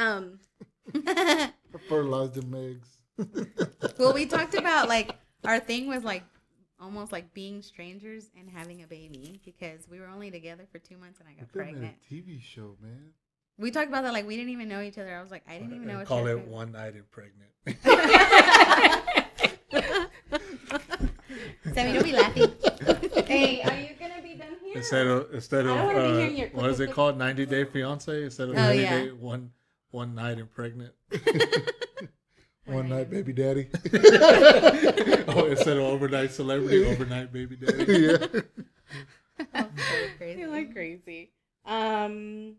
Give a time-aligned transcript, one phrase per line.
[0.00, 0.38] um,
[1.88, 2.88] Fertilized them eggs.
[3.98, 6.22] well, we talked about like our thing was like
[6.80, 10.96] almost like being strangers and having a baby because we were only together for two
[10.96, 11.96] months and I got Look at pregnant.
[12.10, 13.10] that TV show, man.
[13.58, 15.14] We talked about that like we didn't even know each other.
[15.14, 15.98] I was like, I didn't even know.
[15.98, 17.50] And what call it was one night and pregnant.
[21.74, 22.50] Sammy, don't be laughing.
[23.26, 24.76] hey, are you gonna be done here?
[24.76, 27.18] instead of instead of don't wanna be uh, what is it called?
[27.18, 29.02] Ninety Day Fiance instead of Oh, ninety yeah.
[29.04, 29.50] day one
[29.90, 30.92] one night and pregnant.
[32.66, 33.68] One night, baby daddy.
[35.28, 37.84] oh, instead of overnight celebrity, overnight baby daddy.
[38.00, 38.40] yeah.
[39.54, 40.38] Oh, so crazy.
[40.40, 41.30] You're like crazy.
[41.64, 42.56] Um.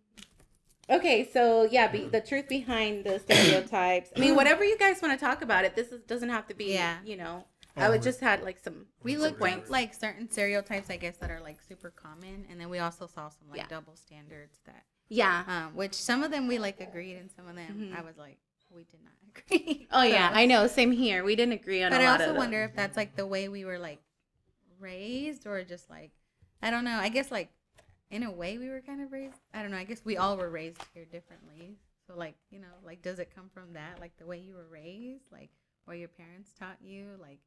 [0.90, 4.10] Okay, so yeah, be, the truth behind the stereotypes.
[4.16, 5.76] I mean, whatever you guys want to talk about it.
[5.76, 6.74] This is, doesn't have to be.
[6.74, 6.98] Yeah.
[7.06, 7.46] You know,
[7.78, 8.88] I would Oh, just had like some.
[9.04, 9.66] We Some looked points.
[9.68, 13.08] at like certain stereotypes, I guess, that are like super common, and then we also
[13.08, 13.68] saw some like Yeah.
[13.70, 15.44] double standards that, Yeah.
[15.48, 17.98] um, which some of them we like agreed, and some of them Mhm.
[17.98, 18.38] I was like,
[18.74, 19.14] we did not
[19.52, 19.88] agree.
[19.92, 20.68] Oh yeah, I know.
[20.68, 21.24] Same here.
[21.24, 23.78] We didn't agree on but I also wonder if that's like the way we were
[23.78, 24.02] like
[24.80, 26.12] raised, or just like
[26.62, 26.98] I don't know.
[26.98, 27.50] I guess like
[28.10, 29.36] in a way we were kind of raised.
[29.54, 29.78] I don't know.
[29.78, 31.78] I guess we all were raised here differently.
[32.08, 34.68] So like you know, like does it come from that, like the way you were
[34.72, 35.50] raised, like
[35.88, 37.40] or your parents taught you, like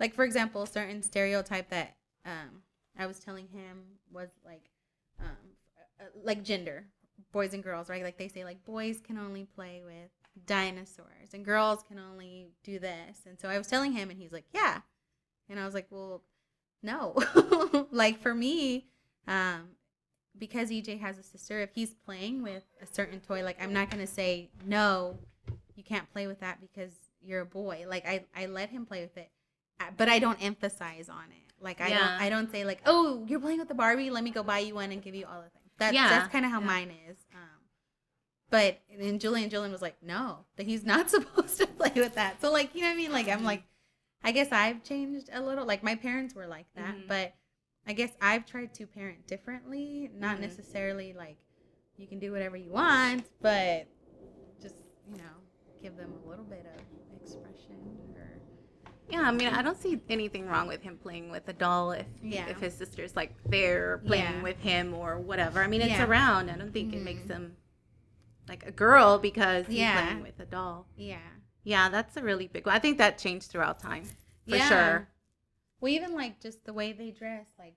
[0.00, 2.62] like for example, certain stereotype that um
[2.98, 4.70] I was telling him was like
[5.20, 5.36] um
[6.22, 6.86] like gender,
[7.32, 8.02] boys and girls, right?
[8.02, 10.10] Like they say like boys can only play with
[10.46, 13.20] dinosaurs and girls can only do this.
[13.26, 14.80] And so I was telling him and he's like, "Yeah."
[15.48, 16.22] And I was like, "Well,
[16.82, 17.16] no."
[17.90, 18.86] like for me,
[19.26, 19.70] um
[20.38, 23.90] because EJ has a sister, if he's playing with a certain toy, like I'm not
[23.90, 25.18] going to say, "No,
[25.74, 29.02] you can't play with that because you're a boy." Like I I let him play
[29.02, 29.30] with it
[29.80, 31.52] uh, but I don't emphasize on it.
[31.60, 31.98] Like I Yeah.
[31.98, 34.60] don't I don't say like, "Oh, you're playing with the Barbie, let me go buy
[34.60, 36.08] you one and give you all of things." That's Yeah.
[36.08, 36.66] that's kind of how Yeah.
[36.66, 37.18] mine is.
[37.34, 37.40] Um
[38.50, 42.40] but then Julian Julian was like, "No, that he's not supposed to play with that."
[42.40, 43.12] So like, you know what I mean?
[43.12, 43.64] Like I'm like
[44.22, 45.64] I guess I've changed a little.
[45.66, 47.06] Like my parents were like that, Mhm.
[47.08, 47.34] but
[47.86, 50.40] I guess I've tried to parent differently, not Mhm.
[50.40, 51.38] necessarily like
[51.96, 53.86] you can do whatever you want, but
[54.60, 54.76] just,
[55.10, 55.34] you know,
[55.82, 56.82] give them a little bit of
[57.20, 58.07] expression
[59.08, 62.06] Yeah, I mean, I don't see anything wrong with him playing with a doll if
[62.22, 62.46] Yeah.
[62.48, 64.42] if his sister's like there playing Yeah.
[64.42, 65.62] with him or whatever.
[65.62, 66.04] I mean, it's Yeah.
[66.06, 66.50] around.
[66.50, 67.28] I don't think it makes Mhm.
[67.30, 67.56] him
[68.48, 70.86] like a girl because he's playing with a doll.
[70.96, 71.20] yeah.
[71.64, 72.74] Yeah, that's a really big one.
[72.74, 74.04] I think that changed throughout time
[74.48, 75.08] for sure.
[75.80, 77.74] Well, even like just the way they dress, like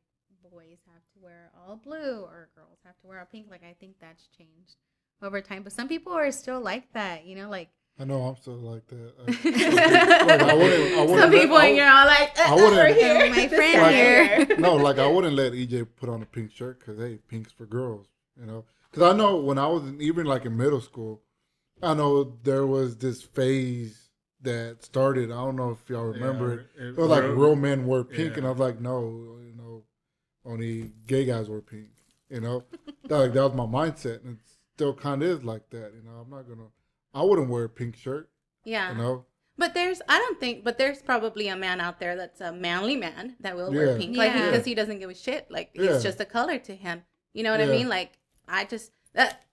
[0.50, 3.50] boys have to wear all blue or girls have to wear all pink.
[3.50, 4.75] Like I think that's changed
[5.22, 5.64] over time.
[5.64, 7.70] But some people are still like that, you know, like
[8.02, 9.14] I know I'm still like that.
[9.20, 9.24] I-
[10.52, 13.22] I wouldn't- I wouldn't Some people I and you're like, uh, I wouldn't- over here.
[13.26, 13.92] Oh, my friend guy
[14.46, 14.58] here.
[14.58, 17.66] no, like I wouldn't let EJ put on a pink shirt because hey, pink's for
[17.66, 18.08] girls,
[18.40, 18.66] you know.
[18.90, 21.22] Because I know when I was in, even like in middle school,
[21.84, 24.10] I know there was this phase
[24.42, 25.32] that started.
[25.32, 26.68] I don't know if y'all remember it.
[26.80, 29.02] Yeah, It was like real- real men wear pink, and I was like, no,
[29.46, 29.84] you know,
[30.44, 31.90] only gay guys wear pink.
[32.30, 32.64] You know,
[33.08, 35.92] that, like, that was my mindset, and it still kind of is like that.
[35.94, 36.70] You know, I'm not gonna,
[37.14, 38.30] I wouldn't wear a pink shirt.
[38.64, 38.92] Yeah.
[38.92, 39.26] You know,
[39.58, 42.96] But there's, I don't think, but there's probably a man out there that's a manly
[42.96, 44.50] man that will wear pink, like Yeah.
[44.50, 45.50] because he doesn't give a shit.
[45.52, 45.92] Like Yeah.
[45.96, 47.04] it's just a color to him.
[47.34, 47.90] You know what I mean?
[47.90, 48.14] Like
[48.48, 49.44] I just that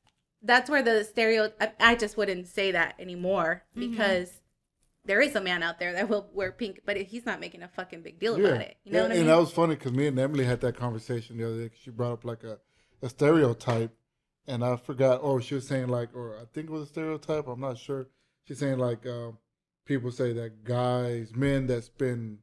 [0.42, 1.52] that's where the stereo.
[1.60, 3.90] I, I just wouldn't say that anymore Mhm.
[3.90, 4.40] because
[5.04, 7.68] there is a man out there that will wear pink, but he's not making a
[7.68, 8.48] fucking big deal yeah.
[8.48, 8.76] about it.
[8.84, 9.20] You know Yeah, what I mean?
[9.22, 11.68] and that was funny because me and Emily had that conversation the other day.
[11.70, 12.58] 'cause She brought up like a,
[13.02, 13.90] a stereotype,
[14.48, 15.20] and I forgot.
[15.22, 17.46] Oh, she was saying like, or I think it was a stereotype.
[17.46, 18.08] I'm not sure.
[18.44, 19.38] She's saying like, um,
[19.84, 22.38] people say that guys, men that spend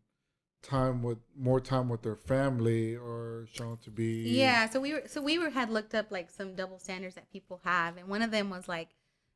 [0.61, 5.03] time with more time with their family are shown to be Yeah, so we were
[5.05, 8.21] so we were had looked up like some double standards that people have, and one
[8.21, 8.89] of them was like,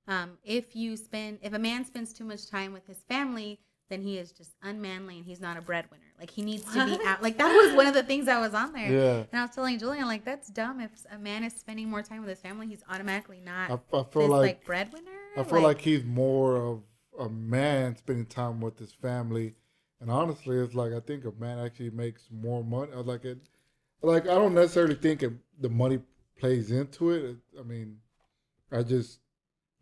[0.07, 4.01] um, if you spend if a man spends too much time with his family, then
[4.01, 6.03] he is just unmanly and he's not a breadwinner.
[6.19, 7.23] Like he needs to be out.
[7.23, 8.91] Like that was one of the things that was on there.
[8.91, 10.79] Yeah, And I was telling Julian, like that's dumb.
[10.79, 14.03] If a man is spending more time with his family, he's automatically not I, I
[14.03, 15.11] feel this like, like, breadwinner.
[15.37, 16.81] I feel like he's more of
[17.19, 19.55] a man spending time with his family,
[19.99, 22.91] and honestly, it's like I think a man actually makes more money.
[22.93, 23.39] Like it,
[24.01, 25.99] like I don't necessarily think it, the money
[26.37, 27.37] plays into it.
[27.59, 27.97] I mean,
[28.71, 29.19] I just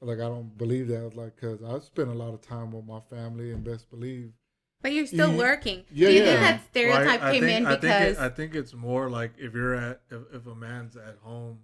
[0.01, 1.15] like I don't believe that.
[1.15, 4.31] Like because I spend a lot of time with my family, and best believe.
[4.81, 5.38] but you're still Yeah.
[5.38, 5.83] working.
[5.91, 6.25] Yeah, Do you yeah.
[6.25, 8.55] think that Well, I- stereotype I came think- in I think, because it, I think
[8.55, 11.59] it's more like if you're at if, if a man's at home,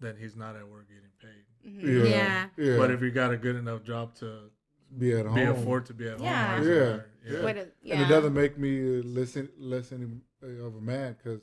[0.00, 1.44] then he's not at work getting paid.
[1.70, 2.04] Mhm.
[2.10, 2.48] Yeah, Yeah.
[2.56, 2.76] yeah.
[2.76, 4.50] But if you got a good enough job to
[4.98, 6.56] be at home, be afford to be at Yeah.
[6.56, 6.70] home, why is it
[7.32, 7.72] Yeah, better?
[7.82, 7.94] yeah.
[7.94, 10.06] And it doesn't make me less less any
[10.42, 11.40] uh, of a man because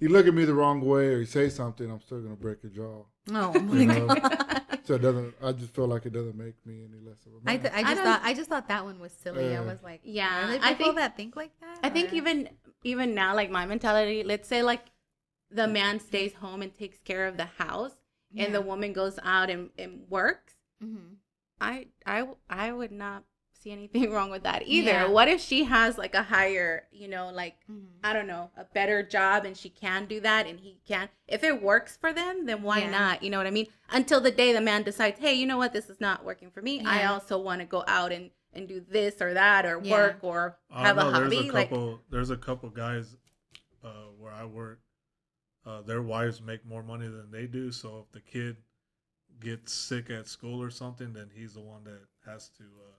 [0.00, 2.62] he look at me the wrong way or he say something, I'm still gonna break
[2.62, 3.04] your jaw.
[3.30, 4.06] Oh my You know?
[4.08, 4.61] god.
[4.84, 5.34] So it doesn't.
[5.42, 7.44] I just feel like it doesn't make me any less of a.
[7.44, 7.60] man.
[7.60, 9.54] th- I I just don't- thought I just thought that one was silly.
[9.56, 11.78] I Uh, was like, Yeah, are there I people think- that think like that?
[11.82, 12.48] I think Or- even
[12.84, 14.86] even now, like my mentality, let's say like
[15.50, 17.92] the man stays home and takes care of the house,
[18.36, 20.54] and the woman goes out and, and works.
[20.82, 21.16] Mhm.
[21.60, 23.24] I I I would not
[23.62, 24.90] see anything wrong with that either.
[24.90, 25.08] Yeah.
[25.08, 27.86] What if she has like a higher, you know, like Mhm.
[28.02, 31.08] I don't know, a better job and she can do that and he can.
[31.28, 32.90] If it works for them, then why Yeah.
[32.90, 33.22] not?
[33.22, 33.68] You know what I mean?
[33.90, 35.72] Until the day the man decides, "Hey, you know what?
[35.72, 36.80] This is not working for me.
[36.84, 39.92] I also want to go out and and do this or that or Yeah.
[39.92, 42.00] work or I have a hobby." There's a like couple.
[42.10, 43.16] there's a couple guys
[43.84, 44.80] uh, where I work.
[45.64, 47.70] Uh, their wives make more money than they do.
[47.70, 48.56] So if the kid
[49.40, 52.96] gets sick at school or something, then he's the one that has to uh,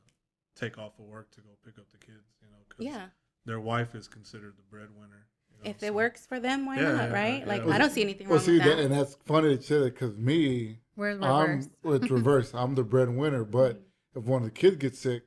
[0.56, 2.24] take off of work to go pick up the kids.
[2.42, 3.08] You know, 'cause yeah.
[3.46, 5.28] their wife is considered the breadwinner.
[5.52, 7.40] you know, If it works for them, why Yeah, not, yeah, right?
[7.42, 7.46] yeah.
[7.48, 8.52] Like Well, I don't see anything wrong with that.
[8.52, 8.86] well, see, with that, that.
[8.86, 11.70] and that's funny to say that because me, We're I'm reversed.
[11.86, 12.54] it's reverse.
[12.54, 14.20] I'm the breadwinner, but mm-hmm.
[14.20, 15.24] if one of the kids gets sick,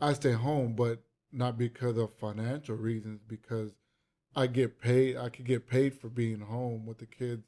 [0.00, 1.02] I stay home, but
[1.32, 3.72] not because of financial reasons, because
[4.34, 5.16] I get paid.
[5.16, 7.44] I could get paid for being home with the kids.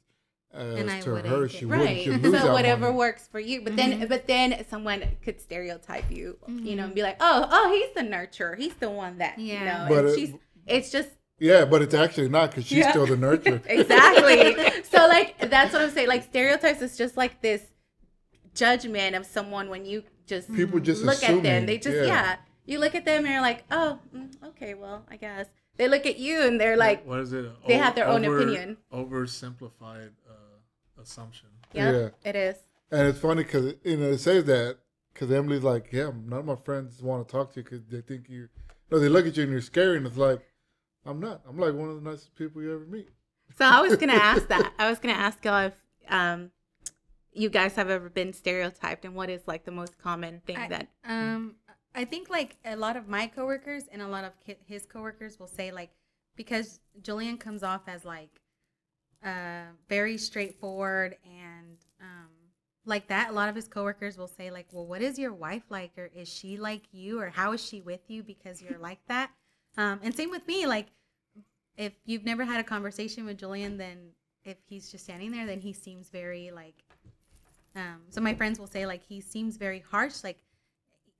[0.55, 1.85] As And I to wouldn't her, get- she wouldn't.
[1.85, 2.01] right.
[2.03, 2.97] She'd lose So whatever money.
[2.97, 3.61] works for you.
[3.61, 4.09] But then Mhm.
[4.09, 6.85] but then someone could stereotype you, you know, Mhm.
[6.85, 8.57] and be like, "Oh, oh, he's the nurturer.
[8.57, 9.65] He's the one that, you Yeah.
[9.65, 10.33] know." But and it- she's
[10.65, 11.09] it's just
[11.39, 12.91] Yeah, but it's actually not because she's Yeah.
[12.91, 13.61] still the nurturer.
[13.67, 14.55] exactly.
[14.83, 16.07] so like that's what I'm saying.
[16.07, 17.61] Like stereotypes is just like this
[18.53, 21.65] judgment of someone when you just People just look at them.
[21.65, 22.05] They just yeah.
[22.05, 22.35] yeah.
[22.65, 25.47] You look at them and you're like, "Oh, mm, okay, well, I guess."
[25.77, 27.45] They look at you and they're like, what is it?
[27.67, 28.77] they have their own opinion.
[28.93, 30.24] Oversimplified uh,
[31.05, 31.49] assumption.
[31.73, 32.09] "Yeah, Yeah.
[32.23, 32.55] it is."
[32.91, 34.77] And it's funny because you know it says that
[35.13, 38.01] because Emily's like, yeah, none of my friends want to talk to you because they
[38.01, 38.49] think you.
[38.91, 40.39] No, they look at you and you're scary, and it's like,
[41.05, 41.41] I'm not.
[41.47, 43.09] I'm like one of the nicest people you ever meet.
[43.57, 44.73] So I was gonna ask that.
[44.77, 45.73] I was gonna ask y'all if
[46.09, 46.51] um
[47.33, 50.67] you guys have ever been stereotyped and what is like the most common thing I-
[50.69, 51.55] that Um,
[51.93, 54.31] I think like a lot of my coworkers and a lot of
[54.65, 55.91] his coworkers will say like
[56.35, 58.41] because Julian comes off as like
[59.25, 62.29] uh very straightforward and um
[62.85, 65.63] like that a lot of his coworkers will say like well what is your wife
[65.69, 68.99] like or is she like you or how is she with you because you're like
[69.07, 69.31] that?
[69.77, 70.87] Um and same with me like
[71.75, 74.11] if you've never had a conversation with Julian then
[74.45, 76.81] if he's just standing there then he seems very like
[77.75, 80.37] um so my friends will say like he seems very harsh like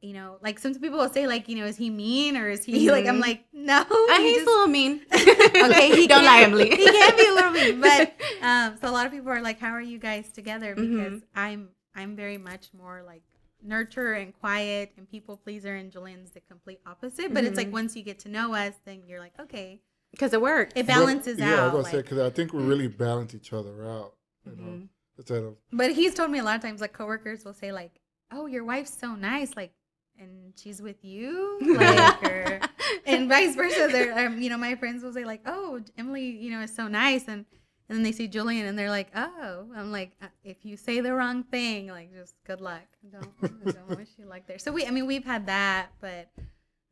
[0.01, 2.63] you know like some people will say like you know is he mean or is
[2.63, 5.01] he like i'm like no Uh, he he's just- a little mean.
[5.13, 6.69] okay he don't lie, can- Emily.
[6.69, 9.59] he can be a little mean but um so a lot of people are like
[9.59, 11.23] how are you guys together because Mhm.
[11.35, 13.23] i'm i'm very much more like
[13.63, 17.71] nurture and quiet and people pleaser and Julian's the complete opposite but it's like Mhm.
[17.81, 19.81] once you get to know us then you're like okay
[20.11, 20.73] because it works.
[20.75, 23.51] it balances yeah, I was out gonna say because I think we really balance each
[23.53, 24.13] other out.
[24.45, 24.81] You know,
[25.17, 27.99] instead of But he's told me a lot of times, like coworkers will say, like,
[28.31, 29.73] "Oh, your wife's so nice," like,
[30.19, 32.59] and she's with you, like, or
[33.05, 33.87] and vice versa.
[33.91, 36.87] They're, um, you know, my friends will say, like, "Oh, Emily, you know, is so
[36.87, 37.45] nice," and
[37.87, 41.01] and then they see Julian and they're like, "Oh," I'm like, uh, if you say
[41.01, 42.83] the wrong thing, like, just good luck.
[43.11, 44.57] Don't, I don't wish you luck there.
[44.59, 46.29] So we, I mean, we've had that, but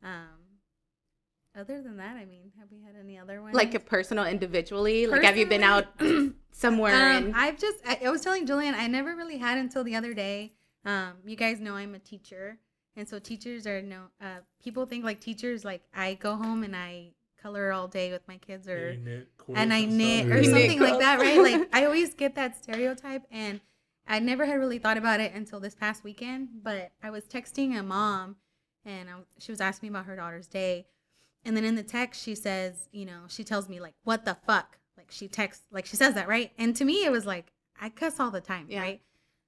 [0.02, 0.28] um,
[1.56, 3.54] other than that, I mean, have we had any other ones?
[3.54, 5.06] like a personal individually.
[5.06, 5.86] Like have you been out
[6.52, 9.84] somewhere Um, and I've just I, I was telling Julian I never really had until
[9.84, 10.52] the other day.
[10.84, 12.58] Um, you guys know I'm a teacher,
[12.96, 14.04] and so teachers are no.
[14.20, 18.26] Uh, people think like teachers like I go home and I color all day with
[18.26, 21.40] my kids or You knit and I quilts knit or something like that, right?
[21.40, 23.60] Like I always get that stereotype, and
[24.06, 26.48] I never had really thought about it until this past weekend.
[26.62, 28.36] But I was texting a mom,
[28.84, 30.86] and I, she was asking me about her daughter's day,
[31.44, 34.34] and then in the text she says, you know, she tells me like, "What the
[34.46, 36.52] fuck?" Like she texts, like she says that, right?
[36.56, 38.80] And to me, it was like I cuss all the time, Yeah.
[38.80, 39.00] right?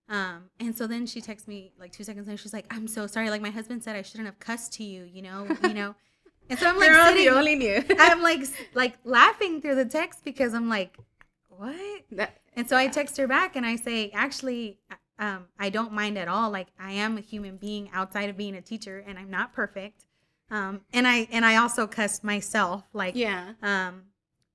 [0.08, 2.36] Um, and so then she texts me like two seconds later.
[2.38, 3.28] She's like, "I'm so sorry.
[3.30, 5.94] Like my husband said I shouldn't have cussed to you, you know, you know."
[6.48, 7.82] And so I'm like Girl, sitting, only knew.
[7.98, 8.40] I'm like
[8.74, 10.96] like laughing through the text because I'm like,
[11.48, 11.74] what?
[12.12, 14.78] That- And so I text her back and I say, actually,
[15.18, 16.50] um, I don't mind at all.
[16.50, 20.06] Like I am a human being outside of being a teacher, and I'm not perfect.
[20.48, 23.54] Um, and I and I also cussed myself, like yeah.
[23.62, 24.02] um,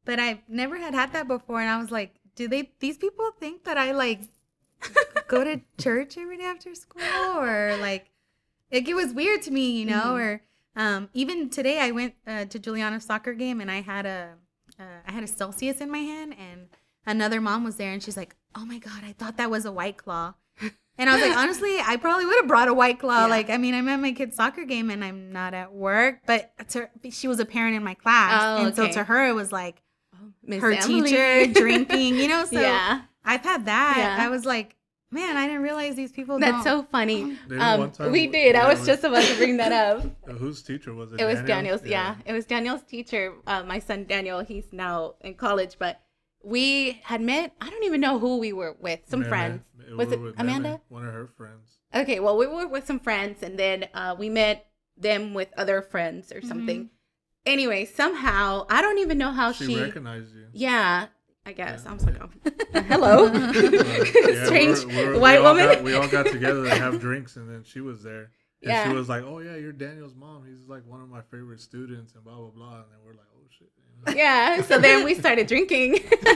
[0.05, 2.71] but I've never had had that before, and I was like, do they?
[2.79, 4.21] These people think that I like
[5.27, 7.01] go to church every day after school,
[7.37, 8.09] or like,
[8.71, 10.13] like it was weird to me, you know.
[10.15, 10.19] Mhm.
[10.19, 10.41] Or
[10.75, 14.33] um, even today, I went uh, to Juliana's soccer game, and I had a
[14.79, 16.69] uh, I had a Celsius in my hand, and
[17.05, 19.71] another mom was there, and she's like, "Oh my god, I thought that was a
[19.71, 20.33] White Claw."
[20.97, 23.21] And I was like, honestly, I probably would have brought a white claw.
[23.21, 23.25] Yeah.
[23.27, 26.51] Like, I mean, I'm at my kid's soccer game and I'm not at work, but
[26.71, 29.51] to, she was a parent in my class, Oh, and so to her, it was
[29.51, 29.81] like,
[30.13, 31.09] Oh, her Emily.
[31.09, 32.17] teacher drinking.
[32.17, 33.95] You know, so yeah, I've had that.
[33.97, 34.25] Yeah.
[34.25, 34.75] I was like,
[35.11, 36.39] man, I didn't realize these people.
[36.39, 36.83] that's don't.
[36.83, 37.37] so funny.
[37.59, 38.55] Um, we did.
[38.55, 40.05] I yeah, was just about to bring that up.
[40.27, 41.19] Uh, Whose teacher was it?
[41.19, 41.47] It was Daniel?
[41.77, 41.85] Daniel's.
[41.85, 42.15] Yeah.
[42.25, 43.33] it was Daniel's teacher.
[43.45, 44.39] Uh, my son Daniel.
[44.41, 45.99] He's now in college, but
[46.43, 47.53] we had met.
[47.59, 49.01] I don't even know who we were with.
[49.07, 49.29] Some Meme.
[49.29, 49.61] friends.
[49.89, 50.69] We Was it Amanda?
[50.69, 51.79] Meme, One of her friends.
[51.93, 55.81] Okay, well, we were with some friends, and then uh, we met them with other
[55.81, 56.47] friends or Mm-hmm.
[56.47, 56.89] something.
[57.45, 59.79] Anyway, somehow I don't even know how She, she.
[59.81, 60.45] recognized you.
[60.53, 61.07] yeah,
[61.45, 61.91] I guess Yeah.
[61.91, 62.29] I was like, oh,
[62.87, 63.51] hello, yeah,
[64.45, 65.73] strange we're- we're- white we all woman.
[65.75, 68.29] got- we all got together to have drinks, and then she was there.
[68.63, 68.87] And Yeah.
[68.87, 70.45] she was like, "Oh yeah, you're Daniel's mom.
[70.47, 72.75] He's like one of my favorite students," and blah blah blah.
[72.75, 73.69] And then we're like, "Oh shit."
[74.05, 74.13] you know?
[74.15, 74.61] yeah.
[74.61, 75.97] So then we started drinking,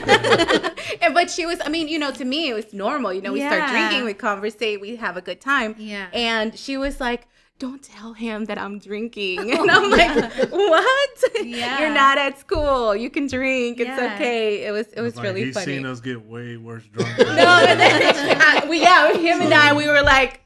[1.02, 1.60] and but she was.
[1.64, 3.12] I mean, you know, to me it was normal.
[3.12, 6.08] You know, we start drinking, we conversate, we have a good time, Yeah.
[6.12, 7.28] and she was like.
[7.58, 9.50] Don't tell him that I'm drinking.
[9.58, 11.24] And I'm like, what?
[11.44, 11.80] Yeah.
[11.80, 12.94] You're not at school.
[12.94, 13.80] You can drink.
[13.80, 14.14] It's Yeah.
[14.14, 14.66] okay.
[14.66, 15.66] It was it was It's like, really he's funny.
[15.66, 17.16] seen us get way worse drunk.
[17.18, 20.40] No, and then, I- we yeah, him and I, we were like,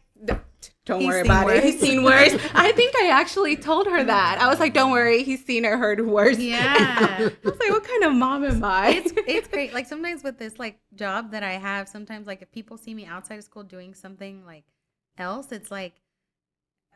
[0.87, 1.63] don't He's worry seen about it.
[1.63, 2.35] He's seen worse.
[2.55, 4.39] I think I actually told her that.
[4.41, 6.39] I was like, don't worry, he's seen or heard worse.
[6.39, 6.75] Yeah.
[6.79, 8.89] I was like, what kind of mom am I?
[8.91, 9.73] it's it's great.
[9.75, 13.05] Like sometimes with this like job that I have, sometimes like if people see me
[13.07, 14.65] outside of school doing something like
[15.19, 15.93] else, it's like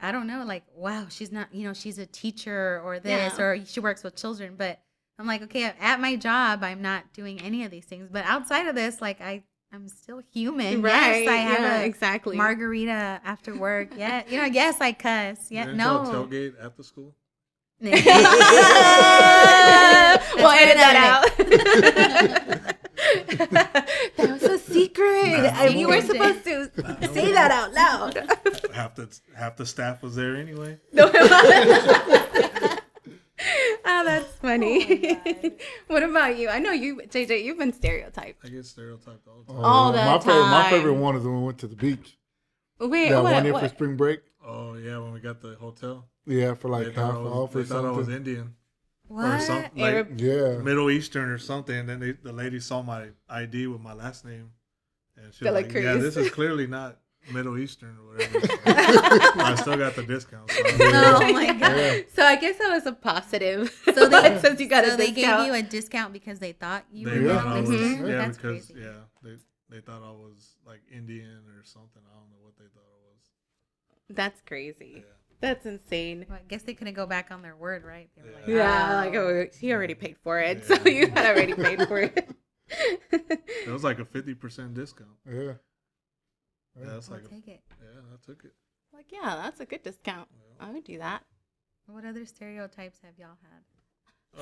[0.02, 3.42] I don't know, like wow, she's not, you know, she's a teacher or this Yeah.
[3.42, 4.80] or she works with children, but
[5.18, 8.66] I'm like, okay, at my job, I'm not doing any of these things, but outside
[8.66, 10.82] of this, like I I'm still human.
[10.82, 11.22] right.
[11.24, 12.36] Yes, I have yeah, a exactly.
[12.36, 13.88] margarita after work.
[13.96, 15.50] Yeah, you know, yes, I cuss.
[15.50, 16.04] Yeah, no.
[16.04, 17.14] tailgate at the school.
[17.80, 18.06] we'll That's
[20.36, 22.74] edit right, that out.
[24.16, 25.42] that was a secret.
[25.42, 26.44] Nah, and you were secret.
[26.44, 28.83] supposed to say that out loud.
[28.96, 30.78] Half the half the staff was there anyway.
[30.92, 31.06] No.
[31.06, 31.12] oh,
[34.04, 35.18] that's funny.
[35.26, 35.50] Oh,
[35.88, 36.48] what about you?
[36.48, 37.44] I know you, JJ.
[37.44, 38.44] You've been stereotyped.
[38.44, 39.62] I get stereotyped all the time.
[39.62, 40.04] Oh, All yeah.
[40.04, 42.18] the my favorite, my favorite one is when we went to the beach.
[42.80, 43.32] Wait, that what?
[43.32, 43.62] one year what?
[43.62, 44.20] for spring break.
[44.46, 47.52] Oh yeah, when we got the hotel, Yeah, for like thought half I was, off
[47.52, 48.14] they or thought I was something.
[48.16, 48.54] Indian
[49.08, 49.42] or What?
[49.42, 50.58] something like Arab- Yeah.
[50.58, 51.76] Middle Eastern or something.
[51.76, 54.50] And then they, the lady saw my ID with my last name,
[55.16, 56.98] and she was like, like, "Yeah, this is clearly not
[57.32, 60.50] Middle Eastern or whatever." I still got the discount.
[60.50, 61.60] So Oh my god.
[61.76, 62.00] Yeah.
[62.14, 63.70] So I guess that was a positive.
[63.94, 65.38] So they since you got so a they discount.
[65.40, 67.38] gave you a discount because they thought you they were Yeah.
[67.42, 68.80] thought I Middle was yeah That's because crazy.
[68.80, 69.36] yeah they
[69.70, 72.02] they thought I was like Indian or something.
[72.06, 73.22] I don't know what they thought I was.
[74.10, 74.92] That's crazy.
[74.96, 75.02] Yeah.
[75.40, 76.24] That's insane.
[76.28, 78.08] Well, I guess they couldn't go back on their word, right?
[78.16, 80.76] They were like, Yeah, "Oh." like oh, he already paid for it, Yeah.
[80.76, 82.30] so you had already paid for it.
[83.10, 85.10] It was like a fifty percent discount.
[85.30, 85.54] Yeah.
[86.78, 87.42] Yeah, that's I'll like a, it.
[87.46, 88.52] yeah, I took it.
[88.92, 90.28] like, yeah, that's a good discount.
[90.32, 90.66] Yeah.
[90.66, 91.22] I would do that.
[91.86, 93.62] What other stereotypes have y'all had?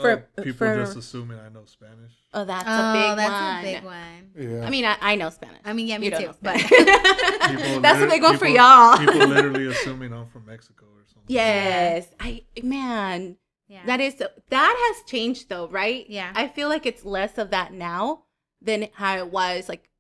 [0.01, 2.13] For- Oh, people for- just assuming I know Spanish.
[2.33, 3.63] Oh, that's oh, a big that's one.
[3.63, 4.59] That's a big one.
[4.61, 4.67] Yeah.
[4.67, 5.61] I mean, I, I know Spanish.
[5.67, 6.35] I mean, yeah, me You too.
[6.41, 6.71] But Spanish.
[7.63, 8.97] People that's a big one for y'all.
[8.97, 11.25] People literally assuming I'm from Mexico or something.
[11.29, 13.37] yes, I man,
[13.69, 16.07] yeah, that is that has changed though, right?
[16.09, 16.33] Yeah.
[16.35, 18.25] I feel like it's less of that now
[18.63, 19.91] than how it was like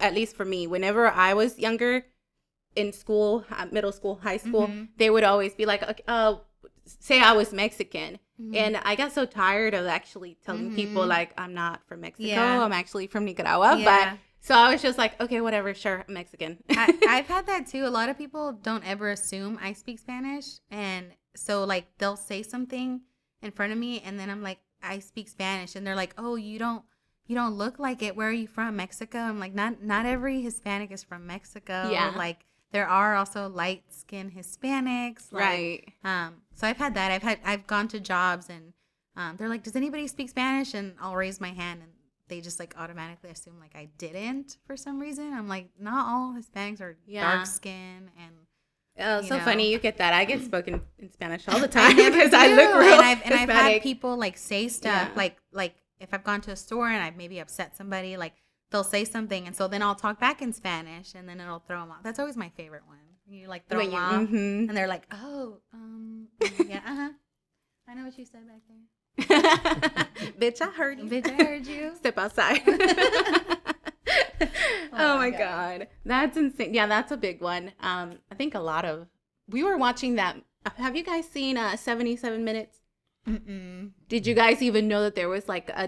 [0.00, 2.04] at least for me whenever I was younger
[2.74, 4.88] in school, middle school, high school, Mhm.
[4.96, 6.36] they would always be like uh
[6.84, 8.56] say I was Mexican Mhm.
[8.56, 11.08] and I got so tired of actually telling people Mhm.
[11.08, 12.64] like I'm not from Mexico, Yeah.
[12.64, 13.84] I'm actually from Nicaragua, Yeah.
[14.10, 16.62] but so I was just like okay, whatever, sure, I'm Mexican.
[16.70, 17.86] I, I've had that too.
[17.86, 22.42] A lot of people don't ever assume I speak Spanish, and so like they'll say
[22.42, 23.02] something
[23.42, 26.34] in front of me, and then I'm like, I speak Spanish, and they're like, Oh,
[26.36, 26.82] you don't,
[27.32, 28.14] you don't look like it.
[28.14, 28.76] Where are you from?
[28.76, 29.18] Mexico?
[29.18, 31.88] I'm like, not, not every Hispanic is from Mexico.
[31.90, 32.12] Yeah.
[32.16, 35.88] like there are also light skinned Hispanics, like, right.
[36.04, 37.10] Um, so I've had that.
[37.10, 38.72] I've had, I've gone to jobs, and
[39.16, 40.74] um, they're like, Does anybody speak Spanish?
[40.74, 41.90] And I'll raise my hand, and
[42.28, 45.32] they just like automatically assume like I didn't for some reason.
[45.34, 47.34] I'm like, not all Hispanics are Yeah.
[47.34, 48.36] dark skin and
[49.00, 49.44] Oh, so know.
[49.44, 50.12] funny you get that.
[50.14, 52.56] I get spoken in Spanish all the time because I do.
[52.56, 55.16] look real and I've and I've had people like say stuff Yeah.
[55.16, 58.34] like like if I've gone to a store and I've maybe upset somebody like
[58.70, 61.80] they'll say something and so then I'll talk back in Spanish and then it'll throw
[61.80, 62.02] them off.
[62.02, 62.98] That's always my favorite one.
[63.28, 64.68] You like throw When them you- off mhm.
[64.68, 66.26] and they're like, oh, um,
[66.68, 67.10] yeah, uh huh.
[67.88, 68.78] I know what you said back there.
[70.40, 71.04] Bitch, I heard you.
[71.04, 71.92] Bitch, I heard you.
[71.96, 72.60] Step outside.
[74.92, 75.88] oh, my god.
[76.04, 76.74] That's insane.
[76.74, 77.72] Yeah, that's a big one.
[77.80, 79.06] Um, I think a lot of
[79.48, 80.36] we were watching that.
[80.76, 82.78] Have you guys seen uh 77 minutes?
[83.28, 83.90] Mm-mm.
[84.08, 85.86] Did you guys even know that there was like a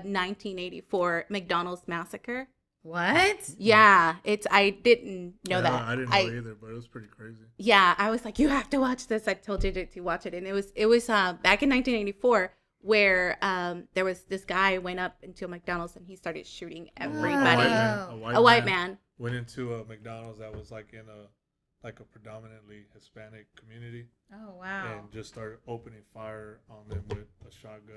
[0.54, 2.48] 1984 McDonald's massacre?
[2.82, 3.50] What?
[3.58, 5.82] Yeah, it's I didn't know Yeah, that.
[5.82, 7.38] I didn't know either, but it was pretty crazy.
[7.56, 9.26] yeah, I was like, you have to watch this.
[9.26, 11.70] I told you to, to watch it, and it was it was uh back in
[11.70, 16.46] 1984 where um, there was this guy went up into a McDonald's and he started
[16.46, 17.32] shooting everybody.
[17.32, 17.70] A white everybody.
[17.70, 18.38] man- Oh.
[18.38, 18.98] A white man.
[19.16, 21.28] went into a McDonald's that was like in a
[21.84, 24.86] like a predominantly Hispanic community Oh wow.
[24.98, 27.94] and just started opening fire on them with a shotgun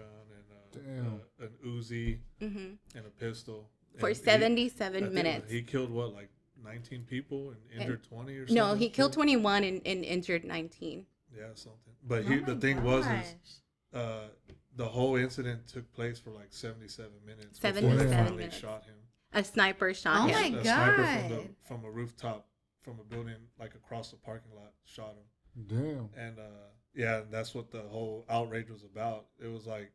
[0.76, 5.14] and a, a, an Uzi hmm and a pistol For And he- I 77 think
[5.14, 5.50] minutes.
[5.52, 6.30] He killed what like
[6.64, 8.56] 19 people and injured 20 or something.
[8.56, 11.06] No, he killed 21 and, and injured 19.
[11.36, 11.94] Yeah, something.
[12.06, 13.62] But Oh he, the my thing was is
[13.94, 14.28] uh,
[14.76, 17.58] the whole incident took place for like 77 minutes.
[17.60, 18.58] before they finally minutes.
[18.58, 18.96] shot him.
[19.34, 20.54] A sniper shot Oh him.
[20.54, 21.50] my a sniper from, the, God.
[21.68, 22.48] from a rooftop
[22.88, 25.68] from a building like across the parking lot shot him.
[25.68, 26.10] Damn.
[26.18, 29.26] And uh, yeah, that's what the whole outrage was about.
[29.44, 29.92] It was like,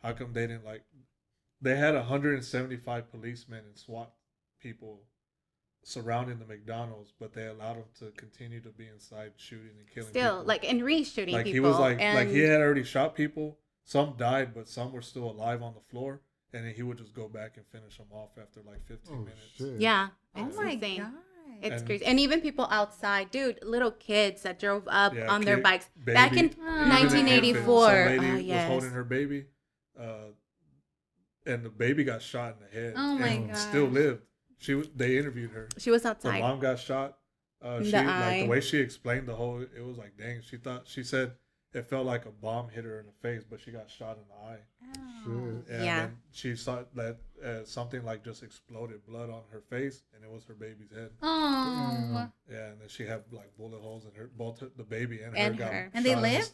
[0.00, 0.84] how come they didn't like?
[1.60, 4.12] They had 175 policemen and SWAT
[4.60, 5.00] people
[5.82, 10.10] surrounding the McDonald's, but they allowed them to continue to be inside shooting and killing.
[10.10, 10.44] Still, people.
[10.46, 11.54] like, and re shooting like people.
[11.54, 13.58] he was like and like he had already shot people.
[13.84, 16.20] Some died, but some were still alive on the floor,
[16.52, 19.18] and then he would just go back and finish them off after like 15 Oh
[19.18, 19.40] minutes.
[19.56, 19.80] shit.
[19.80, 20.08] Yeah.
[20.36, 20.98] Oh my insane.
[21.00, 21.12] god.
[21.62, 22.04] It's And- crazy.
[22.04, 25.90] And even people outside, dude, little kids that drove up Yeah, on their kid- bikes.
[25.96, 26.64] Back in Oh.
[26.88, 27.90] 1984.
[27.90, 28.62] infant, Some Oh, lady yes.
[28.64, 29.46] was holding her baby,
[29.98, 30.28] uh,
[31.46, 32.94] and the baby got shot in the head.
[32.96, 34.22] Oh my and Still lived.
[34.58, 34.88] She was.
[34.94, 35.68] They interviewed her.
[35.78, 36.40] She was outside.
[36.40, 37.18] mom got shot.
[37.62, 39.60] Uh, she the like the way she explained the whole.
[39.62, 40.42] It was like, dang.
[40.42, 41.32] She thought she said
[41.74, 44.24] it felt like a bomb hit her in the face, but she got shot in
[44.28, 44.58] the eye.
[45.28, 45.62] Oh.
[45.70, 46.08] And Yeah.
[46.32, 50.44] she saw that uh, something like just exploded, blood on her face, and it was
[50.44, 51.10] her baby's head.
[51.22, 52.28] Oh.
[52.50, 54.30] Yeah, and then she had like bullet holes in her.
[54.36, 55.72] Both her, the baby and, And her got.
[55.94, 56.52] And they shot in the- lived?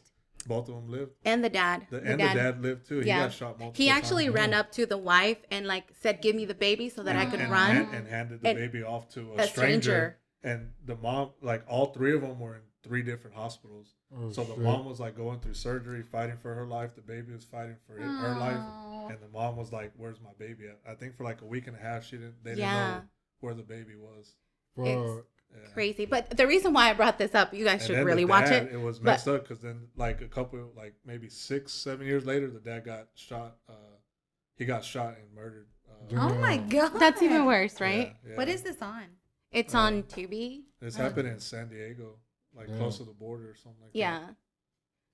[0.48, 1.12] both of them lived.
[1.24, 1.86] and the dad.
[1.88, 2.30] The, the and dad.
[2.36, 2.98] the dad lived too.
[3.00, 3.20] He Yeah.
[3.20, 4.34] got shot multiple He actually times.
[4.34, 7.26] ran up to the wife and like said, "Give me the baby so that I
[7.26, 9.80] could and, run." hand- and handed the And baby off to a, a stranger.
[9.82, 10.18] stranger.
[10.42, 13.94] And the mom, like all three of them, were in three different hospitals.
[14.14, 14.58] Oh, so the shit.
[14.62, 16.94] mom was like going through surgery, fighting for her life.
[16.94, 20.32] The baby was fighting for it- her life, and the mom was like, "Where's my
[20.38, 22.42] baby at?" I think for like a week and a half, she didn't.
[22.42, 22.94] They didn't Yeah.
[22.98, 23.02] know
[23.40, 24.34] where the baby was.
[24.76, 24.86] Fuck.
[24.86, 25.68] Yeah.
[25.74, 26.06] Crazy.
[26.06, 28.24] But the reason why I brought this up, you guys And should then the really
[28.24, 28.72] watch it.
[28.72, 32.24] It was but- messed up because then, like a couple, like maybe six, seven years
[32.24, 33.58] later, the dad got shot.
[33.68, 33.74] Uh,
[34.56, 35.68] he got shot and murdered.
[35.86, 36.98] Uh, Oh my god.
[36.98, 38.16] That's even worse, right?
[38.24, 38.36] yeah, yeah.
[38.36, 39.04] What is this on?
[39.50, 40.62] It's Uh, on Tubi.
[40.80, 42.18] This happened in San Diego,
[42.56, 42.76] like Yeah.
[42.76, 43.98] close to the border or something like that.
[43.98, 44.20] Yeah.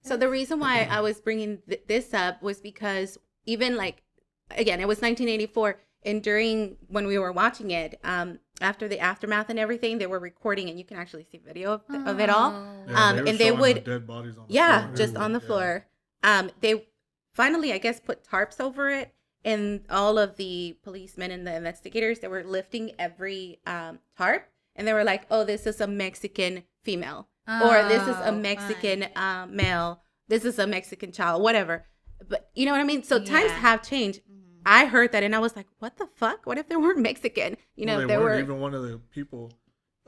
[0.03, 4.03] So the reason why I was bringing th- this up was because even like
[4.51, 9.51] again, it was 1984 and during when we were watching it, um after the aftermath
[9.51, 12.31] and everything, they were recording and you can actually see video of, th- of it
[12.31, 12.53] all.
[12.53, 12.85] Oh.
[12.89, 14.97] Yeah, Um, were and they would- the dead bodies on the Yeah, floor.
[14.97, 15.47] just on the Yeah.
[15.47, 15.87] floor.
[16.25, 16.89] Um, they
[17.33, 22.19] finally, I guess, put tarps over it, and all of the policemen and the investigators
[22.19, 26.65] they were lifting every um, tarp, and they were like, "Oh, this is a Mexican
[26.89, 27.29] female,
[27.67, 28.33] or this is Oh, a.
[28.33, 31.85] Mexican uh, male, this is a Mexican child, whatever."
[32.29, 33.03] But you know what I mean?
[33.03, 34.21] So times have changed.
[34.25, 34.63] Mhm.
[34.65, 36.47] I heard that, and I was like, "What the fuck?
[36.47, 37.57] What if they weren't Mexican?
[37.77, 39.53] You know, Well, they they were." even one of the people,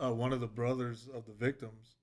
[0.02, 1.96] uh, one of the brothers of the victims,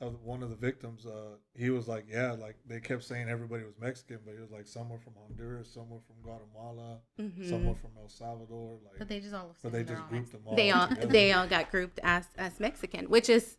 [0.00, 1.06] of one of the victims.
[1.06, 4.50] Uh, he was like, yeah, like they kept saying everybody was Mexican, but he was
[4.50, 7.48] like, some were from Honduras, some were from Guatemala, Mhm.
[7.48, 9.54] some were from El Salvador, like, But they just all.
[9.62, 10.56] but they just grouped them all.
[10.56, 11.06] they all together.
[11.18, 13.56] they all got grouped as as Mexican, which is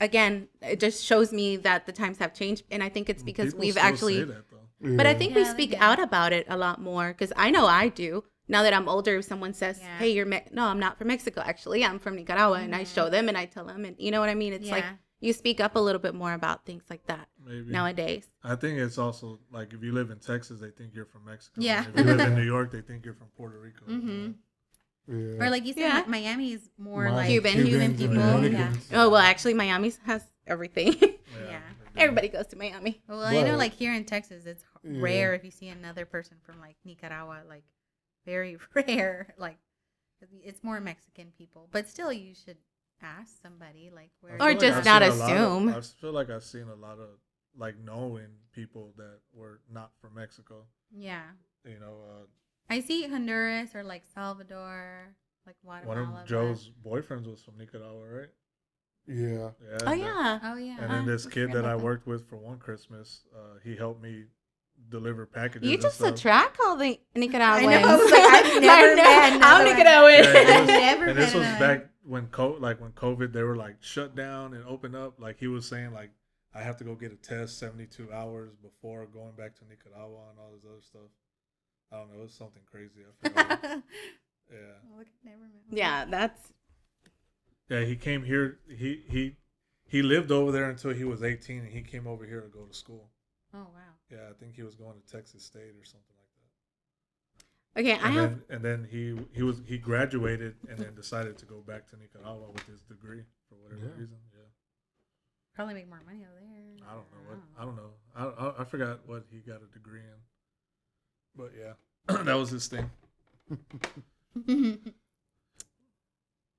[0.00, 3.52] again it just shows me that the times have changed, and I think it's because
[3.52, 4.24] People we've actually.
[4.24, 4.96] that, though.
[4.96, 7.50] But I think we Yeah, they speak out about it a lot more because I
[7.50, 8.24] know I do.
[8.48, 9.98] Now that I'm older, if someone says, Yeah.
[9.98, 11.40] "Hey, you're Me- no, I'm not from Mexico.
[11.40, 14.18] Actually, I'm from Nicaragua," and I show them and I tell them, and you know
[14.20, 14.52] what I mean.
[14.52, 14.84] It's like
[15.20, 17.70] you speak up a little bit more about things like that Maybe.
[17.70, 18.28] nowadays.
[18.42, 21.60] I think it's also like if you live in Texas, they think you're from Mexico.
[21.60, 21.84] Yeah.
[21.88, 23.84] If you live in New York, they think you're from Puerto Rico.
[23.86, 24.34] Mhm.
[25.08, 25.44] Yeah.
[25.44, 26.04] Or like you said, Yeah.
[26.06, 27.52] Mi- Miami's more Miami, like Cuban.
[27.52, 28.60] Cuban Cubans and people.
[28.92, 29.02] Yeah.
[29.02, 30.94] Oh well, actually, Miami has everything.
[31.48, 31.60] Yeah.
[31.94, 32.02] they.
[32.02, 33.02] Everybody goes to Miami.
[33.08, 35.00] Well, I know, like here in Texas, it's h- Yeah.
[35.02, 37.42] rare if you see another person from like Nicaragua.
[37.48, 37.64] Like
[38.26, 39.34] very rare.
[39.38, 39.58] Like
[40.42, 42.58] it's more Mexican people, but still, you should
[43.02, 44.36] ask somebody like where.
[44.40, 45.68] Or just I've not seen a lot of- assume.
[45.70, 47.08] I feel like I've seen a lot of
[47.56, 50.64] like knowing people that were not from Mexico.
[50.94, 51.22] Yeah,
[51.64, 52.24] You know, uh,
[52.72, 55.14] I see Honduras or like Salvador,
[55.46, 55.86] like Guatemala.
[55.86, 56.22] one Guatemala.
[56.22, 58.28] of Joe's boyfriends was from Nicaragua, right?
[59.06, 59.50] Yeah.
[59.60, 59.78] Yeah.
[59.86, 60.38] Oh and, yeah.
[60.40, 60.76] but- Oh yeah.
[60.80, 64.24] And then this kid that I worked with for one Christmas, uh, he helped me
[64.88, 65.68] deliver packages.
[65.68, 67.66] You just attract all the Nicaraguans.
[67.76, 67.88] I know.
[67.88, 69.40] I was like, I've never met.
[69.42, 69.64] I'm.
[69.66, 70.24] Nicaraguan.
[70.34, 73.42] Yeah, was- never and this met was another- back when co- like when COVID they
[73.42, 75.20] were like shut down and open up.
[75.20, 76.10] Like he was saying like
[76.54, 80.30] I have to go get a test seventy two hours before going back to Nicaragua
[80.30, 81.10] and all this other stuff.
[81.92, 83.00] I don't know, it was something crazy.
[83.06, 83.60] I forgot.
[84.50, 84.58] yeah.
[84.96, 85.62] Look, never met.
[85.70, 86.52] yeah, that's
[87.68, 89.36] Yeah, he came here he he
[89.86, 92.64] he lived over there until he was eighteen and he came over here to go
[92.64, 93.10] to school.
[93.54, 93.92] Oh wow.
[94.10, 96.32] Yeah, I think he was going to Texas State or something like
[97.74, 97.80] that.
[97.80, 98.30] Okay, I And have.
[98.30, 101.96] then and then he he was he graduated and then decided to go back to
[101.96, 104.00] Nicaragua with his degree for whatever Yeah.
[104.00, 104.18] reason.
[104.32, 104.48] Yeah.
[105.54, 106.88] Probably make more money over there.
[106.88, 107.92] I don't know what I don't know.
[108.16, 110.20] I, I I forgot what he got a degree in.
[111.36, 111.72] But yeah,
[112.24, 112.90] that was his thing.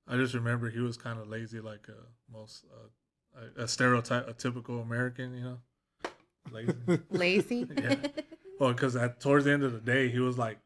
[0.06, 1.92] I just remember he was kind of lazy, like uh,
[2.32, 5.58] most uh, a, a stereotype, a typical American, you know,
[6.50, 6.74] lazy.
[7.10, 7.66] Lazy.
[7.76, 7.96] yeah.
[8.60, 10.58] Well, because at towards the end of the day, he was like,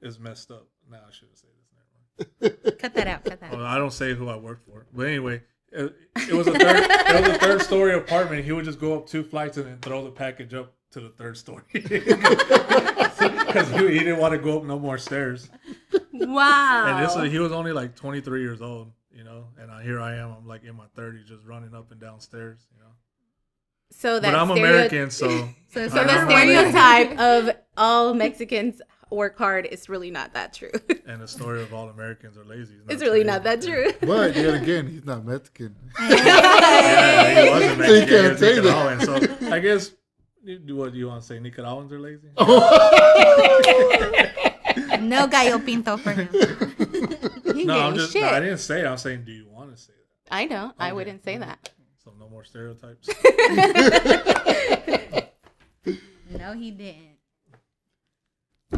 [0.00, 2.28] "It's messed up." Now I shouldn't say this.
[2.40, 2.78] Never mind.
[2.78, 3.24] cut that out.
[3.24, 3.52] Cut that.
[3.52, 3.74] Well, out.
[3.74, 5.94] I don't say who I worked for, but anyway, it,
[6.28, 6.86] it was a third.
[6.88, 8.44] it was a third story apartment.
[8.44, 11.10] He would just go up two flights and then throw the package up to the
[11.10, 15.48] third story because he, he didn't want to go up no more stairs.
[16.12, 16.86] Wow.
[16.88, 20.00] And this was, he was only like 23 years old, you know, and I, here
[20.00, 20.32] I am.
[20.32, 22.90] I'm like in my 30s, just running up and down stairs, you know.
[23.90, 25.28] so that But I'm stereo- American, so
[25.72, 28.80] So, So I the know stereotype of all Mexicans
[29.10, 30.70] work hard is really not that true.
[31.06, 32.74] and the story of all Americans are lazy.
[32.74, 33.30] is it's really true.
[33.30, 33.92] not that true.
[34.00, 35.76] But yet again, he's not Mexican.
[36.00, 38.08] Yeah, he wasn't So you Mexican.
[38.08, 38.98] can't he was say that.
[38.98, 39.38] Nicaraguan.
[39.40, 39.96] So I guess you
[40.44, 41.38] do what you want to say?
[41.38, 42.28] Nicaraguans are lazy.
[45.00, 46.28] no gallo pinto for him.
[47.54, 48.12] He no, I'm just.
[48.12, 48.22] shit.
[48.22, 48.80] No, I didn't say.
[48.80, 48.86] it.
[48.86, 50.34] I'm saying, do you want to say that?
[50.34, 50.72] I know.
[50.76, 51.70] I wouldn't say that.
[52.02, 53.08] So no more stereotypes.
[56.36, 57.16] No, he didn't.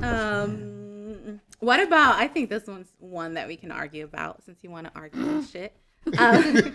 [0.03, 2.17] Um, what about?
[2.17, 5.25] I think this one's one that we can argue about since you want to argue
[5.25, 5.75] this shit.
[6.19, 6.75] Um,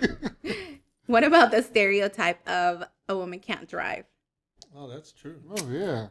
[1.06, 4.06] what about the stereotype of a woman can't drive?
[4.76, 5.40] Oh, that's true.
[5.50, 6.08] Oh yeah,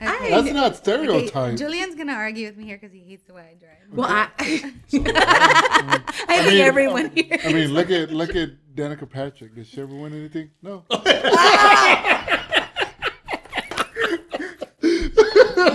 [0.00, 0.30] Okay.
[0.30, 1.56] that's not Okay, stereotype.
[1.56, 3.76] Julian's gonna argue with me here because he hates the way I drive.
[3.92, 4.28] Well, I,
[6.28, 7.38] I think mean, everyone here.
[7.44, 9.54] I mean, look at look at Danica Patrick.
[9.54, 10.50] Did she ever win anything?
[10.62, 10.84] No.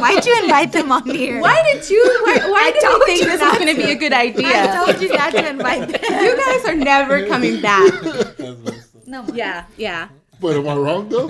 [0.02, 1.40] Why'd you invite them on here?
[1.42, 2.02] why did you?
[2.24, 4.48] Why, why did you think you this was going to be a good idea?
[4.48, 6.24] I told you not to invite them.
[6.24, 7.92] You guys are never coming back.
[8.02, 8.90] That's.
[9.06, 9.36] No, Mom.
[9.36, 10.10] Yeah, yeah.
[10.40, 11.28] But am I wrong though?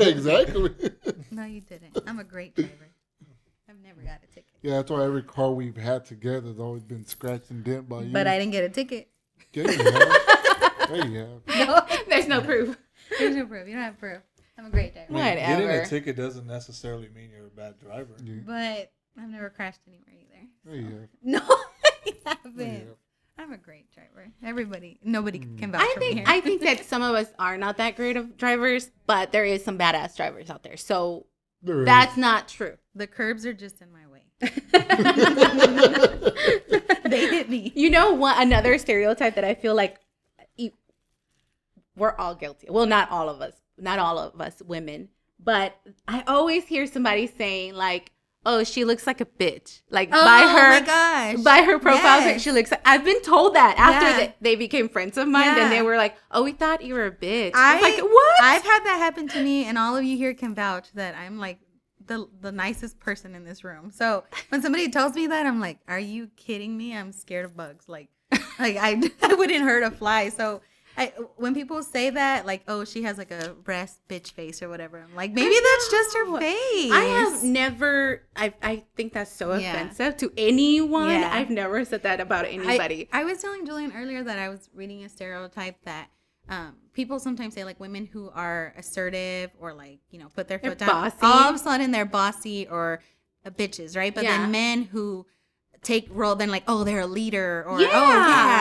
[0.08, 0.70] exactly.
[1.30, 1.98] No, you didn't.
[2.06, 2.88] I'm a great driver.
[3.68, 4.44] I've never got a ticket.
[4.62, 8.02] Yeah, that's why every car we've had together has always been scratched and dent by
[8.02, 8.12] you.
[8.12, 9.08] But I didn't get a ticket.
[9.52, 10.16] Yeah, you have.
[10.90, 11.40] Yeah, you have.
[11.68, 12.76] No, There's no proof.
[13.18, 13.66] there's no proof.
[13.66, 14.22] You don't have proof.
[14.58, 15.12] I'm a great driver.
[15.12, 18.14] I mean, Getting a ticket doesn't necessarily mean you're a bad driver.
[18.22, 20.48] You, But I've never crashed anywhere either.
[20.66, 21.08] yeah, you have.
[21.22, 22.12] No, I
[22.44, 22.56] haven't.
[22.58, 22.96] you have.
[23.38, 24.30] I'm a great driver.
[24.42, 25.58] Everybody, nobody Mm.
[25.58, 26.24] can vouch I for me think here.
[26.28, 29.62] I think that some of us are not that great of drivers, but there is
[29.64, 30.76] some badass drivers out there.
[30.78, 31.26] So
[31.62, 31.86] There is.
[31.86, 32.76] that's not true.
[32.94, 34.22] the curbs are just in my way.
[37.04, 37.72] they hit me.
[37.74, 38.40] You know what?
[38.42, 40.00] Another stereotype that I feel like
[40.56, 40.70] e-
[41.96, 42.68] we're all guilty.
[42.70, 45.76] Well, not all of us, not all of us women, but
[46.08, 48.12] I always hear somebody saying like,
[48.46, 51.42] "Oh, she looks like a bitch." Like oh by oh my her, gosh.
[51.44, 52.40] by her profile, Yes.
[52.40, 52.72] she looks.
[52.84, 54.16] I've been told that after Yeah.
[54.18, 55.54] they, they became friends of mine, Yeah.
[55.56, 58.40] then they were like, "Oh, we thought you were a bitch." I I like, "What?"
[58.42, 61.38] I've had that happen to me, and all of you here can vouch that I'm
[61.38, 61.58] like
[62.06, 63.90] the the nicest person in this room.
[63.92, 66.96] So when somebody tells me that, I'm like, "Are you kidding me?
[66.96, 67.88] I'm scared of bugs.
[67.88, 68.08] Like,
[68.58, 70.60] like I I wouldn't hurt a fly." So.
[70.98, 74.68] I, when people say that, like, oh, she has like a breast bitch face or
[74.68, 76.92] whatever, I'm like, maybe that's just her face.
[76.92, 78.22] I have never.
[78.34, 79.74] I I think that's so Yeah.
[79.74, 81.10] offensive to anyone.
[81.10, 81.30] Yeah.
[81.32, 83.08] I've never said that about anybody.
[83.12, 86.08] I, I was telling Julian earlier that I was reading a stereotype that
[86.48, 90.58] um, people sometimes say like women who are assertive or like you know put their
[90.58, 91.16] They're foot down, bossy.
[91.22, 93.00] all of a sudden they're bossy or
[93.44, 94.14] uh, bitches, right?
[94.14, 94.38] But Yeah.
[94.38, 95.26] then men who
[95.82, 97.88] take role then like oh they're a leader or oh Yeah.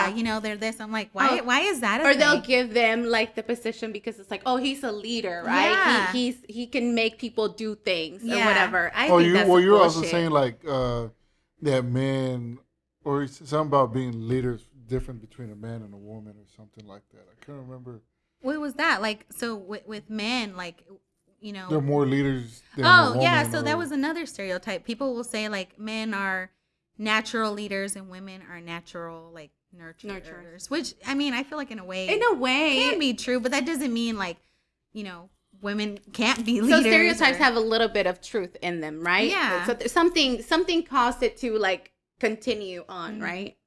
[0.07, 0.79] yeah you know they're this.
[0.79, 1.43] I'm like why Oh.
[1.43, 2.01] why is that?
[2.01, 5.41] A or they'll give them like the position because it's like, oh, he's a leader,
[5.45, 5.71] right?
[5.71, 6.11] Yeah.
[6.11, 8.47] He, he's he can make people do things or Yeah.
[8.47, 8.91] whatever.
[8.95, 11.07] I oh, think you that's well, you're also saying like uh,
[11.61, 12.59] that men
[13.03, 16.85] or it's something about being leaders different between a man and a woman or something
[16.87, 17.25] like that.
[17.31, 18.01] I can't remember.
[18.41, 19.25] what was that like?
[19.31, 20.83] So with, with men like
[21.41, 22.61] you know They're more leaders.
[22.75, 24.85] Than a Oh yeah, woman so that was another stereotype.
[24.85, 26.51] People will say like men are
[26.97, 30.23] natural leaders and women are natural like nurturers.
[30.25, 30.69] Nurturers.
[30.69, 32.77] Which I mean, I feel like in a way in a way.
[32.89, 34.37] can be true, but that doesn't mean like
[34.93, 35.29] you know
[35.61, 36.83] women can't be leaders.
[36.83, 39.29] so stereotypes or- have a little bit of truth in them, right?
[39.29, 39.65] Yeah.
[39.65, 43.23] So there's something something caused it to like continue on, Mhm.
[43.23, 43.57] right?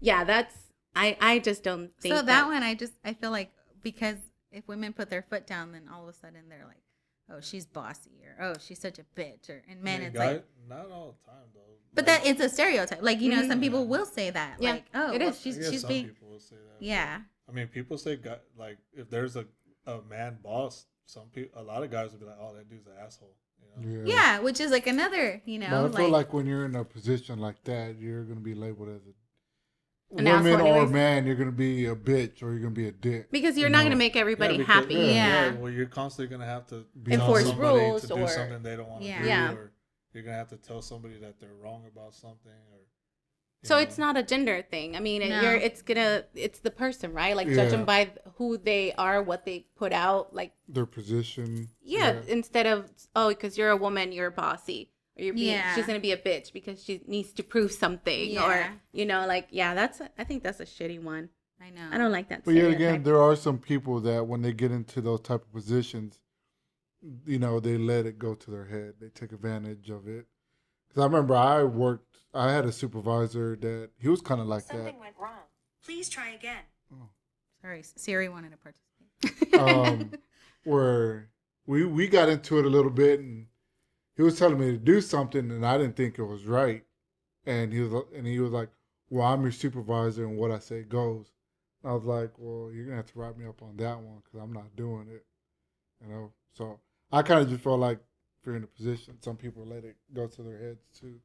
[0.00, 0.54] Yeah, that's
[0.94, 3.50] I I just don't think So that one, I just I feel like
[3.82, 4.16] because
[4.52, 6.82] if women put their foot down, then all of a sudden they're like,
[7.30, 10.18] oh she's bossy or oh she's such a bitch or and men I mean, it's
[10.18, 10.44] guy- like.
[10.68, 11.60] not all the time though.
[11.94, 13.02] But Like, that it's a stereotype.
[13.02, 13.88] Like you know, some people mm.
[13.88, 14.56] will say that.
[14.60, 15.36] Yeah, like, oh, it well, is.
[15.36, 16.84] I she's guess she's some being people will say that.
[16.84, 17.20] yeah.
[17.48, 19.44] I mean, people say guy, like if there's a
[19.86, 22.86] a man boss, some people, a lot of guys would be like, "Oh, that dude's
[22.86, 23.36] an asshole."
[23.76, 24.04] You know?
[24.06, 24.14] Yeah.
[24.14, 26.74] Yeah, which is like another, you know, But I feel like, like when you're in
[26.74, 29.14] a position like that, you're gonna be labeled as a An
[30.22, 30.90] woman or anyways.
[30.90, 31.26] man.
[31.26, 33.30] You're gonna be a bitch or you're gonna be a dick.
[33.30, 33.84] because you're you not know?
[33.84, 34.94] going to make everybody because- happy.
[34.94, 35.52] Yeah.
[35.52, 38.76] Well, you're constantly gonna have to Be tell Enforce rules to do or- something they
[38.76, 39.22] don't want to Yeah.
[39.22, 39.52] do, Yeah.
[39.52, 39.72] or
[40.12, 42.78] you're gonna have to tell somebody that they're wrong about something, or
[43.64, 43.80] So know.
[43.82, 44.94] it's not a gender thing.
[44.94, 45.40] I mean, No.
[45.40, 47.34] you're it's gonna it's the person, right?
[47.34, 47.54] Like Yeah.
[47.56, 50.34] judging by who they are, what they put out.
[50.34, 51.68] Like Their position.
[51.82, 55.74] yeah, instead of oh, because you're a woman, you're bossy, or you're being, Yeah.
[55.74, 58.44] she's gonna be a bitch because she needs to prove something, Yeah.
[58.46, 61.30] or you know, like yeah, that's a, I think that's a shitty one.
[61.60, 61.88] I know.
[61.90, 62.44] I don't like that.
[62.44, 65.52] But yet again, there are some people that when they get into those type of
[65.52, 66.18] positions,
[67.26, 68.94] you know, they let it go to their head.
[69.00, 70.26] They take advantage of it.
[70.88, 74.66] Because I remember I worked, I had a supervisor that he was kind of like
[74.66, 74.76] that.
[74.76, 75.46] Something went wrong.
[75.84, 76.62] Please try again.
[77.62, 79.52] Sorry, Siri wanted to participate.
[79.52, 79.60] that.
[79.60, 80.12] Um,
[80.64, 81.30] where
[81.66, 83.46] we we got into it a little bit, and
[84.16, 86.84] he was telling me to do something, and I didn't think it was right.
[87.46, 88.70] And he was and he was like,
[89.10, 91.32] "Well, I'm your supervisor, and what I say goes."
[91.82, 94.22] And I was like, "Well, you're gonna have to write me up on that one
[94.24, 95.26] because I'm not doing it."
[96.00, 96.80] You know, so
[97.12, 99.96] I kind of just felt like if you're in a position, some people let it
[100.12, 101.20] go to their heads too.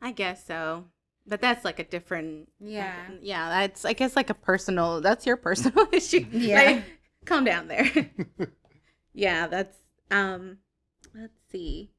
[0.00, 0.86] I guess so.
[1.26, 3.10] But that's like a different Yeah.
[3.20, 6.26] Yeah, that's I guess like a personal that's your personal issue.
[6.32, 6.62] Yeah.
[6.62, 6.84] Like,
[7.26, 8.10] calm down there.
[9.12, 9.76] yeah, that's
[10.10, 10.60] um let's
[11.50, 11.90] see.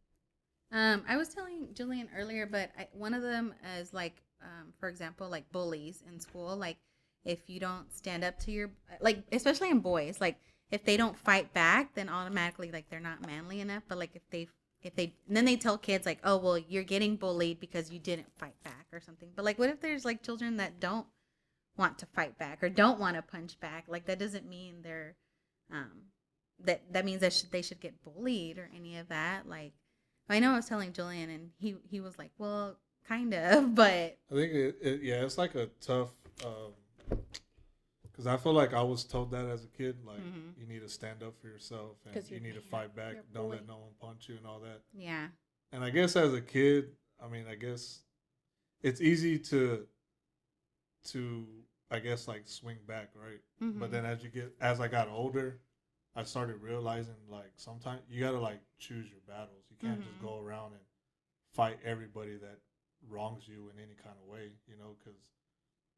[0.72, 4.88] Um, I was telling Julian earlier, but I, one of them is like, um, for
[4.88, 6.56] example, like bullies in school.
[6.56, 6.78] Like,
[7.24, 10.40] if you don't stand up to your, like, especially in boys, like
[10.72, 13.84] if they don't fight back, then automatically like they're not manly enough.
[13.88, 14.48] But like if they,
[14.82, 18.34] if they, then they tell kids like, oh well, you're getting bullied because you didn't
[18.38, 19.30] fight back or something.
[19.36, 21.06] But like, what if there's like children that don't
[21.78, 23.86] want to fight back or don't want to punch back?
[23.88, 25.16] Like that doesn't mean they're,
[25.72, 25.92] um,
[26.66, 29.48] that that means that should, they should get bullied or any of that.
[29.48, 29.74] Like.
[30.30, 34.18] I know I was telling Julian, and he he was like, "Well, kind of, but
[34.32, 36.12] I think it, it yeah, it's like a tough
[38.04, 40.54] because I feel like I was told that as a kid, like Mhm.
[40.58, 43.16] you need to stand up for yourself and you need to fight back.
[43.34, 44.82] Don't let no one punch you and all that.
[44.94, 45.30] yeah,
[45.74, 48.04] And I guess as a kid, I mean, I guess
[48.82, 49.86] it's easy to
[51.06, 51.46] to
[51.90, 53.42] I guess like swing back, right?
[53.62, 53.80] Mhm.
[53.80, 55.60] But then as you get as I got older,
[56.16, 59.66] I started realizing like sometimes you gotta like choose your battles.
[59.70, 60.20] You can't just Mhm.
[60.20, 60.82] go around and
[61.54, 62.60] fight everybody that
[63.10, 64.96] wrongs you in any kind of way, you know?
[65.00, 65.20] Because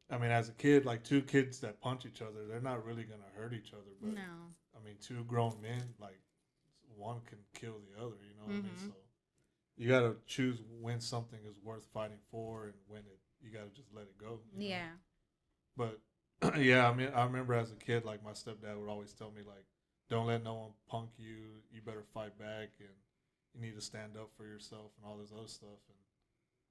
[0.10, 3.04] I mean, as a kid, like two kids that punch each other, they're not really
[3.04, 3.94] gonna hurt each other.
[4.02, 6.20] But no, I mean, two grown men, like
[6.98, 8.18] one can kill the other.
[8.28, 8.66] You know what I Mhm.
[8.66, 8.78] mean?
[8.78, 8.94] So
[9.78, 13.94] you gotta choose when something is worth fighting for, and when it you gotta just
[13.94, 14.40] let it go.
[14.52, 14.64] you know?
[14.64, 14.90] yeah,
[15.78, 16.00] But
[16.60, 19.42] yeah, I mean, I remember as a kid, like my stepdad would always tell me,
[19.46, 19.66] like,
[20.14, 21.36] don't let no one punk you.
[21.72, 22.90] You better fight back, and
[23.54, 25.82] you need to stand up for yourself, and all this other stuff.
[25.90, 25.98] And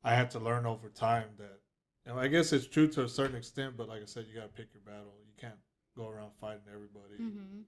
[0.04, 1.58] I had to learn over time that,
[2.06, 3.76] and I guess it's true to a certain extent.
[3.76, 5.14] But like I said, you gotta pick your battle.
[5.26, 5.58] You can't
[5.96, 7.16] go around fighting everybody.
[7.16, 7.60] hmm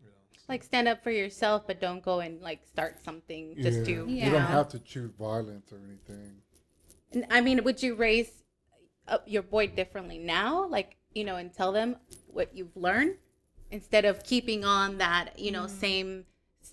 [0.00, 3.56] You know, so- Like stand up for yourself but don't go and like start something
[3.60, 3.84] just yeah.
[3.84, 6.36] to You don't have to choose violence or anything.
[7.12, 8.30] And, I mean, would you raise
[9.08, 10.66] uh, your boy differently now?
[10.68, 13.16] Like, you know, and tell them what you've learned
[13.70, 15.70] instead of keeping on that, you know, mm.
[15.70, 16.24] same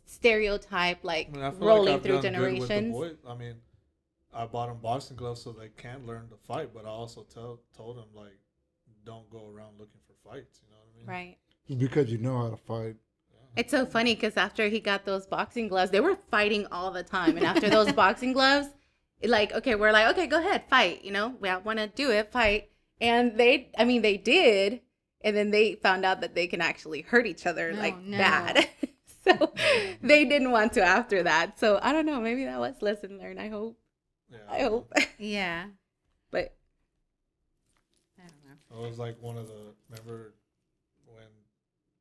[0.05, 3.17] stereotype, like I mean, I rolling like through done good with the generations.
[3.27, 3.55] I mean,
[4.33, 7.59] I bought them boxing gloves so they can learn to fight, but I also tell
[7.75, 8.37] told them like,
[9.05, 10.61] don't go around looking for fights.
[10.63, 11.07] You know what I mean?
[11.07, 11.37] Right.
[11.67, 12.95] Just because you know how to fight.
[13.55, 17.03] It's so funny because after he got those boxing gloves, they were fighting all the
[17.03, 17.37] time.
[17.37, 18.67] And after those boxing gloves,
[19.21, 21.05] it like, okay, we're like, okay, go ahead, fight.
[21.05, 22.69] You know, we want to do it, fight.
[22.99, 24.81] And they, I mean, they did.
[25.25, 28.15] And then they found out that they can actually hurt each other Oh, like no.
[28.15, 28.69] bad.
[29.23, 29.97] so mm.
[30.03, 31.59] they didn't want to after that.
[31.59, 32.21] So I don't know.
[32.21, 33.41] Maybe that was lesson learned.
[33.41, 33.75] I hope.
[34.31, 34.37] Yeah.
[34.47, 34.93] I hope.
[35.17, 35.65] yeah.
[36.29, 36.55] but
[38.19, 38.85] I don't know.
[38.85, 40.35] It was like one of the remember
[41.07, 41.25] when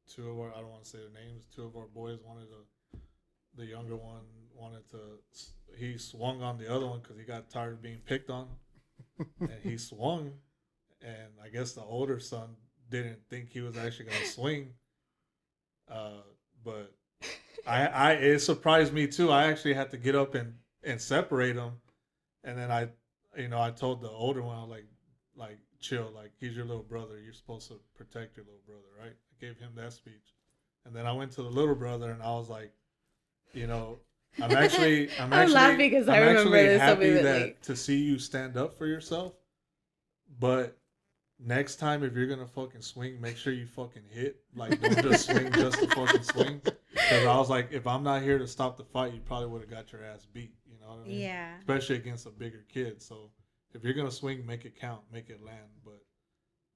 [0.07, 1.47] two of our I don't want to say their names.
[1.57, 2.99] Two of our boys wanted to.
[3.57, 4.21] The younger one
[4.55, 4.99] wanted to.
[5.79, 8.49] He swung on the other one because he got tired of being picked on,
[9.41, 10.33] and he swung.
[11.01, 12.57] And I guess the older son
[13.03, 14.69] didn't think he was actually going to swing.
[15.91, 16.23] Uh,
[16.65, 16.93] but
[17.67, 19.31] I, I, it surprised me too.
[19.31, 21.73] I actually had to get up and and separate them,
[22.45, 22.89] and then I,
[23.37, 24.87] you know, I told the older one, I was like,
[25.37, 27.19] like chill, like he's your little brother.
[27.21, 29.13] You're supposed to protect your little brother, right?
[29.15, 30.35] I gave him that speech,
[30.85, 32.73] and then I went to the little brother and I was like,
[33.53, 33.99] you know,
[34.41, 37.99] I'm actually, I'm I'm actually, laughing 'cause I I'm remember actually happy that to see
[37.99, 39.33] you stand up for yourself,
[40.39, 40.77] but
[41.39, 44.43] next time if you're gonna fucking swing, make sure you fucking hit.
[44.55, 46.61] Like don't just swing just to fucking swing.
[46.93, 49.61] Because I was like, if I'm not here to stop the fight, you probably would
[49.61, 50.55] have got your ass beat.
[50.67, 51.21] You know what I mean?
[51.21, 51.59] Yeah.
[51.59, 53.03] Especially against a bigger kid.
[53.03, 53.31] So
[53.75, 56.01] if you're gonna swing, make it count, make it land, but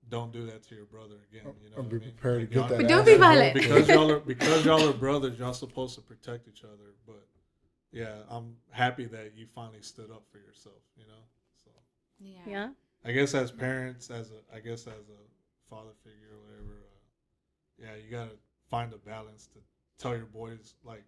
[0.09, 1.44] don't do that to your brother again.
[1.47, 2.11] Oh, you know, I'll what be I mean?
[2.12, 2.79] prepared to get that.
[2.79, 3.55] But don't be violent.
[3.55, 6.94] because y'all are because y'all are brothers, y'all supposed to protect each other.
[7.07, 7.27] But
[7.92, 10.77] yeah, I'm happy that you finally stood up for yourself.
[10.97, 11.23] You know,
[11.64, 11.71] so
[12.18, 12.40] Yeah.
[12.47, 12.68] Yeah.
[13.09, 16.99] I guess as parents, as a I guess as a father figure or whatever, uh,
[17.79, 18.37] yeah, you gotta
[18.68, 19.61] find a balance to
[19.97, 21.05] tell your boys like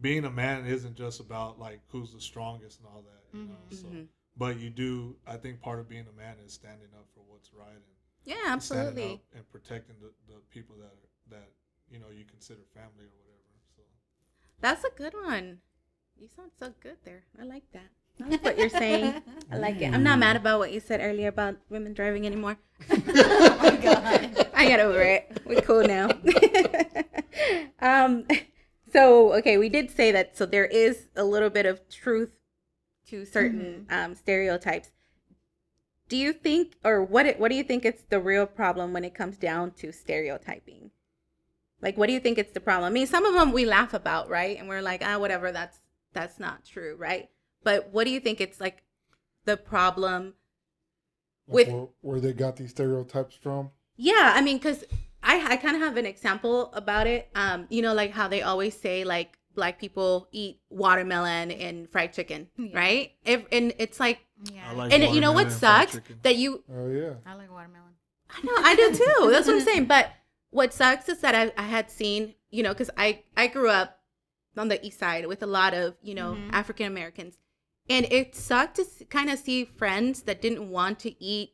[0.00, 3.38] being a man isn't just about like who's the strongest and all that.
[3.38, 3.74] You know, Mhm.
[3.82, 4.08] so Mhm.
[4.36, 5.18] but you do.
[5.26, 8.42] I think part of being a man is standing up for what's right and Yeah,
[8.46, 9.12] absolutely.
[9.14, 11.52] up and protecting the, the people that are, that
[11.90, 13.60] you know you consider family or whatever.
[13.76, 13.82] So
[14.60, 15.60] That's a good one.
[16.16, 17.24] You sound so good there.
[17.38, 17.90] I like that.
[18.22, 19.22] I like what you're saying.
[19.52, 19.92] I like it.
[19.92, 22.56] I'm not mad about what you said earlier about women driving anymore.
[22.90, 24.48] oh my god.
[24.54, 25.40] I got over it.
[25.44, 26.10] We're cool now.
[27.80, 28.26] um,
[28.92, 30.36] so okay, we did say that.
[30.36, 32.30] So there is a little bit of truth
[33.08, 34.90] to certain um, stereotypes.
[36.08, 37.38] Do you think, or what?
[37.38, 40.90] What do you think it's the real problem when it comes down to stereotyping?
[41.82, 42.90] Like, what do you think it's the problem?
[42.90, 44.58] I mean, some of them we laugh about, right?
[44.58, 45.52] And we're like, ah, whatever.
[45.52, 45.78] That's
[46.12, 47.28] that's not true, right?
[47.66, 48.78] But what do you think it's like
[49.44, 50.34] the problem
[51.46, 53.70] with- where, where they got these stereotypes from.
[53.96, 54.84] Yeah, I mean, because
[55.22, 57.28] I I kind of have an example about it.
[57.34, 62.12] Um, you know, like how they always say like black people eat watermelon and fried
[62.12, 62.76] chicken, Yeah.
[62.78, 63.12] right?
[63.24, 64.18] If and it's like,
[64.52, 64.72] Yeah.
[64.72, 67.14] Like and you know what watermelon and fried sucks that you Oh yeah.
[67.24, 67.94] I like watermelon.
[68.30, 69.30] I know I do too.
[69.32, 69.84] That's what I'm saying.
[69.86, 70.10] But
[70.50, 73.98] what sucks is that I, I had seen, you know, because I I grew up
[74.56, 76.50] on the east side with a lot of you know Mhm.
[76.52, 77.38] African Americans,
[77.88, 81.50] and it sucked to kind of see friends that didn't want to eat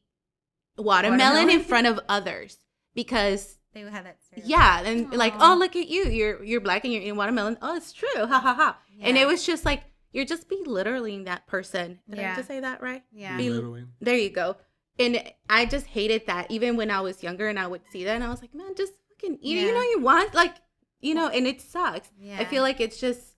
[0.76, 1.50] watermelon, Watermelon?
[1.50, 2.58] in front of others
[2.94, 4.18] because They would have that.
[4.22, 4.50] stereotype.
[4.50, 7.58] yeah, and like oh look at you, you're you're black and you're eating watermelon.
[7.62, 8.78] Oh, it's true, ha ha ha.
[9.00, 12.00] And it was just like you're just belittling that person.
[12.08, 12.36] Did I Yeah.
[12.36, 13.02] just say that right?
[13.12, 13.36] Yeah.
[13.38, 13.88] Belittling.
[14.00, 14.56] There you go.
[14.98, 16.50] And I just hated that.
[16.50, 18.74] Even when I was younger and I would see that, and I was like, man,
[18.76, 19.62] just fucking eat it.
[19.62, 20.54] You know, you want like,
[21.00, 22.10] you know, and it sucks.
[22.36, 23.31] I feel like it's just,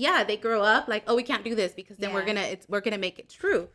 [0.00, 2.66] yeah, they grow up like, oh, we can't do this because then we're gonna, it's
[2.68, 3.68] we're gonna make it true.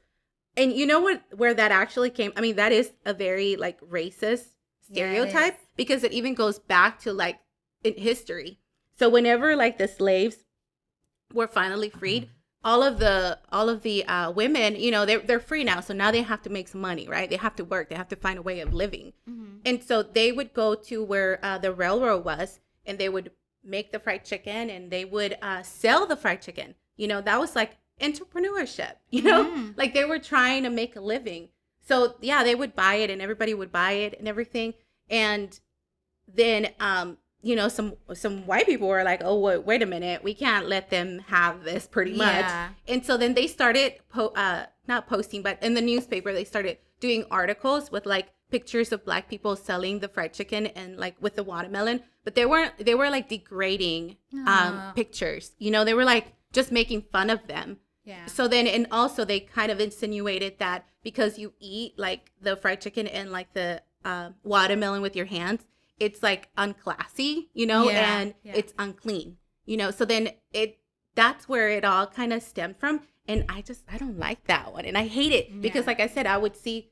[0.58, 1.22] And you know what?
[1.42, 2.32] Where that actually came?
[2.38, 4.46] I mean, that is a very like racist
[4.90, 7.38] Yeah, stereotype because it even goes back to like
[7.84, 8.60] in history.
[9.00, 10.38] So whenever like the slaves
[11.34, 12.30] were finally freed,
[12.64, 15.82] all of the all of the uh, women, you know, they're they're free now.
[15.82, 17.30] So now they have to make some money, right?
[17.30, 17.90] They have to work.
[17.90, 19.14] They have to find a way of living.
[19.30, 19.60] Mhm.
[19.66, 23.32] And so they would go to where uh, the railroad was, and they would
[23.66, 26.76] make the fried chicken, and they would uh, sell the fried chicken.
[26.98, 28.94] You know, that was like entrepreneurship.
[29.10, 29.78] You know, Mhm.
[29.78, 31.50] like they were trying to make a living.
[31.88, 34.74] So yeah, they would buy it, and everybody would buy it, and everything.
[35.10, 35.60] And
[36.34, 40.24] then, um, you know, some some white people were like, "Oh, wait, wait a minute,
[40.24, 42.28] we can't let them have this." Pretty much.
[42.46, 42.70] Yeah.
[42.88, 46.80] And so then they started, po- uh, not posting, but in the newspaper, they started
[47.00, 51.36] doing articles with like pictures of black people selling the fried chicken and like with
[51.36, 52.02] the watermelon.
[52.24, 55.52] But they weren't, they were like degrading um, pictures.
[55.60, 57.78] You know, they were like just making fun of them.
[58.04, 58.26] Yeah.
[58.28, 62.82] So then, and also they kind of insinuated that because you eat like the fried
[62.82, 65.66] chicken and like the uh, watermelon with your hands,
[66.00, 68.54] it's like unclassy, you know, Yeah, and yeah.
[68.56, 69.92] it's unclean, you know.
[69.92, 70.78] So then it
[71.16, 74.74] that's where it all kind of stemmed from, and I just I don't like that
[74.74, 76.92] one, and I hate it because, like I said, I would see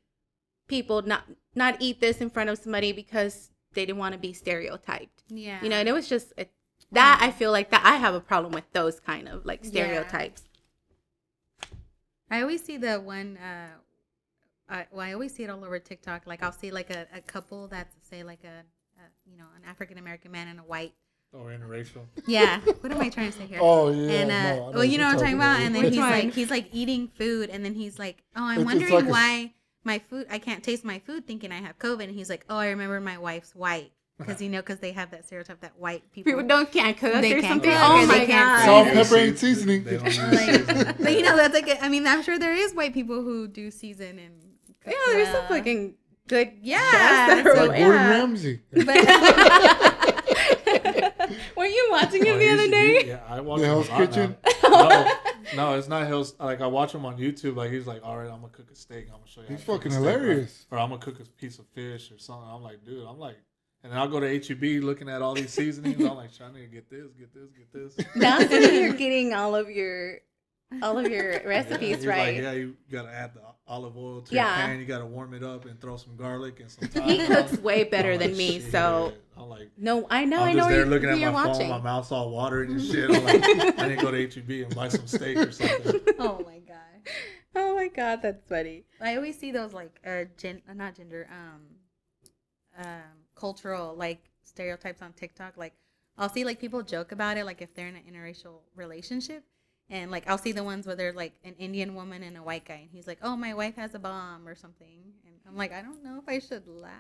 [0.74, 1.24] people not
[1.56, 5.60] not eat this in front of somebody because they didn't want to be stereotyped, Yeah.
[5.64, 6.52] you know, and it was just it,
[6.92, 9.70] that I feel like that I have a problem with those kind of like Yeah.
[9.70, 10.42] stereotypes.
[12.30, 13.38] I always see the one.
[13.38, 13.68] Uh,
[14.70, 16.26] I, well, I always see it all over TikTok.
[16.26, 18.58] Like I'll see like a, a couple that's say like a,
[19.02, 20.94] a you know an African American man and a white.
[21.34, 22.04] Or interracial.
[22.28, 22.60] Yeah.
[22.82, 23.60] what am I trying to say here?
[23.62, 24.12] Oh yeah.
[24.22, 25.62] and uh, no, well, you know what I'm talking about.
[25.62, 28.66] And then he's like, he's like eating food, and then he's like, oh, I'm It's
[28.66, 29.54] wondering like a s- why
[29.84, 32.04] my food, I can't taste my food, thinking I have COVID.
[32.04, 34.26] And he's like, oh, I remember my wife's white, uh-huh.
[34.26, 36.32] because you know, because they have that stereotype that white people.
[36.32, 37.72] People don't can't cook They or can't something.
[37.72, 38.66] cook Oh my god!
[38.66, 39.84] Salt, pepper, and seasoning.
[39.84, 42.54] They don't use like, but you know, that's like, a, I mean, I'm sure there
[42.56, 44.34] is white people who do season and.
[44.84, 45.96] cook Yeah, there's some fucking
[46.28, 47.86] good Yeah, chefs that are so- Like yeah.
[47.88, 48.60] Gordon Ramsay.
[48.72, 48.88] But-
[51.58, 53.04] Were you watching oh, him Oh, the other day?
[53.08, 53.88] yeah, I watch The Hell's.
[53.90, 54.36] Kitchen?
[54.64, 55.12] no,
[55.56, 56.36] no, it's not Hell's.
[56.40, 57.56] Like I watch him on YouTube.
[57.56, 59.06] Like he's like, all right, I'm gonna cook a steak.
[59.08, 59.48] I'm gonna show you.
[59.48, 60.14] He's to cook a fucking steak, right?
[60.14, 60.66] hilarious.
[60.72, 62.48] Or I'm gonna cook a piece of fish or something.
[62.50, 63.38] I'm like, dude, I'm like,
[63.84, 66.00] and then I'll go to HEB looking at all these seasonings.
[66.00, 68.08] I'm like, trying to get this, get this, get this.
[68.16, 70.20] That's where you're getting all of your
[70.82, 72.36] all of your recipes He's right.
[72.36, 74.46] Like, yeah, you gotta add the olive oil to Yeah.
[74.58, 74.80] your pan.
[74.80, 76.88] You gotta warm it up and throw some garlic and some.
[76.90, 78.72] Thyme He cooks way better than like, me, shit.
[78.72, 81.32] so I'm like, no, I know, I'm I know there you- looking who at you're
[81.32, 81.70] my watching.
[81.70, 83.10] phone, my mouth's all watering and shit.
[83.10, 83.44] I'm like,
[83.80, 86.02] I need to go to HEB and buy some steak or something.
[86.20, 87.12] Oh my god.
[87.56, 88.84] oh my god, that's funny.
[89.02, 91.62] I always see those like uh, gen- uh, not gender, um,
[92.78, 93.02] um,
[93.36, 95.58] cultural like stereotypes on TikTok.
[95.58, 95.74] Like,
[96.18, 99.44] I'll see like people joke about it, like if they're in an interracial relationship,
[99.94, 102.66] and like I'll see the ones where they're like an Indian woman and a white
[102.66, 105.72] guy, and he's like, "Oh, my wife has a bomb" or something, and I'm like,
[105.72, 106.92] I don't know if I should laugh.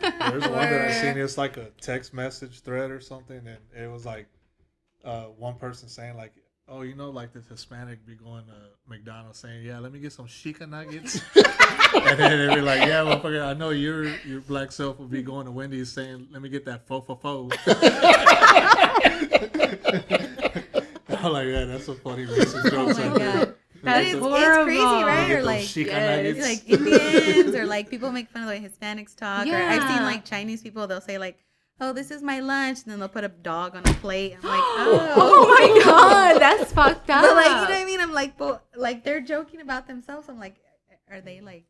[0.00, 1.16] There's one that I or- seen.
[1.16, 4.26] It's like a text message thread or something, and it was like
[5.04, 6.34] uh, one person saying like,
[6.68, 8.52] "Oh, you know, like this Hispanic be going to
[8.86, 13.04] McDonald's saying, yeah, let me get some chica nuggets,' and then they be like, yeah,
[13.04, 16.50] motherfucker, I know your your black self will be going to Wendy's saying, let me
[16.50, 17.48] get that fo fo fo.'
[21.24, 22.96] I'm like, yeah, that's a funny racist oh joke.
[22.98, 23.54] Oh my god.
[23.82, 24.26] That It's- is it's
[24.64, 25.06] crazy, horrible.
[25.06, 25.28] right?
[25.28, 26.36] Get Or like chica yes.
[26.36, 29.46] It's like Indians or like people make fun of like Hispanics talk.
[29.46, 31.36] Or I've seen like Chinese people, they'll say like,
[31.80, 34.36] "Oh, this is my lunch," and then they'll put a dog on a plate.
[34.42, 37.22] I'm like, oh, Oh my god, that's fucked up.
[37.22, 38.00] But like, you know what I mean?
[38.00, 40.28] I'm like, but like they're joking about themselves.
[40.30, 40.56] I'm like,
[41.10, 41.64] are they like?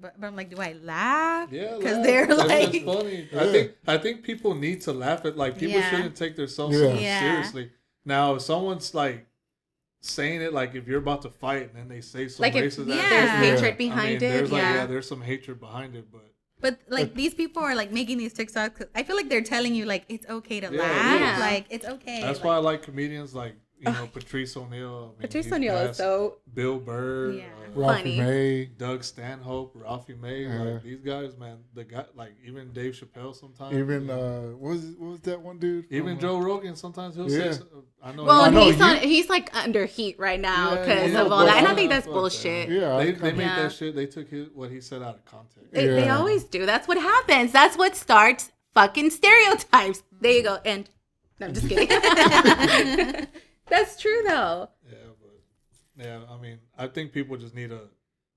[0.00, 1.52] But, but I'm like, do I laugh?
[1.52, 3.28] Yeah, because they're That's like, just funny.
[3.36, 5.90] I think I think people need to laugh at like people Yeah.
[5.90, 6.88] shouldn't take themselves Yeah.
[6.88, 7.20] so Yeah.
[7.20, 7.70] seriously.
[8.04, 9.26] Now, if someone's like
[10.02, 12.76] saying it like if you're about to fight and then they say some like if
[12.76, 13.40] racist Yeah.
[13.40, 14.20] there's shit, hatred I behind mean, it.
[14.20, 14.74] there's like yeah.
[14.74, 16.30] yeah, there's some hatred behind it, but
[16.60, 18.86] but like these people are like making these TikToks.
[18.94, 21.20] I feel like they're telling you like it's okay to Yeah, laugh.
[21.20, 21.38] yeah.
[21.38, 22.20] Like it's okay.
[22.20, 24.96] that's like, why I like comedians like you know Patrice O'Neal.
[24.96, 27.44] I mean, Patrice he's O'Neal is so Bill Burr, Yeah.
[27.44, 28.18] uh, Ralphie Funny.
[28.20, 28.64] May.
[28.66, 30.44] Doug Stanhope, Ralphie May.
[30.44, 30.62] Yeah.
[30.62, 31.58] Like these guys, man.
[31.74, 33.76] The guy, like even Dave Chappelle sometimes.
[33.76, 35.86] Even you uh, what was what was that one dude?
[35.90, 37.52] even from, Joe Rogan sometimes he'll Yeah.
[37.52, 37.60] say.
[38.02, 38.24] I know.
[38.24, 38.96] well, I and know he's you- on.
[38.98, 41.90] He's like under heat right now because yeah, of all that, and I I- think
[41.90, 42.68] that's fuck bullshit.
[42.68, 43.62] Yeah, They, I they made Yeah.
[43.62, 43.94] that shit.
[43.96, 45.72] They took his, what he said out of context.
[45.72, 46.64] They, they always do.
[46.66, 47.50] That's what happens.
[47.52, 50.02] That's what starts fucking stereotypes.
[50.20, 50.58] There you go.
[50.64, 50.88] And
[51.40, 51.88] no, I'm just kidding.
[53.66, 54.68] That's true though.
[54.90, 57.88] Yeah, but yeah, I mean, I think people just need to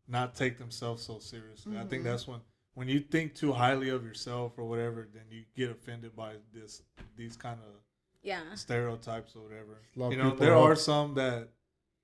[0.08, 1.78] not take themselves so seriously.
[1.78, 2.04] I think Mm-hmm.
[2.04, 2.40] that's when
[2.76, 6.82] when you think too highly of yourself or whatever, then you get offended by this
[7.16, 7.82] these kind of
[8.22, 8.54] Yeah.
[8.56, 9.82] stereotypes or whatever.
[9.96, 11.50] A You know, there are- are some that,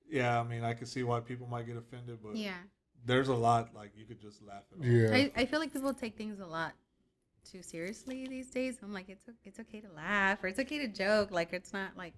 [0.09, 2.57] yeah, I mean, I can see why people might get offended, but yeah.
[3.05, 4.83] there's a lot like you could just laugh at.
[4.83, 5.13] Yeah.
[5.13, 6.73] I, I feel like people take things a lot
[7.49, 8.79] too seriously these days.
[8.81, 11.29] I'm like, it's it's okay to laugh or it's okay to joke.
[11.31, 12.13] Like it's not like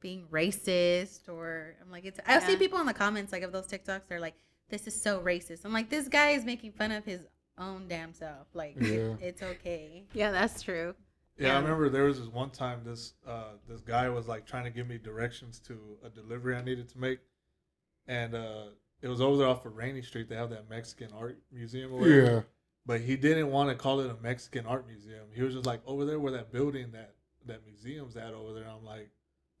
[0.00, 2.20] being racist or I'm like it's.
[2.26, 2.58] I see Yeah.
[2.58, 4.02] people in the comments like of those TikToks.
[4.08, 4.34] They're like,
[4.68, 5.64] this is so racist.
[5.64, 7.26] I'm like, this guy is making fun of his
[7.58, 8.46] own damn self.
[8.54, 9.14] Like Yeah.
[9.20, 10.04] it's okay.
[10.12, 10.94] Yeah, that's true.
[11.38, 14.64] Yeah, I remember there was this one time this uh this guy was like trying
[14.64, 17.18] to give me directions to a delivery I needed to make,
[18.06, 18.64] and uh
[19.02, 20.28] it was over there off of Rainey Street.
[20.28, 22.22] They have that Mexican art museum or whatever.
[22.32, 22.40] Yeah.
[22.86, 25.26] But he didn't want to call it a Mexican art museum.
[25.34, 27.14] He was just like over there where that building that
[27.46, 28.66] that museum's at over there.
[28.68, 29.10] I'm like,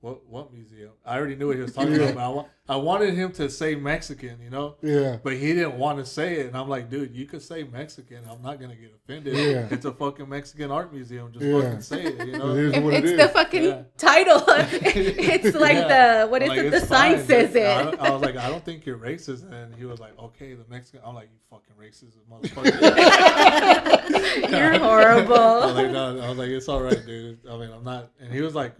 [0.00, 0.90] what what museum?
[1.04, 2.08] I already knew what he was talking Yeah.
[2.08, 2.18] about.
[2.24, 4.76] I, wa- I wanted him to say Mexican, you know.
[4.82, 5.16] Yeah.
[5.22, 8.18] But he didn't want to say it, and I'm like, dude, you could say Mexican.
[8.30, 9.34] I'm not gonna get offended.
[9.34, 9.68] Yeah.
[9.70, 11.32] It's a fucking Mexican art museum.
[11.32, 11.60] Just Yeah.
[11.62, 12.50] fucking say it, you know.
[12.54, 13.18] is what it it's is.
[13.20, 13.82] the fucking Yeah.
[13.96, 14.42] title.
[14.48, 16.24] it's like Yeah.
[16.24, 16.70] the what is Like, it?
[16.70, 17.98] The it's sign fine, says but I, it.
[18.00, 21.00] I was like, I don't think you're racist, and he was like, okay, the Mexican.
[21.06, 22.80] I'm like, you fucking racist motherfucker.
[24.50, 25.30] You're I horrible.
[25.66, 27.38] was like, no, I was like, it's all right, dude.
[27.50, 28.10] I mean, I'm not.
[28.20, 28.74] And he was like,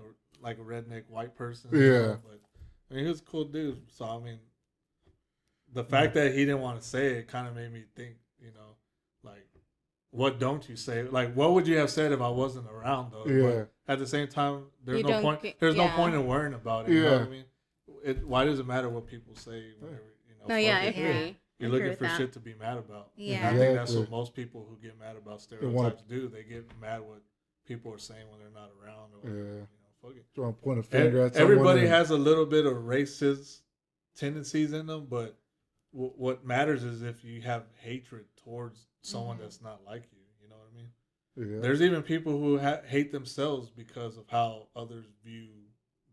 [0.47, 1.71] like a redneck white person.
[1.73, 1.81] Yeah.
[1.81, 2.41] know, but
[2.91, 3.83] I mean, he was a cool dude.
[3.91, 4.39] So I mean,
[5.73, 8.53] the fact that he didn't want to say it kind of made me think, you
[8.55, 8.77] know,
[9.25, 9.47] like,
[10.11, 11.03] what don't you say?
[11.03, 13.27] Like, what would you have said if I wasn't around, though?
[13.27, 13.65] Yeah.
[13.87, 15.43] But at the same time, there's You no point.
[15.43, 16.93] get- there's no point in worrying about it.
[16.93, 17.45] You know what I mean?
[18.05, 19.73] It, why does it matter what people say?
[19.81, 20.97] Whenever, you know, No, yeah, I it.
[20.97, 21.07] Yeah.
[21.09, 21.37] agree.
[21.59, 22.17] You're agree looking for that.
[22.19, 23.11] shit to be mad about.
[23.17, 23.49] Yeah.
[23.49, 26.29] And I think that's what most people who get mad about They wanna- stereotypes do.
[26.29, 27.23] They get mad what
[27.67, 29.11] people are saying when they're not around.
[29.15, 29.43] Or, Yeah.
[29.43, 29.67] You know,
[30.07, 30.25] fuck it.
[30.35, 31.53] Trying to point a finger at someone.
[31.53, 33.61] Everybody and- has a little bit of racist
[34.15, 35.39] tendencies in them, but
[35.93, 39.41] w- what matters is if you have hatred towards someone Mhm.
[39.41, 40.19] that's not like you.
[40.41, 40.93] You know what I mean?
[41.55, 41.61] Yeah.
[41.61, 45.49] There's even people who ha- hate themselves because of how others view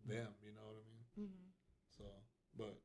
[0.05, 0.33] them.
[0.43, 1.31] You know what I mean?
[1.97, 2.03] So,
[2.57, 2.77] but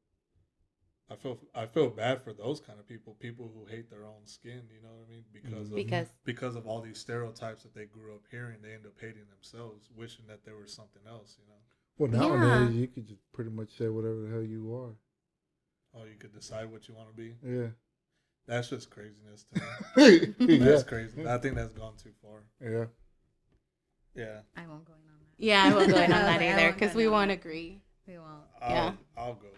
[1.11, 4.27] I feel I feel bad for those kind of people, people who hate their own
[4.27, 4.63] skin.
[4.71, 5.25] You know what I mean?
[5.33, 5.73] Because mm-hmm.
[5.73, 8.93] of, Because because of all these stereotypes that they grew up hearing, they end up
[9.01, 11.37] hating themselves, wishing that there was something else.
[11.39, 11.61] You know?
[11.99, 12.37] Well, Yeah.
[12.37, 14.95] nowadays you could just pretty much say whatever the hell you are.
[15.95, 17.35] Oh, you could decide what you want to be.
[17.43, 17.69] Yeah.
[18.47, 20.35] That's just craziness to me.
[20.59, 20.65] yeah.
[20.65, 21.27] That's crazy.
[21.27, 22.45] I think that's gone too far.
[22.61, 22.87] Yeah.
[24.15, 25.45] Yeah, I won't go in on that.
[25.45, 27.81] yeah, I won't go in on that either because we won't agree.
[28.07, 28.45] We won't.
[28.61, 28.93] I'll, Yeah.
[29.17, 29.49] I'll go.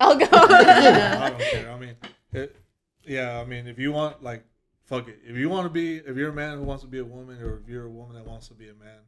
[0.00, 0.26] I'll go.
[0.32, 1.70] I don't care.
[1.72, 1.96] I mean,
[2.32, 2.56] it,
[3.04, 3.40] yeah.
[3.40, 4.44] I mean, if you want, like,
[4.84, 5.18] fuck it.
[5.24, 7.40] If you want to be, if you're a man who wants to be a woman,
[7.42, 9.00] or if you're a woman that wants to be a man,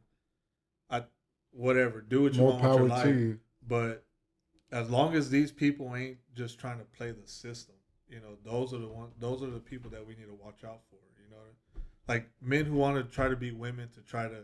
[0.89, 1.03] I,
[1.51, 2.01] whatever.
[2.01, 3.05] Do what you More want with power your to life.
[3.07, 3.39] you.
[3.67, 4.03] But
[4.71, 7.75] as long as these people ain't just trying to play the system,
[8.09, 9.13] you know, those are the ones.
[9.19, 10.97] Those are the people that we need to watch out for.
[11.17, 14.43] You know, like men who want to try to be women to try to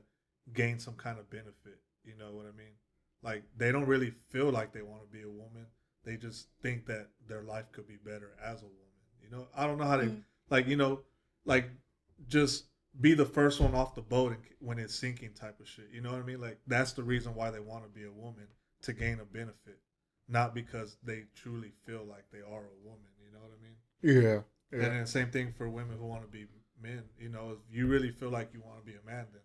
[0.53, 1.79] gain some kind of benefit.
[2.05, 2.75] You know what I mean?
[3.23, 5.65] Like they don't really feel like they want to be a woman.
[6.07, 8.75] They just think that their life could be better as a woman.
[9.21, 10.23] You know, I don't know how they Mm.
[10.49, 10.65] like.
[10.67, 11.01] You know,
[11.43, 11.69] like
[12.29, 12.67] just
[13.01, 15.89] be the first one off the boat when it's sinking type of shit.
[15.91, 16.39] You know what I mean?
[16.39, 18.47] Like that's the reason why they want to be a woman
[18.83, 19.79] to gain a benefit,
[20.29, 23.11] not because they truly feel like they are a woman.
[23.21, 23.77] You know what I mean?
[24.23, 24.41] Yeah.
[24.71, 24.89] And Yeah.
[24.89, 26.47] then same thing for women who want to be
[26.81, 27.03] men.
[27.19, 29.41] You know, if you really feel like you want to be a man, then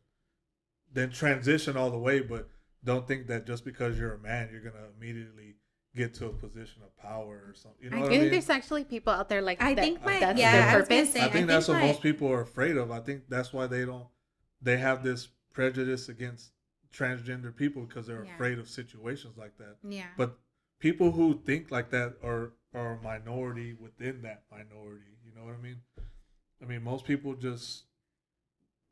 [0.93, 2.21] then transition all the way.
[2.21, 2.49] But
[2.85, 5.57] don't think that just because you're a man, you're gonna immediately
[5.95, 7.83] get to a position of power or something.
[7.85, 8.31] You know I what I think mean?
[8.33, 11.13] there's actually people out there like I that- think my that's yeah, their I purpose.
[11.13, 12.91] say, I think that's what most people are afraid of.
[12.91, 14.07] I think that's why they don't.
[14.63, 16.53] They have this prejudice against
[16.95, 18.35] transgender people because they're Yeah.
[18.35, 19.77] afraid of situations like that.
[19.83, 20.07] Yeah.
[20.17, 20.39] But
[20.79, 25.19] people who think like that are are a minority within that minority.
[25.27, 25.81] You know what I mean?
[26.63, 27.85] I mean, most people just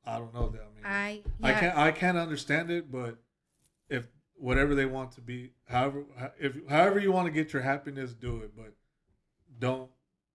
[0.05, 0.61] I don't know that.
[0.63, 3.19] I mean, I I can't I can't understand it, but
[3.89, 4.07] if
[4.41, 6.05] whatever they want to be, however
[6.39, 8.73] if however you want to get your happiness, do it, but
[9.59, 9.91] don't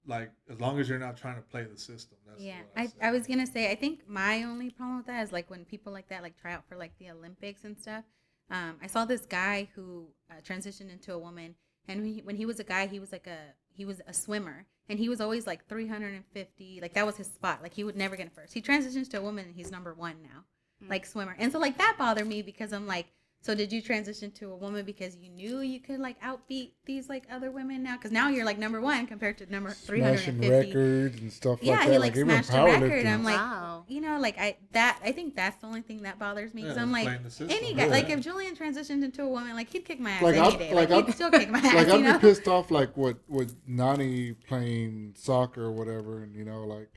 [0.08, 2.18] like as long as you're not trying to play the system.
[2.28, 3.10] That's yeah what I, I.
[3.10, 5.92] I was gonna say i think my only problem with that is like when people
[5.92, 8.04] like that like try out for like the olympics and stuff
[8.52, 11.56] um, i saw this guy who uh, transitioned into a woman
[11.88, 13.40] and when he, when he was a guy he was like a
[13.74, 17.64] he was a swimmer and he was always like 350 like that was his spot
[17.64, 20.16] like he would never get first he transitions to a woman and he's number one
[20.22, 20.44] now
[20.84, 20.90] Mm.
[20.90, 23.06] like swimmer and so like that bothered me because i'm like
[23.46, 27.08] so did you transition to a woman because you knew you could like outbeat these
[27.10, 30.50] like other women now because now you're like number one compared to number Smashing 350
[30.50, 32.00] records and stuff Yeah, like he, that.
[32.00, 33.14] like, smashed a record, powerlifting.
[33.14, 33.86] I'm like, wow.
[33.88, 36.76] you know, like I that I think that's the only thing that bothers me because
[36.78, 37.50] Yeah, I'm like playing the system.
[37.52, 37.92] any guy, Yeah.
[37.92, 40.58] like if Julian transitioned into a woman, like he'd kick my ass Like, any I'd-
[40.58, 42.14] day, like, like, I'd- he'd still kick my ass, like I'd you know.
[42.14, 46.90] be pissed off like with with Nani playing soccer or whatever, and you know, like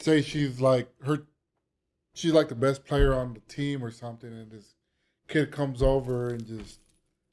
[0.00, 1.24] say she's like her,
[2.14, 4.74] she's like the best player on the team or something, and this
[5.28, 6.80] kid comes over and just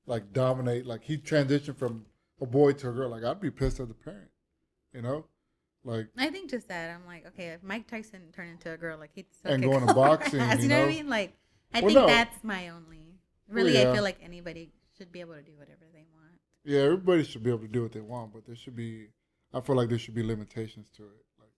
[0.05, 0.85] like dominate.
[0.85, 2.05] Like he transitioned from
[2.41, 3.09] a boy to a girl.
[3.09, 4.29] Like I'd be pissed at the parent,
[4.93, 5.25] you know,
[5.83, 8.97] like I think just that I'm like, okay, if Mike Tyson turned into a girl,
[8.97, 10.89] like he'd still And kick go into all our boxing, ass, you you know, what
[10.89, 11.09] I mean?
[11.09, 11.33] Like
[11.73, 12.07] I Well, think no.
[12.07, 13.19] that's my only.
[13.47, 13.93] Really, I yeah.
[13.93, 16.39] feel like anybody should be able to do whatever they want.
[16.63, 19.07] yeah, everybody should be able to do what they want, but there should be.
[19.53, 21.25] I feel like there should be limitations to it.
[21.39, 21.51] Like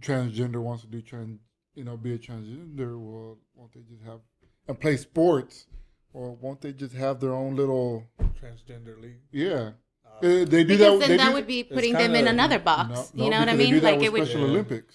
[0.00, 1.40] transgender wants to do trans,
[1.74, 2.98] you know, be a transgender.
[2.98, 4.20] Well, won't they just have
[4.68, 5.66] and play sports,
[6.12, 8.06] or won't they just have their own little?
[8.40, 9.20] transgender league.
[9.32, 9.72] Yeah,
[10.06, 11.08] Uh, they, they do Because that.
[11.08, 13.12] then they that do, would be putting them in kinda- another box.
[13.14, 13.74] no, you no, know what I because they mean?
[13.74, 14.26] do that Like with it would.
[14.28, 14.46] Special Yeah.
[14.48, 14.94] Olympics.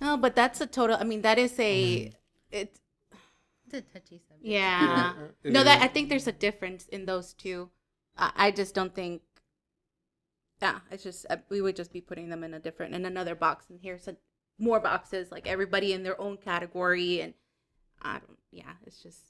[0.00, 0.96] No, but that's a total.
[1.00, 2.06] I mean, that is a.
[2.06, 2.14] Mm-hmm.
[2.50, 2.78] It.
[3.66, 4.44] It's a touchy subject.
[4.44, 5.14] Yeah.
[5.42, 7.70] It no, that I think there's a difference in those two.
[8.16, 9.22] I, I just don't think.
[10.62, 13.34] Yeah, it's just uh, we would just be putting them in a different in another
[13.34, 14.16] box, and here's a,
[14.58, 17.34] more boxes, like everybody in their own category, and
[18.04, 18.38] I don't.
[18.52, 19.20] Yeah, it's just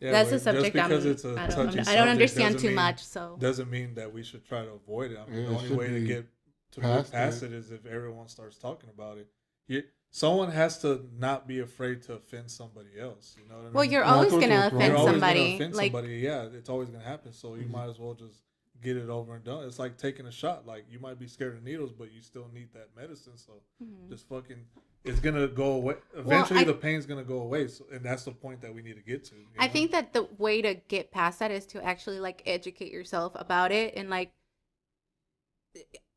[0.00, 2.08] Yeah, that's but a subject Just I'm, because it's a I don't, touchy I don't
[2.08, 3.02] understand too mean- much.
[3.04, 5.18] So Doesn't mean that we should try to avoid it.
[5.18, 6.26] I mean, Yeah, the only way to get
[6.72, 7.52] to past past it.
[7.52, 9.28] it is if everyone starts talking about it.
[9.68, 13.36] You, someone has to not be afraid to offend somebody else.
[13.42, 13.72] You know what I mean?
[13.72, 15.40] well, you're Well, always gonna offend You're somebody.
[15.42, 16.16] Gonna offend like somebody.
[16.18, 17.32] Yeah, it's always gonna happen.
[17.32, 17.70] So you Mhm.
[17.72, 18.42] might as well just
[18.82, 19.64] get it over and done.
[19.66, 20.66] It's like taking a shot.
[20.66, 23.36] Like you might be scared of needles, but you still need that medicine.
[23.38, 24.08] So Mhm.
[24.10, 24.66] just fucking,
[25.06, 25.94] it's gonna go away.
[26.16, 27.68] Eventually, I- the pain's gonna go away.
[27.68, 29.34] So, and that's the point that we need to get to.
[29.58, 29.72] I know?
[29.72, 33.72] think that the way to get past that is to actually like educate yourself about
[33.72, 34.32] it and like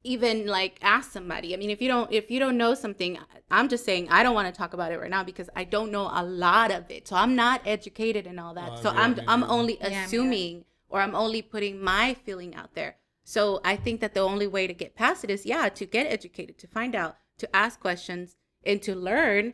[0.03, 1.53] even like ask somebody.
[1.53, 3.19] I mean, if you don't if you don't know something,
[3.51, 5.91] I'm just saying I don't want to talk about it right now because I don't
[5.91, 7.07] know a lot of it.
[7.07, 8.71] So I'm not educated in all that.
[8.71, 9.53] Uh, so yeah, I'm I'm neither.
[9.53, 12.95] only Yeah, me assuming or I'm only putting my feeling out there.
[13.23, 16.07] So I think that the only way to get past it is yeah, to get
[16.07, 18.35] educated, to find out, to ask questions
[18.65, 19.53] and to learn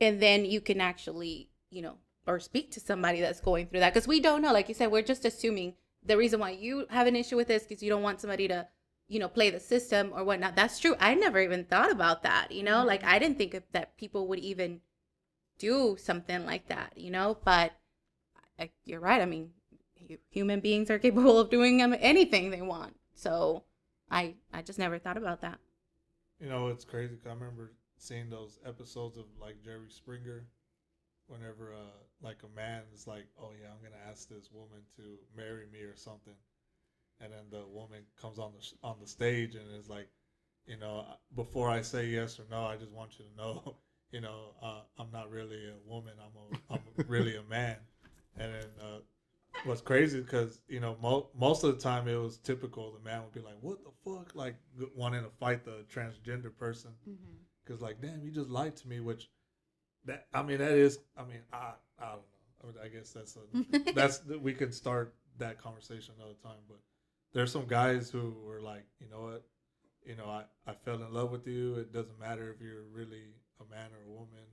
[0.00, 3.94] and then you can actually, you know, or speak to somebody that's going through that
[3.94, 4.52] because we don't know.
[4.52, 5.74] Like you said, we're just assuming
[6.04, 8.66] the reason why you have an issue with this because you don't want somebody to,
[9.08, 10.56] you know, play the system or whatnot.
[10.56, 10.96] That's true.
[10.98, 12.50] I never even thought about that.
[12.50, 13.10] You know, like mm-hmm.
[13.10, 14.80] I didn't think that people would even
[15.58, 16.92] do something like that.
[16.96, 17.72] You know, but
[18.58, 19.22] I, you're right.
[19.22, 19.50] I mean,
[20.30, 22.96] human beings are capable of doing anything they want.
[23.14, 23.64] So
[24.10, 25.58] I I just never thought about that.
[26.40, 27.16] You know, it's crazy.
[27.16, 30.46] 'cause I remember seeing those episodes of like Jerry Springer,
[31.28, 35.02] whenever uh like a man is like, "Oh yeah, I'm gonna ask this woman to
[35.36, 36.34] marry me or something,"
[37.20, 40.08] and then the woman comes on the sh- on the stage and is like,
[40.66, 43.76] you know, before I say yes or no, I just want you to know,
[44.12, 46.14] you know, uh, I'm not really a woman.
[46.20, 46.36] I'm
[46.72, 47.76] a I'm really a man.
[48.38, 48.98] And then uh,
[49.64, 52.92] what's crazy because you know mo- most of the time it was typical.
[52.92, 54.56] The man would be like, "What the fuck?" Like
[54.94, 57.45] wanting to fight the transgender person Mm-hmm.
[57.66, 59.00] Because like, damn, you just lied to me.
[59.00, 59.28] Which
[60.04, 62.22] that I mean that is I mean I I don't know.
[62.62, 66.62] I, mean, I guess that's a that's we can start that conversation another time.
[66.68, 66.78] But
[67.32, 69.44] there's some guys who were like, you know what,
[70.04, 71.74] you know, I I fell in love with you.
[71.76, 73.24] It doesn't matter if you're really
[73.60, 74.46] a man or a woman.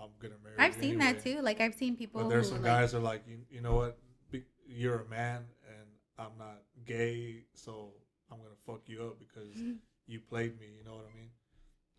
[0.00, 0.56] I'm gonna marry.
[0.58, 1.12] I've seen anyway.
[1.12, 1.42] that too.
[1.42, 2.22] Like I've seen people.
[2.22, 3.98] But there's some like, guys are like, you, you know what,
[4.30, 5.86] Be, you're a man and
[6.18, 7.92] I'm not gay, so
[8.30, 9.56] I'm gonna fuck you up because
[10.06, 10.66] you played me.
[10.78, 11.30] You know what I mean?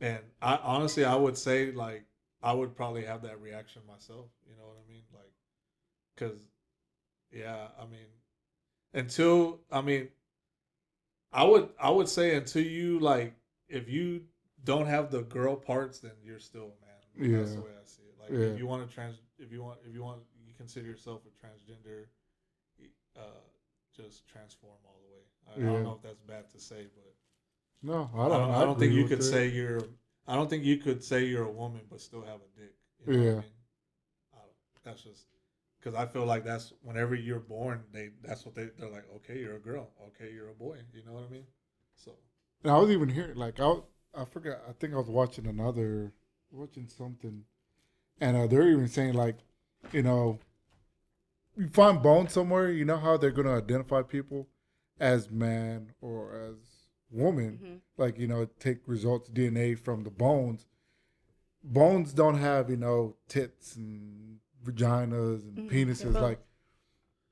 [0.02, 2.06] And I honestly, I would say like
[2.42, 4.26] I would probably have that reaction myself.
[4.50, 5.04] You know what I mean?
[5.14, 5.32] Like,
[6.18, 6.40] cause
[7.32, 8.08] yeah, I mean,
[8.94, 10.10] until I mean,
[11.32, 13.34] I would I would say until you like
[13.70, 14.24] if you
[14.64, 17.32] don't have the girl parts, then you're still a man.
[17.32, 17.38] Yeah.
[17.40, 18.16] That's the way I see it.
[18.20, 18.54] Like Yeah.
[18.54, 21.46] if you want to trans, if you want, if you want, you consider yourself a
[21.46, 22.06] transgender,
[23.18, 23.22] uh,
[23.96, 25.68] just transform all the way.
[25.68, 27.14] I, I don't know if that's bad to say, but
[27.84, 28.40] No, I I don't.
[28.40, 29.24] don't, I don't think you could that.
[29.24, 29.82] say you're.
[30.28, 32.74] I don't think you could say you're a woman but still have a dick.
[33.06, 33.32] You know what Yeah.
[33.32, 33.44] I mean?
[34.34, 34.38] I
[34.84, 35.26] that's just
[35.80, 39.06] because I feel like that's whenever you're born, they that's what they they're like.
[39.18, 39.90] Okay, you're a girl.
[40.08, 40.78] Okay, you're a boy.
[40.94, 41.46] You know what I mean?
[41.96, 42.12] So
[42.64, 44.58] And I was even hearing like I was- I forgot.
[44.68, 46.12] I think I was watching another
[46.52, 47.46] watching something,
[48.20, 49.38] and uh, they're even saying like,
[49.94, 50.38] you know,
[51.56, 52.70] you find bones somewhere.
[52.72, 54.50] You know how they're gonna identify people
[55.00, 56.56] as man or as
[57.12, 57.60] woman.
[57.64, 57.80] Mhm.
[57.98, 60.66] Like you know, take results DNA from the bones.
[61.64, 66.14] Bones don't have you know tits and vaginas and Mhm, penises.
[66.14, 66.22] they're.
[66.22, 66.40] Like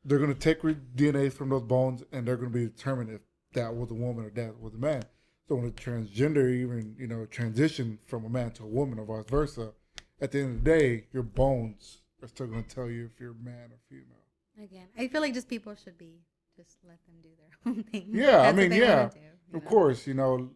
[0.06, 3.22] they're gonna take re- DNA from those bones and they're gonna be determined if
[3.54, 5.04] that was a woman or that was a man.
[5.48, 9.06] So when a transgender even you know transition from a man to a woman or
[9.06, 9.74] vice versa,
[10.22, 13.34] at the end of the day, your bones are still gonna tell you if you're
[13.34, 14.16] man or female.
[14.64, 16.22] Again, I feel like just people should be
[16.60, 18.10] just let them do their own thing.
[18.12, 19.20] Yeah, I That's what mean, yeah, do,
[19.54, 19.66] Of know?
[19.66, 20.52] course, you know,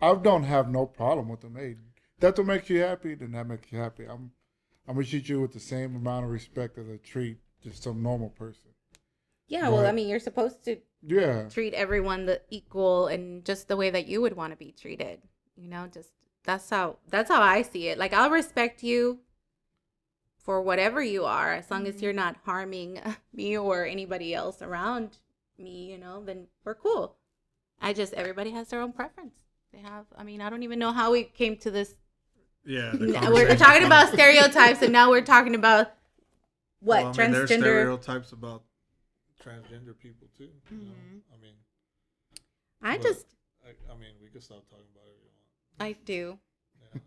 [0.00, 1.56] I don't have no problem with them.
[1.56, 1.76] Hey,
[2.20, 4.04] that's what makes you happy, then that makes you happy.
[4.06, 4.32] I'm,
[4.88, 8.02] I'm gonna treat you with the same amount of respect as I treat just some
[8.02, 8.70] normal person.
[9.48, 13.76] Yeah, well, I mean, you're supposed to Yeah, treat everyone the equal and just the
[13.76, 15.22] way that you would want to be treated.
[15.56, 16.10] You know, just
[16.44, 17.98] that's how that's how I see it.
[17.98, 19.20] Like I'll respect you
[20.42, 22.02] for whatever you are as long as Mhm.
[22.02, 23.00] you're not harming
[23.32, 25.18] me or anybody else around
[25.58, 27.16] me, you know, then we're cool.
[27.80, 29.34] I just everybody has their own preference.
[29.72, 31.94] They have I mean, I don't even know how we came to this
[32.64, 32.92] yeah,
[33.28, 35.92] we're, we're talking about stereotypes and now we're talking about
[36.80, 38.62] what Well, I mean, there's transgender stereotypes about
[39.42, 40.50] transgender people too.
[40.70, 40.92] You know?
[40.92, 41.20] Mhm.
[41.34, 41.54] I mean,
[42.82, 43.26] I just
[43.64, 45.30] I, I mean, we could stop talking about it if you
[45.78, 45.88] want.
[45.88, 46.38] I do.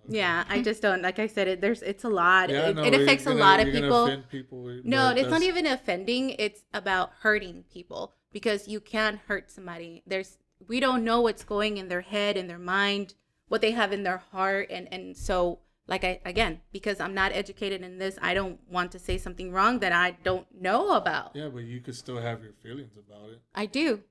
[0.07, 2.49] Yeah, I just don't like I said it there's it's a lot.
[2.49, 4.23] Yeah, it, no, it affects a gonna- lot of people.
[4.29, 6.31] people, No, it's not even offending.
[6.31, 10.03] It's about hurting people because you can't hurt somebody.
[10.05, 13.13] There's we don't know what's going in their head in their mind,
[13.47, 17.31] what they have in their heart and and so like I again, because I'm not
[17.31, 21.35] educated in this, I don't want to say something wrong that I don't know about.
[21.35, 23.41] Yeah, but you could still have your feelings about it.
[23.53, 24.01] I do.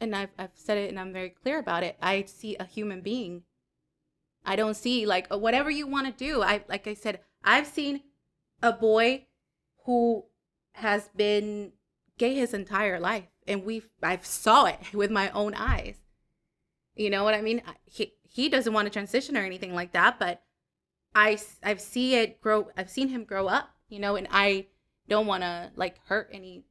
[0.00, 1.96] And I've, I've said it and I'm very clear about it.
[2.02, 3.44] I see a human being.
[4.46, 6.42] I don't see like uh, whatever you want to do.
[6.42, 8.02] I like I said, I've seen
[8.62, 9.26] a boy
[9.84, 10.24] who
[10.74, 11.72] has been
[12.18, 15.96] gay his entire life and we've I've saw it with my own eyes.
[16.94, 17.62] You know what I mean?
[17.84, 20.42] He he doesn't want to transition or anything like that, but
[21.14, 24.66] I I've see it grow I've seen him grow up, you know, and I
[25.08, 26.64] don't want to like hurt any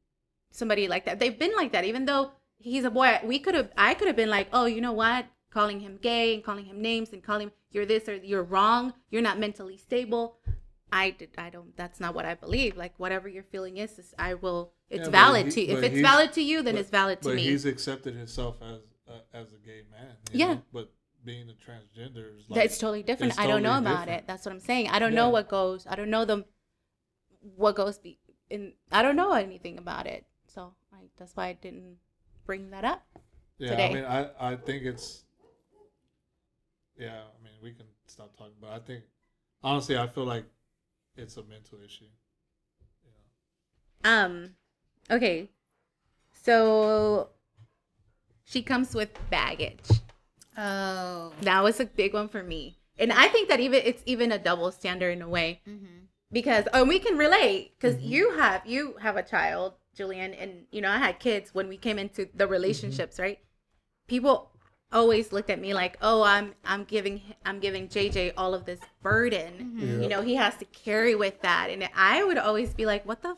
[0.52, 1.20] somebody like that.
[1.20, 3.20] They've been like that, even though he's a boy.
[3.24, 5.26] We could have, I could have been like, oh, you know what?
[5.56, 8.94] Calling him gay and calling him names and calling him you're this or you're wrong.
[9.10, 10.36] You're not mentally stable.
[10.92, 11.30] I did.
[11.38, 11.76] I don't.
[11.78, 12.76] That's not what I believe.
[12.76, 14.74] Like whatever your feeling is, is I will.
[14.90, 15.72] It's Yeah, valid he- to.
[15.74, 17.44] If it's valid to you, then but- it's valid to but me.
[17.44, 20.16] he's accepted himself as uh, as a gay man.
[20.34, 20.56] Yeah.
[20.56, 20.62] know?
[20.74, 20.92] But
[21.24, 23.40] being a transgender is like That's totally different.
[23.40, 24.24] I don't know about different.
[24.24, 24.28] it.
[24.28, 24.90] That's what I'm saying.
[24.90, 25.88] I don't know what goes.
[25.90, 26.44] I don't know them.
[27.56, 28.74] What goes be in?
[28.92, 30.26] I don't know anything about it.
[30.48, 31.96] So I, that's why I didn't
[32.46, 33.04] bring that up.
[33.58, 33.70] yeah.
[33.70, 33.90] today.
[33.90, 35.25] I mean, I I think it's
[36.98, 37.22] yeah.
[37.22, 39.04] I mean, we can stop talking, but I think
[39.64, 40.46] honestly, I feel like
[41.16, 42.06] it's a mental issue.
[43.04, 43.12] You
[44.04, 44.10] know?
[44.10, 44.56] Um,
[45.10, 45.50] okay.
[46.44, 47.30] So
[48.44, 49.90] she comes with baggage.
[50.58, 51.34] Oh.
[51.42, 52.78] That was a big one for me.
[52.98, 56.06] And I think that even it's even a double standard in a way Mm-hmm.
[56.32, 58.08] because oh we can relate because Mhm.
[58.10, 61.78] you have you have a child Julian, and you know, I had kids when we
[61.78, 63.40] came into the relationships, right?
[64.08, 64.52] People
[64.96, 68.80] always looked at me like, "Oh, I'm I'm giving I'm giving JJ all of this
[69.04, 69.74] burden.
[69.78, 70.02] Yeah.
[70.02, 73.22] You know, he has to carry with that." And I would always be like, "What
[73.22, 73.36] the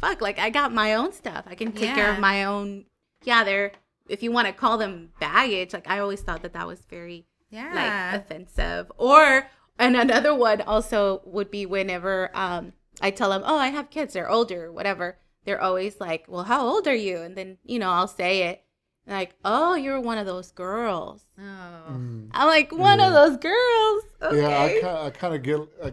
[0.00, 0.20] fuck?
[0.20, 1.44] Like I got my own stuff.
[1.46, 2.84] I can take care of my own
[3.24, 3.72] Yeah, they're
[4.08, 7.26] if you want to call them baggage, like I always thought that that was very
[7.50, 7.72] Yeah.
[8.12, 8.90] like offensive.
[8.98, 9.46] Or
[9.78, 14.12] and another one also would be whenever um I tell them, "Oh, I have kids.
[14.14, 17.90] They're older, whatever." They're always like, "Well, how old are you?" And then you know
[17.90, 18.62] I'll say it
[19.10, 21.42] like, "Oh, you're one of those girls." oh.
[21.42, 22.28] Mm.
[22.32, 24.04] I'm like one of those girls.
[24.22, 24.40] Okay.
[24.40, 25.60] Yeah, I kind I kind of get.
[25.84, 25.92] I,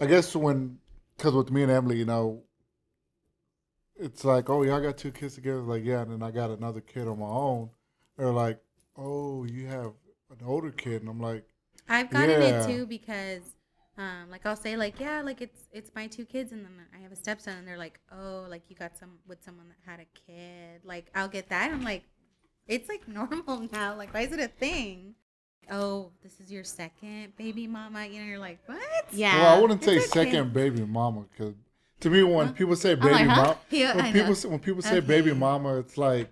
[0.00, 0.78] I guess when
[1.16, 2.42] because with me and Emily, you know,
[3.96, 5.60] it's like, oh, y'all got two kids together.
[5.60, 7.70] Like, yeah, and then I got another kid on my own.
[8.16, 8.60] They're like,
[8.96, 9.92] oh, you have
[10.30, 11.44] an older kid, and I'm like,
[11.88, 12.64] I've gotten Yeah.
[12.64, 13.42] it too because,
[13.98, 17.02] um, like I'll say like, yeah, like it's it's my two kids, and then I
[17.02, 20.00] have a stepson, and they're like, oh, like you got some with someone that had
[20.00, 20.80] a kid.
[20.84, 21.70] Like I'll get that.
[21.70, 22.02] I'm like,
[22.68, 23.96] it's like normal now.
[23.96, 25.14] Like why is it a thing?
[25.70, 28.04] Oh, this is your second baby mama.
[28.06, 28.80] You know, you're like, what?
[29.12, 29.36] yeah.
[29.38, 30.30] well, I wouldn't It's say okay.
[30.30, 31.54] second baby mama because
[32.00, 33.36] to me, when people say baby like, huh?
[33.42, 36.30] mama, Yeah, when I people say, when people say baby mama, it's like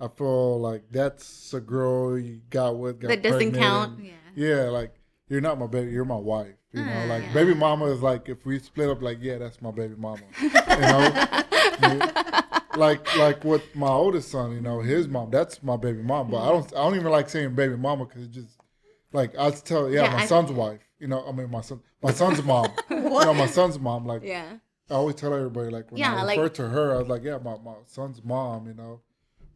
[0.00, 3.00] I feel like that's a girl you got with.
[3.00, 3.98] Got That doesn't count.
[4.00, 4.12] Yeah.
[4.36, 4.94] Yeah, like
[5.28, 6.54] you're not my baby, you're my wife.
[6.72, 7.32] You know, Ah, like yeah.
[7.32, 10.20] baby mama is like if we split up, like yeah, that's my baby mama.
[10.40, 10.48] You
[10.84, 12.10] know,
[12.76, 16.30] like like with my oldest son, you know, his mom, that's my baby mom.
[16.30, 18.56] But I don't, I don't even like saying baby mama because it just
[19.12, 20.80] like I tell, yeah, Yeah, my I- son's wife.
[21.00, 22.66] You know, I mean my son, my son's mom.
[22.90, 24.04] you know, my son's mom.
[24.06, 24.54] Like yeah.
[24.90, 27.22] I always tell everybody, like when Yeah, I like- refer to her, I was like,
[27.22, 28.66] yeah, my, my son's mom.
[28.66, 29.00] You know,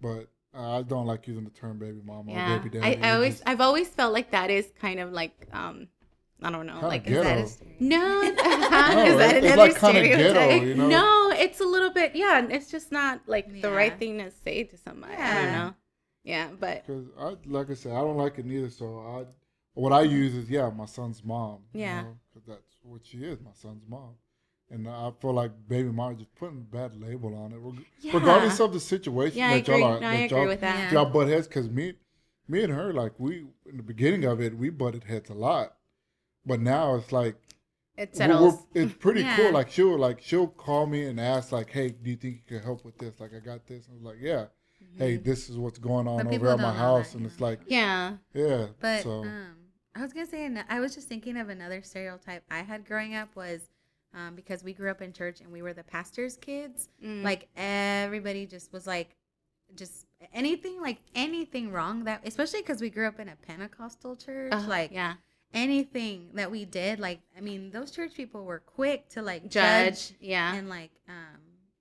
[0.01, 2.55] but I don't like using the term baby mama Yeah.
[2.55, 3.03] or baby I, daddy.
[3.05, 5.89] I It always just I've always felt like that is kind of like um
[6.43, 7.43] I don't know, kinda like Is that ghetto.
[7.45, 7.81] a stereotype?
[7.81, 8.27] No, No,
[9.07, 10.35] is that it's- it's another like stereotype?
[10.35, 10.89] ghetto, you know?
[10.89, 12.15] No, it's a little bit.
[12.17, 15.15] Yeah, it's just not like the right thing to say to somebody.
[15.15, 15.75] I don't know.
[16.25, 18.71] Yeah, but Because I, like I said, I don't like it neither.
[18.71, 19.25] So I,
[19.75, 21.61] what I use is yeah, my son's mom.
[21.73, 21.99] Yeah.
[21.99, 24.15] You know, 'cause that's what she is, my son's mom.
[24.71, 28.13] And I feel like baby mom just putting a bad label on it, reg- Yeah.
[28.15, 29.81] regardless of the situation yeah, that agree.
[29.81, 30.01] y'all are.
[30.01, 30.93] No, I agree y'all, with that.
[30.93, 31.47] Y'all butt heads.
[31.47, 31.95] Because me,
[32.49, 35.75] me and her, like we in the beginning of it, we butted heads a lot.
[36.45, 37.37] But now it's like
[37.97, 38.65] It settles.
[38.75, 39.37] we're- it's pretty Yeah.
[39.37, 39.53] cool.
[39.53, 42.65] Like she'll like she'll call me and ask like, "Hey, do you think you could
[42.65, 43.21] help with this?
[43.21, 44.47] Like, I got this." I was like, "Yeah."
[44.99, 47.41] Hey, this is what's going on But over at my house, that, and you it's
[47.41, 48.17] like, yeah.
[48.35, 48.67] yeah.
[48.81, 49.55] But so um,
[49.95, 53.35] I was gonna say, I was just thinking of another stereotype I had growing up
[53.37, 53.61] was
[54.13, 56.89] um, because we grew up in church and we were the pastor's kids.
[57.03, 57.23] Mm.
[57.23, 59.15] Like everybody just was like,
[59.77, 64.53] just anything like anything wrong that, especially because we grew up in a Pentecostal church.
[64.53, 65.15] Uh, like yeah,
[65.55, 70.09] anything that we did, like I mean, those church people were quick to like judge.
[70.09, 71.41] judge Yeah, and like um,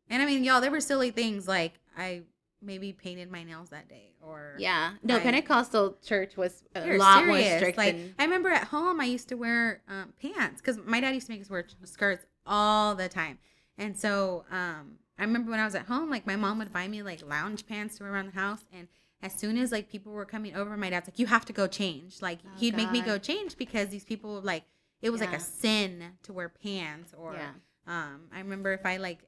[0.09, 2.21] and I mean, y'all, there were silly things like I
[2.61, 4.93] maybe painted my nails that day or yeah.
[5.03, 8.15] No, I- Pentecostal church was a lot more strict Like than.
[8.19, 11.33] I remember at home, I used to wear um, pants because my dad used to
[11.33, 13.39] make us wear skirts all the time,
[13.77, 16.87] and so um, I remember when I was at home, like my mom would buy
[16.87, 18.87] me like lounge pants to wear around the house, and
[19.23, 21.67] as soon as like people were coming over, my dad's like, "You have to go
[21.67, 24.63] change." Like Oh, he'd make me go change because these people would, like
[25.01, 27.51] it was like a sin to wear pants or Yeah.
[27.87, 29.19] um, I remember if I like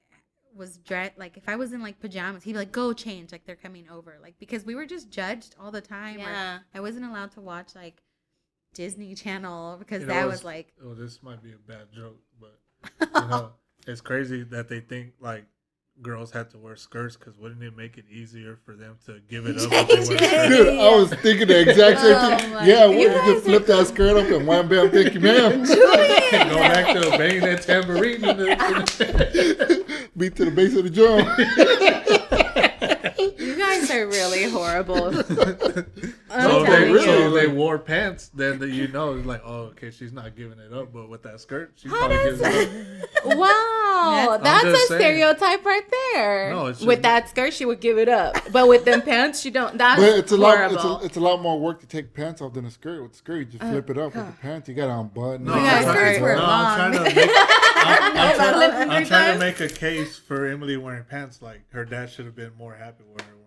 [0.56, 3.44] was dressed like if I was in like pajamas, he'd be like, "Go change," like
[3.46, 6.18] they're coming over, like because we were just judged all the time.
[6.18, 6.60] or Yeah.
[6.74, 8.04] I wasn't allowed to watch like
[8.74, 11.92] Disney Channel because You know, that it's- was like oh, this might be a bad
[11.92, 12.60] joke, but
[13.02, 13.54] you know,
[13.88, 15.46] it's crazy that they think like
[16.02, 19.46] girls had to wear skirts because wouldn't it make it easier for them to give
[19.46, 20.24] it up if they wear Change skirts?
[20.24, 20.50] it.
[20.50, 22.54] Dude, I was thinking the exact same Oh thing.
[22.54, 25.64] my Yeah, what, you just flip that skirt up and wham bam, thank you, ma'am.
[25.66, 28.16] Go back to banging that tambourine.
[28.26, 29.84] In the, in the-
[30.16, 31.26] Beat to the base of the drum.
[33.94, 35.14] You guys are really horrible.
[35.24, 39.42] so if they, really, so if they wore pants, then the, you know, it's like,
[39.46, 40.92] oh, okay, she's not giving it up.
[40.92, 43.10] But with that skirt, she How probably does gives it up.
[43.38, 45.02] Wow, That's- that's a saying.
[45.02, 46.52] stereotype right there.
[46.52, 49.40] No, it's with just- that skirt, she would give it up, but with them pants,
[49.40, 49.78] she don't.
[49.78, 50.72] That's But it's a lot.
[50.72, 53.02] It's a, it's a lot more work to take pants off than a skirt.
[53.02, 54.16] With the skirt, you just oh, flip it up.
[54.16, 55.46] With the pants, you got to unbutton.
[55.46, 55.58] No, it.
[55.58, 56.66] I'm, skirts trying, were no, long.
[56.66, 57.30] I'm trying to make.
[57.86, 61.42] I'm, I'm, about trying, lip I'm trying to make a case for Emily wearing pants.
[61.42, 63.43] Like her dad should have been more happy with her wearing pants.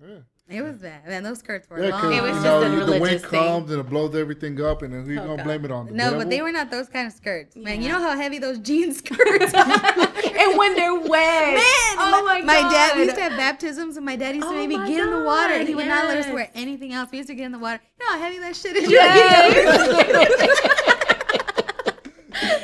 [0.00, 0.18] Yeah.
[0.48, 1.06] it was bad.
[1.08, 2.00] Man, those skirts were Yeah, long.
[2.02, 3.30] because It was you just know a the wind thing.
[3.30, 5.44] comes and it blows everything up, and then who you Oh, gonna God.
[5.44, 5.86] blame it on?
[5.86, 7.56] The no, but they were not those kind of skirts.
[7.56, 9.62] Man, you know how heavy those jean skirts are.
[10.38, 13.96] and when they're wet, Man, oh my, my god, dad we used to have baptisms,
[13.96, 15.78] and my dad used to Oh maybe my get in the water, and he God,
[15.82, 17.10] would not let us wear anything else.
[17.10, 17.80] We used to get in the water.
[17.98, 18.88] You know how heavy that shit is.
[18.90, 20.74] Yes.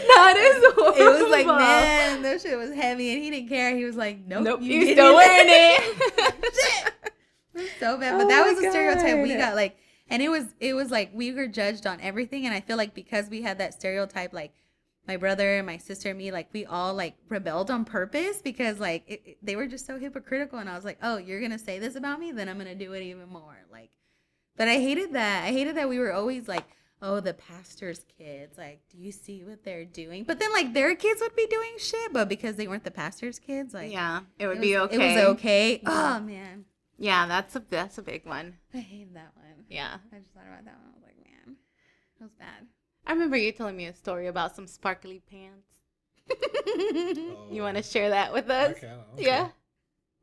[0.06, 1.00] That is horrible.
[1.00, 3.76] It was like, man, that shit was heavy, and he didn't care.
[3.76, 6.54] He was like, nope, Nope, you you still wearing it.
[6.54, 6.93] Shit.
[7.54, 9.54] Was so bad, but Oh that was a stereotype we got.
[9.54, 9.76] Like,
[10.08, 12.94] and it was it was like we were judged on everything, and I feel like
[12.94, 14.52] because we had that stereotype, like
[15.06, 18.80] my brother, and my sister, and me, like we all like rebelled on purpose because
[18.80, 21.58] like it, it- they were just so hypocritical, and I was like, oh, you're gonna
[21.58, 23.56] say this about me, then I'm gonna do it even more.
[23.70, 23.90] Like,
[24.56, 25.44] but I hated that.
[25.44, 26.64] I hated that we were always like.
[27.02, 28.56] Oh, the pastor's kids.
[28.56, 30.24] Like, do you see what they're doing?
[30.24, 33.38] But then, like, their kids would be doing shit, but because they weren't the pastor's
[33.38, 34.94] kids, like, yeah, it would it be okay.
[34.94, 35.72] It was okay.
[35.82, 36.16] Yeah.
[36.16, 36.64] Oh man,
[36.98, 38.54] Yeah, that's a that's a big one.
[38.72, 39.64] I hate that one.
[39.68, 39.96] Yeah.
[40.12, 40.86] I just thought about that one.
[40.86, 41.56] I was like, man,
[42.18, 42.66] that was bad.
[43.06, 45.68] I remember you telling me a story about some sparkly pants.
[47.50, 47.82] You want to oh.
[47.82, 48.78] share that with Oh, I us?
[48.78, 49.24] can, okay.
[49.24, 49.48] Yeah.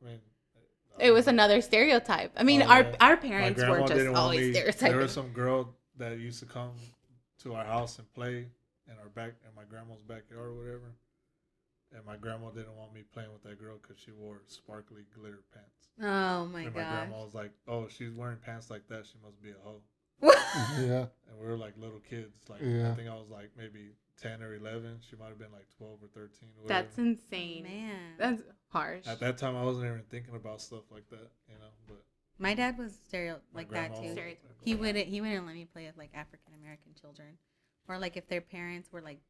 [0.02, 0.20] I mean,
[0.56, 2.32] uh, It was another stereotype.
[2.36, 2.96] I mean, Oh, our yeah.
[3.00, 4.52] our my parents were just always me.
[4.54, 4.92] stereotyping.
[4.92, 6.72] There was some girl that used to come
[7.42, 8.48] to our house and play
[8.88, 10.92] in our back in my grandma's backyard or whatever.
[11.94, 15.42] And my grandma didn't want me playing with that girl because she wore sparkly glitter
[15.52, 15.90] pants.
[16.00, 16.66] oh my god!
[16.66, 17.08] and my god.
[17.08, 19.06] grandma was like, "Oh, she's wearing pants like that.
[19.06, 19.82] She must be a hoe."
[20.80, 21.06] Yeah.
[21.28, 22.48] And we were like little kids.
[22.48, 22.92] Like Yeah.
[22.92, 24.98] I think I was like maybe ten or eleven.
[25.08, 26.50] She might have been like twelve or thirteen.
[26.56, 26.82] Or whatever.
[26.82, 27.64] That's insane.
[27.64, 28.14] man.
[28.18, 29.06] That's harsh.
[29.06, 31.72] At that time, I wasn't even thinking about stuff like that, you know.
[31.86, 32.04] But
[32.38, 34.14] my dad was stereo like that too.
[34.14, 35.08] was He wouldn't.
[35.08, 37.38] He wouldn't let me play with like African American children,
[37.88, 39.20] or like if their parents were like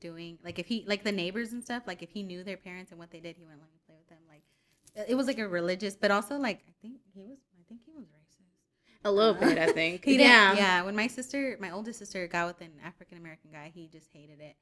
[0.00, 1.82] doing like if he like the neighbors and stuff.
[1.86, 3.96] Like if he knew their parents and what they did, he wouldn't let me play
[3.98, 4.18] with them.
[4.28, 4.42] Like
[5.08, 7.38] it was like a religious, but also like I think he was.
[7.58, 9.04] I think he was racist.
[9.04, 10.04] a little bit, I think.
[10.06, 10.54] He didn't- yeah.
[10.56, 10.82] yeah.
[10.82, 14.40] When my sister, my oldest sister, got with an African American guy, he just hated
[14.40, 14.56] it.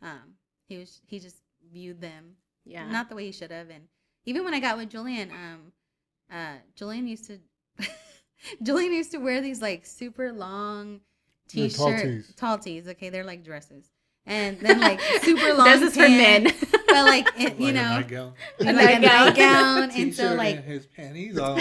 [0.00, 0.34] Um,
[0.68, 1.36] he was he just
[1.72, 2.88] viewed them Yeah.
[2.90, 3.68] not the way he should have.
[3.70, 3.88] And
[4.24, 5.72] even when I got with Julian, um,
[6.32, 7.38] uh, Julian used to,
[8.62, 11.00] Julian used to wear these like super long
[11.48, 12.34] t-shirt, tall tees.
[12.36, 12.88] tall tees.
[12.88, 13.90] Okay, they're like dresses,
[14.26, 15.64] and then like super long.
[15.64, 16.44] This is for men.
[16.44, 18.32] pants, but like it, like you a know, nightgown.
[18.60, 19.00] like a nightgown.
[19.02, 21.56] nightgown, and so like and his panties on.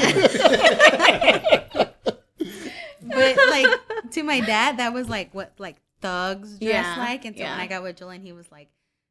[3.04, 7.26] but like to my dad, that was like what like thugs dress Yeah, like.
[7.26, 7.52] And so when.
[7.60, 8.70] I got with Julian, he was like,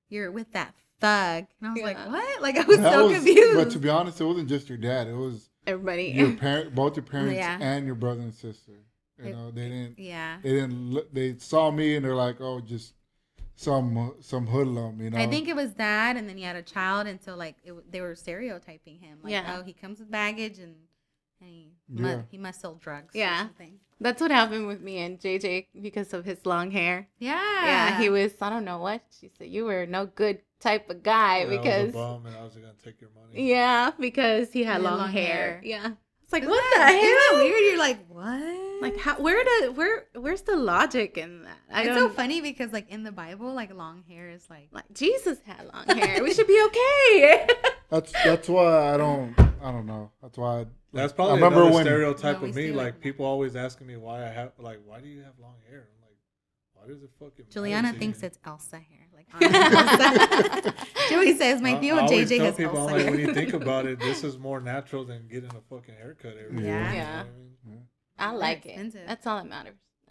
[0.08, 3.14] "You're with that thug," and I was like, "What?" Like I was That so was-
[3.16, 3.56] confused.
[3.56, 5.06] But to be honest, it wasn't just your dad.
[5.08, 6.04] It was Everybody.
[6.08, 7.58] your parent, both your parents Yeah.
[7.60, 8.72] and your brother and sister.
[9.18, 9.98] You It- know, they didn't.
[9.98, 10.38] yeah.
[10.42, 10.90] They didn't.
[10.92, 12.94] look- They saw me and they're like, "Oh, just
[13.64, 15.18] some some hoodlum." You know.
[15.18, 17.72] I think it was that, and then he had a child, and so like it,
[17.92, 19.18] they were stereotyping him.
[19.22, 19.56] Like, Yeah.
[19.58, 20.74] oh, he comes with baggage, and,
[21.40, 22.02] and he Yeah.
[22.02, 23.14] must, he must sell drugs.
[23.14, 23.34] Yeah.
[23.36, 23.74] or something.
[24.02, 27.08] That's what happened with me and JJ because of his long hair.
[27.18, 28.32] Yeah, Yeah, he was.
[28.40, 29.48] I don't know what she said.
[29.48, 32.54] You were no good type of guy I was a because bum and I was
[32.54, 33.48] gonna take your money.
[33.50, 35.36] yeah, because he had He had long, long hair.
[35.36, 35.60] hair.
[35.64, 35.90] Yeah,
[36.30, 37.44] it's like Isn't what that- the isn't that hell?
[37.44, 37.60] weird?
[37.64, 38.82] You're like, what?
[38.82, 39.16] Like how?
[39.20, 40.06] Where the where?
[40.14, 41.58] Where's the logic in that?
[41.72, 44.84] I it's so funny because like in the Bible, like long hair is like Like
[44.94, 46.22] Jesus had long hair.
[46.22, 47.46] we should be okay.
[47.90, 49.34] That's that's why I don't.
[49.60, 50.12] I don't know.
[50.22, 50.60] That's why.
[50.60, 51.84] I, That's probably I probably remember another when.
[51.84, 52.68] stereotype No, we of me.
[52.70, 55.56] Like like- people always asking me why I have like why do you have long
[55.68, 55.88] hair?
[55.90, 56.16] I'm like,
[56.74, 57.46] why does it fucking?
[57.50, 59.08] Juliana to thinks it's Elsa hair.
[59.40, 60.74] Like.
[61.10, 63.52] Joey says my I- Theo JJ tell has people, Elsa I'm like, when you think
[63.54, 66.90] about it, this is more natural than getting a fucking haircut every Yeah.
[66.92, 67.22] you know Yeah.
[67.22, 67.86] I mean?
[68.18, 68.70] I like it.
[68.70, 69.02] expensive.
[69.06, 69.76] That's all that matters.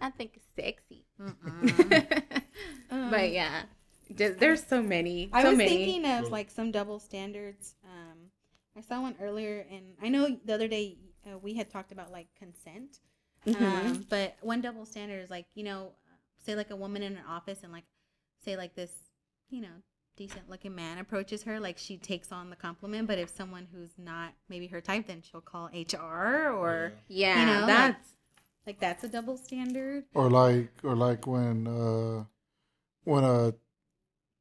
[0.00, 1.04] I think it's sexy.
[2.90, 3.62] But yeah,
[4.14, 5.28] just, there's so many.
[5.32, 5.70] I so was many.
[5.70, 7.74] thinking of like some double standards.
[7.84, 8.18] Um,
[8.76, 12.12] I saw one earlier, and I know the other day uh, we had talked about
[12.12, 12.98] like consent.
[13.46, 13.60] Mhm.
[13.62, 15.92] Um, but one double standard is like you know,
[16.46, 17.84] say like a woman in an office, and like
[18.44, 18.92] say like this,
[19.50, 19.82] you know,
[20.16, 23.06] decent looking man approaches her, like she takes on the compliment.
[23.08, 27.46] But if someone who's not maybe her type, then she'll call HR or yeah, you
[27.60, 28.10] know, that's
[28.66, 30.04] like that's a double standard.
[30.14, 32.24] or like or like when uh
[33.04, 33.52] when a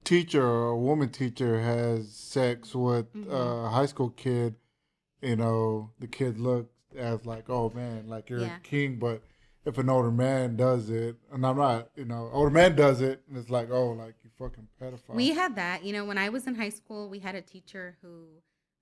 [0.03, 3.32] teacher or a woman teacher has sex with Mhm.
[3.32, 4.56] a high school kid
[5.22, 8.58] you know the kid looks as like oh man like you're Yeah.
[8.58, 9.24] a king but
[9.66, 13.22] if an older man does it and i'm not you know older man does it
[13.28, 15.84] and it's like oh like you fucking pedophile We had that.
[15.84, 18.26] You know, when I was in high school, we had a teacher who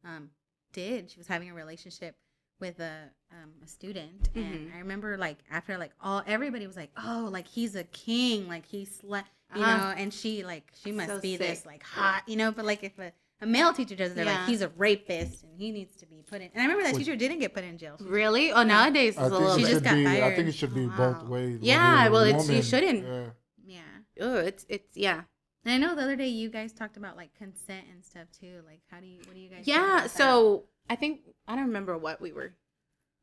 [0.03, 0.29] um,
[0.73, 1.09] did.
[1.11, 2.15] She was having a relationship
[2.59, 4.75] with a um, a student, and Mhm.
[4.75, 8.65] I remember like after like all everybody was like, oh, like he's a king, like
[8.65, 9.77] he slept, you Uh-huh.
[9.77, 12.51] know, and she like she must So be this like hot, you know.
[12.51, 13.11] But like if a
[13.43, 14.39] a male teacher does it, they're Yeah.
[14.39, 16.49] like he's a rapist and he needs to be put in.
[16.53, 17.97] And I remember that Would- teacher didn't get put in jail.
[17.99, 18.51] Really.
[18.51, 20.07] Oh, nowadays it's I a think little She just should got be.
[20.07, 21.25] I think it should be both Wow.
[21.29, 21.59] ways.
[21.61, 23.03] Yeah, well, it's- you shouldn't.
[23.05, 23.29] Yeah.
[23.65, 23.81] Yeah.
[24.21, 25.23] Oh, it's it's yeah.
[25.65, 28.61] And I know the other day you guys talked about like consent and stuff too.
[28.65, 29.19] Like, how do you?
[29.25, 29.65] What do you guys?
[29.65, 29.93] think Yeah.
[29.97, 30.09] about that?
[30.11, 32.53] So I think I don't remember what we were.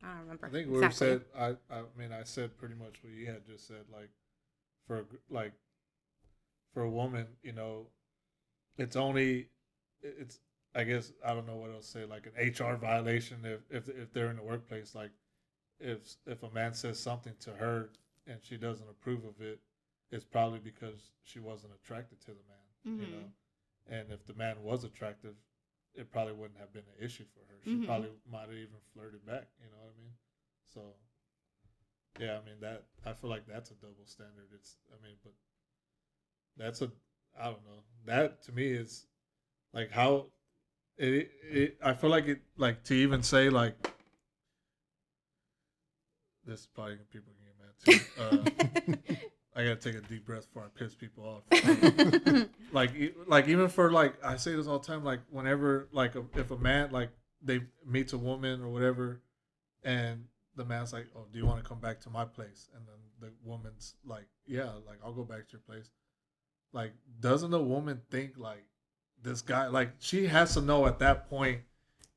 [0.02, 0.46] I don't remember.
[0.46, 1.06] I think we exactly.
[1.06, 4.08] said I I mean I said pretty much what you had just said like
[4.86, 5.52] for like
[6.72, 7.88] for a woman, you know,
[8.78, 9.48] it's only
[10.02, 10.40] it's
[10.74, 13.88] I guess I don't know what else to say like an HR violation if if
[13.88, 15.10] if they're in the workplace like
[15.80, 17.90] if if a man says something to her
[18.26, 19.60] and she doesn't approve of it,
[20.10, 23.12] it's probably because she wasn't attracted to the man, you Mhm.
[23.12, 23.26] know.
[23.90, 25.34] And if the man was attractive,
[25.94, 27.58] it probably wouldn't have been an issue for her.
[27.64, 27.86] She Mhm.
[27.86, 30.14] probably might have even flirted back, you know what I mean?
[30.64, 30.80] So
[32.18, 34.48] yeah, I mean that I feel like that's a double standard.
[34.54, 35.32] It's I mean, but
[36.56, 36.90] that's a
[37.38, 37.82] I don't know.
[38.06, 39.06] That to me is
[39.72, 40.26] like how
[40.96, 43.74] it, it I feel like it like to even say like
[46.44, 49.14] this is probably people can get mad too.
[49.16, 49.16] Uh,
[49.54, 52.48] I gotta take a deep breath before I piss people off.
[52.72, 52.92] like,
[53.26, 55.04] like even for like I say this all the time.
[55.04, 57.10] Like whenever like a, if a man like
[57.42, 59.20] they meets a woman or whatever,
[59.82, 60.24] and
[60.56, 62.94] the man's like, "Oh, do you want to come back to my place?" And then
[63.20, 65.90] the woman's like, "Yeah, like I'll go back to your place."
[66.72, 68.64] Like, doesn't the woman think like
[69.22, 69.66] this guy?
[69.68, 71.60] Like she has to know at that point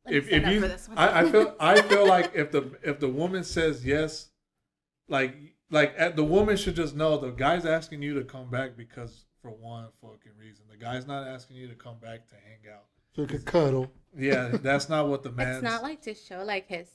[0.05, 0.97] Let if if you, for this one.
[0.97, 4.29] I, I feel I feel like if the if the woman says yes,
[5.07, 5.35] like
[5.69, 9.25] like at, the woman should just know the guy's asking you to come back because
[9.41, 10.65] for one fucking reason.
[10.69, 12.85] The guy's not asking you to come back to hang out.
[13.15, 13.91] So you can cuddle.
[14.17, 15.55] Yeah, that's not what the man.
[15.55, 16.87] it's not like to show like his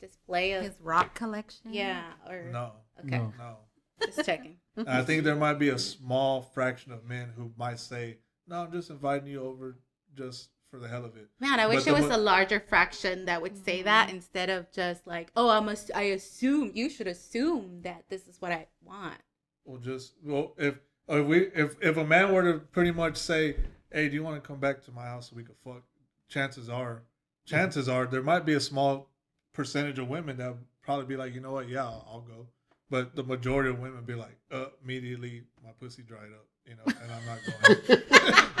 [0.00, 1.72] display of His rock collection.
[1.72, 3.32] yeah or no, okay No.
[3.38, 3.56] no.
[4.04, 4.56] just checking.
[4.86, 8.18] I think there might be a small fraction of men who might say,
[8.48, 9.76] "No, I'm just inviting you over
[10.14, 12.60] just for the hell of it." Man, I wish the it was mo- a larger
[12.60, 16.88] fraction that would say that instead of just like, oh, I'm a, I assume you
[16.88, 19.20] should assume that this is what I want.
[19.64, 20.78] Well, just well, if
[21.08, 23.56] if we if if a man were to pretty much say,
[23.92, 25.82] "Hey, do you want to come back to my house so we could fuck?"
[26.28, 27.02] Chances are,
[27.46, 29.10] chances are there might be a small
[29.52, 31.68] percentage of women that would probably be like, "You know what?
[31.68, 32.48] Yeah, I'll, I'll go."
[32.90, 36.84] But the majority of women be like, "Uh, immediately my pussy dried up, you know,
[37.02, 37.38] and I'm not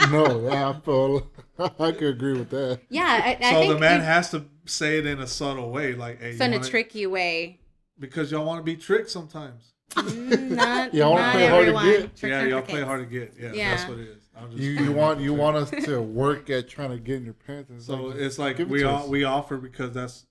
[0.08, 1.30] going." no, I feel
[1.78, 2.80] I could agree with that.
[2.88, 5.70] Yeah, I, I so think the man it- has to say it in a subtle
[5.70, 7.60] way, like, "Hey, so in a wanna-" tricky way.
[7.98, 11.76] because y'all want to be tricked sometimes." Mm, not, Yeah, I wanna play hard to
[11.76, 12.10] everyone.
[12.14, 12.22] get.
[12.22, 13.34] Yeah, y'all play hard to get.
[13.40, 13.70] Yeah, Yeah.
[13.76, 14.22] that's what it is.
[14.36, 17.24] I'm just You you want you want us to work at trying to get in
[17.24, 17.70] your pants.
[17.70, 20.26] And So like, it's like give it we all we offer because that's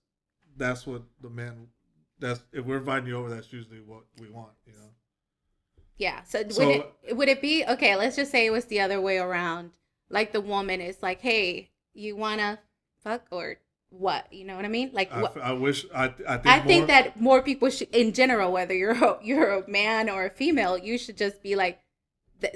[0.55, 1.67] that's what the men
[2.19, 4.89] that's if we're inviting you over, that's usually what we want, you know.
[5.97, 6.23] Yeah.
[6.23, 6.75] So, So- would
[7.07, 7.95] it would it be okay?
[7.95, 9.71] Let's just say it was the other way around.
[10.09, 12.59] Like the woman is like, "Hey, you wanna
[13.03, 13.57] fuck or
[13.89, 14.91] what?" You know what I mean?
[14.93, 18.13] Like, I, I wish I I think I think more- that more people should, in
[18.13, 21.79] general, whether you're a, you're a man or a female, you should just be like,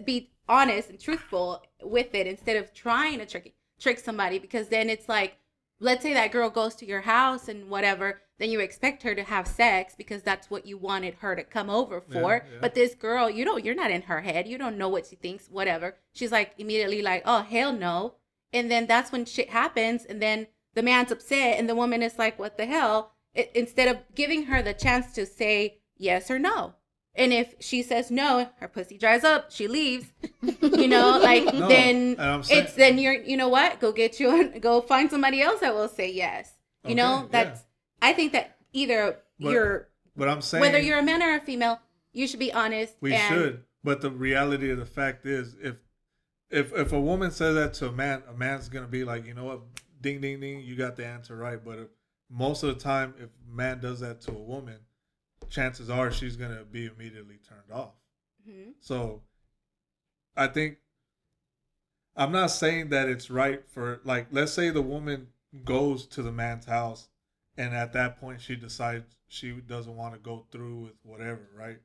[0.06, 4.90] be honest and truthful with it instead of trying to trick trick somebody because then
[4.90, 5.38] it's like,
[5.80, 9.24] let's say that girl goes to your house and whatever, then you expect her to
[9.24, 12.46] have sex because that's what you wanted her to come over for.
[12.46, 12.58] yeah.
[12.60, 14.48] But this girl, you don't, you're not in her head.
[14.48, 15.48] You don't know what she thinks.
[15.50, 15.96] Whatever.
[16.14, 18.16] She's like immediately like, oh hell no,
[18.52, 22.18] and then that's when shit happens, and then the man's upset, and the woman is
[22.18, 23.12] like, what the hell?
[23.38, 26.74] I instead of giving her the chance to say yes or no.
[27.14, 30.14] And if she says no, her pussy dries up, she leaves.
[30.42, 33.80] You know, like No, then and I'm saying- it's then you're you know what?
[33.82, 36.54] Go get you go find somebody else that will say yes.
[36.88, 37.64] You know, Okay, that's
[38.02, 41.40] I think that either But you're but I'm saying whether you're a man or a
[41.40, 41.80] female,
[42.14, 42.96] you should be honest.
[43.02, 43.64] we should.
[43.84, 45.76] But the reality of the fact is if
[46.50, 49.34] if if a woman says that to a man, a man's gonna be like, you
[49.34, 49.62] know what,
[50.02, 51.64] ding ding ding, you got the answer right.
[51.64, 51.88] But if,
[52.30, 54.80] most of the time, if a man does that to a woman,
[55.50, 57.94] chances are she's gonna be immediately turned off.
[58.48, 58.74] Mhm.
[58.80, 59.22] So
[60.36, 60.78] I think
[62.16, 65.28] I'm not saying that it's right for like let's say the woman
[65.64, 67.08] goes to the man's house
[67.58, 71.80] and at that point she decides she doesn't want to go through with whatever, right?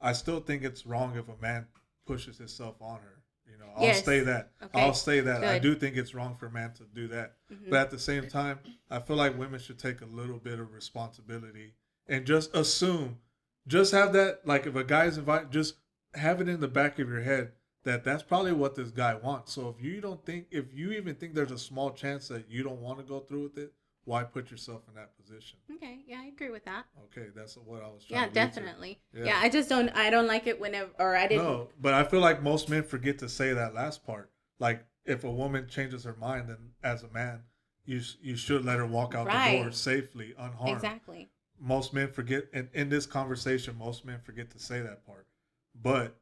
[0.00, 1.66] I still think it's wrong if a man
[2.06, 3.22] pushes himself on her.
[3.50, 4.04] You know, I'll Yes.
[4.04, 4.52] say that.
[4.62, 4.80] Okay.
[4.80, 5.44] I'll say that.
[5.44, 7.36] I do think it's wrong for a man to do that.
[7.50, 7.70] Mhm.
[7.70, 8.58] But at the same time,
[8.90, 11.74] I feel like women should take a little bit of responsibility
[12.06, 13.20] and just assume,
[13.66, 15.76] just have that, like if a guy's invited, just
[16.14, 17.52] have it in the back of your head
[17.82, 19.52] that that's probably what this guy wants.
[19.52, 22.62] So if you don't think, if you even think there's a small chance that you
[22.62, 23.74] don't want to go through with it,
[24.04, 25.58] why put yourself in that position?
[25.74, 26.84] Okay, yeah, I agree with that.
[27.04, 28.60] Okay, that's what I was trying Yeah, to lead to.
[28.60, 29.00] definitely.
[29.14, 29.24] Yeah.
[29.26, 29.38] Yeah.
[29.42, 32.20] I just don't I don't like it whenever or I didn't No, but I feel
[32.20, 34.30] like most men forget to say that last part.
[34.58, 37.42] Like if a woman changes her mind, then as a man,
[37.84, 39.74] you you should let her walk out the door Right.
[39.74, 40.74] safely, unharmed.
[40.76, 41.30] Exactly.
[41.60, 45.26] Most men forget, and in this conversation, most men forget to say that part.
[45.74, 46.16] But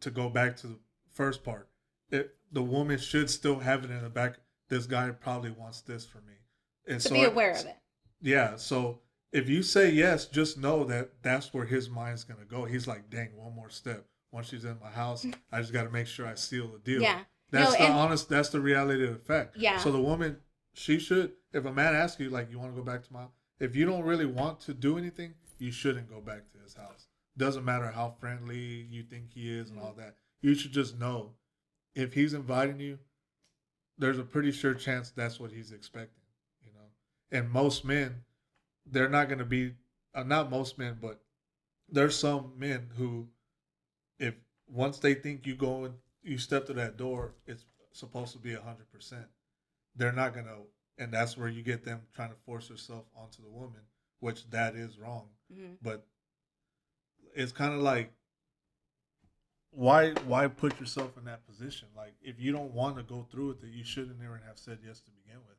[0.00, 0.78] to go back to the
[1.12, 1.68] first part,
[2.10, 4.38] it, the woman should still have it in the back.
[4.68, 6.34] This guy probably wants this for me,
[6.86, 7.76] and To so be I- aware of it.
[8.20, 8.56] yeah.
[8.56, 9.00] So
[9.32, 12.64] if you say yes, just know that that's where his mind's gonna go.
[12.64, 15.90] He's like, dang, one more step, once she's in my house, I just got to
[15.90, 17.02] make sure I seal the deal.
[17.02, 17.20] Yeah.
[17.50, 18.28] That's No, the and- honest.
[18.28, 19.56] That's the reality of the fact.
[19.56, 19.78] Yeah.
[19.78, 20.38] So the woman,
[20.72, 21.32] she should.
[21.52, 23.26] If a man asks you, like, you want to go back to my,
[23.60, 27.06] if you don't really want to do anything, you shouldn't go back to his house.
[27.38, 30.00] Doesn't matter how friendly you think he is and all Mm-hmm.
[30.00, 30.16] that.
[30.42, 31.32] You should just know,
[31.94, 32.98] if he's inviting you,
[33.98, 36.22] there's a pretty sure chance that's what he's expecting.
[37.30, 38.24] And most men,
[38.84, 39.74] they're not going to be.
[40.14, 41.20] Uh, not most men, but
[41.90, 43.28] there's some men who,
[44.18, 44.34] if
[44.66, 48.54] once they think you go and you step to that door, it's supposed to be
[48.54, 49.26] a hundred percent.
[49.94, 50.56] They're not gonna,
[50.98, 53.80] and that's where you get them trying to force herself onto the woman,
[54.20, 55.28] which that is wrong.
[55.52, 55.76] Mhm.
[55.82, 56.06] But
[57.34, 58.12] it's kind of like,
[59.70, 61.88] why why put yourself in that position?
[61.94, 64.78] Like if you don't want to go through with it, you shouldn't even have said
[64.84, 65.55] yes to begin with.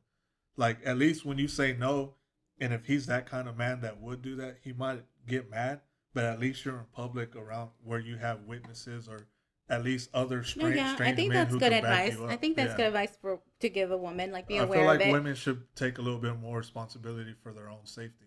[0.58, 2.14] Like at least when you say no,
[2.60, 5.80] and if he's that kind of man that would do that, he might get mad.
[6.12, 9.28] But at least you're in public around where you have witnesses or
[9.70, 12.00] at least other No, strange, yeah, I strange think men that's who good can back
[12.08, 12.18] advice.
[12.18, 12.30] you up.
[12.30, 12.76] I think that's Yeah.
[12.76, 14.78] good advice for to give a woman, like be aware.
[14.78, 18.26] I feel like women should take a little bit more responsibility for their own safety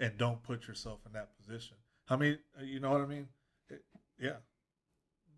[0.00, 1.76] and don't put yourself in that position.
[2.08, 3.28] I mean, uh, you know what I mean?
[3.68, 3.84] It-
[4.18, 4.38] yeah,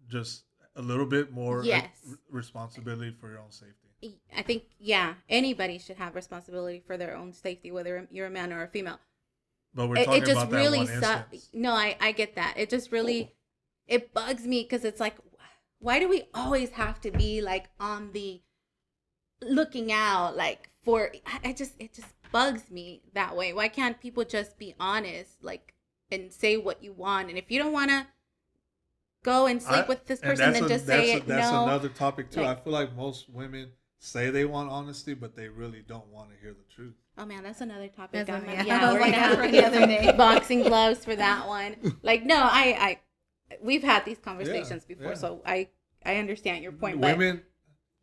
[0.09, 0.45] just
[0.76, 1.91] a little bit more Yes.
[2.30, 3.88] responsibility for your own safety.
[4.36, 8.53] I think yeah, anybody should have responsibility for their own safety, whether you're a man
[8.53, 8.98] or a female.
[9.74, 11.48] But we're It, talking it just about that really one sucks.
[11.53, 12.55] No, I I get that.
[12.57, 13.32] It just really
[13.86, 15.16] it bugs me because it's like,
[15.78, 18.40] why do we always have to be like on the
[19.42, 21.12] looking out like for?
[21.26, 23.53] I I just it just bugs me that way.
[23.53, 25.74] Why can't people just be honest, like
[26.11, 27.28] and say what you want?
[27.28, 28.07] And if you don't want to
[29.22, 31.26] go and sleep I- with this person, then a- just say a- it.
[31.26, 31.64] That's no.
[31.64, 32.40] another topic too.
[32.42, 36.30] Like- I feel like most women say they want honesty, but they really don't want
[36.30, 36.94] to hear the truth.
[37.16, 38.26] Oh man, that's another topic.
[38.26, 40.12] That's I'm- yeah, yeah, we're like, gonna have for the other day.
[40.16, 41.76] boxing gloves for that one.
[42.03, 42.98] Like, no, I,
[43.51, 45.14] I, we've had these conversations before, yeah.
[45.14, 45.68] so I,
[46.05, 46.98] I understand your point.
[46.98, 47.42] Women,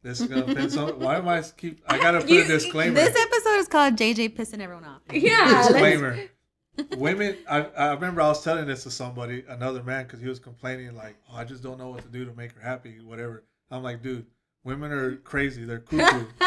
[0.04, 1.00] this is gonna offend some.
[1.00, 1.84] Why am I keep?
[1.88, 2.94] I gotta put You- a disclaimer.
[2.94, 5.02] This episode is called JJ pissing everyone off.
[5.12, 6.18] yeah, disclaimer.
[6.96, 10.38] Women, I, I remember I was telling this to somebody, another man, because he was
[10.38, 13.44] complaining like, "Oh, I just don't know what to do to make her happy, whatever."
[13.72, 14.28] I'm like, dude,
[14.68, 15.64] women are crazy.
[15.64, 16.26] They're cuckoo.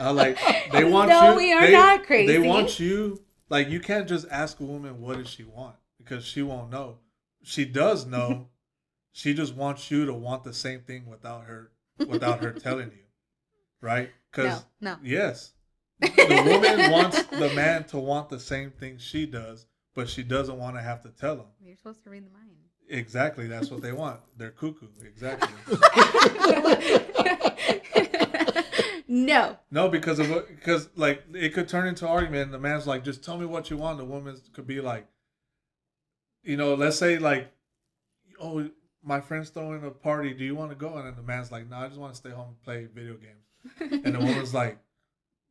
[0.00, 0.38] I'm like,
[0.70, 1.36] they want No, you.
[1.36, 2.32] we are they, not crazy.
[2.32, 3.20] They want you.
[3.50, 6.98] Like, you can't just ask a woman what does she want because she won't know.
[7.42, 8.48] She does know.
[9.12, 13.04] she just wants you to want the same thing without her, without her telling you,
[13.80, 14.10] right?
[14.30, 14.98] Because No, no.
[15.02, 15.52] Yes.
[16.00, 20.58] The woman wants the man to want the same thing she does, but she doesn't
[20.58, 21.46] want to have to tell him.
[21.60, 22.50] You're supposed to read the mind.
[22.88, 23.46] Exactly.
[23.46, 24.20] That's what they want.
[24.36, 24.86] They're cuckoo.
[25.04, 25.48] Exactly.
[29.08, 32.44] no, No, because of what- because like it could turn into argument.
[32.44, 33.98] And the man's like, just tell me what you want.
[33.98, 35.06] The woman could be like,
[36.42, 37.50] you know, let's say like,
[38.40, 38.68] oh,
[39.02, 40.32] my friend's throwing a party.
[40.34, 40.96] Do you want to go?
[40.96, 43.14] And then the man's like, no, I just want to stay home and play video
[43.14, 44.02] games.
[44.04, 44.78] And the woman's like,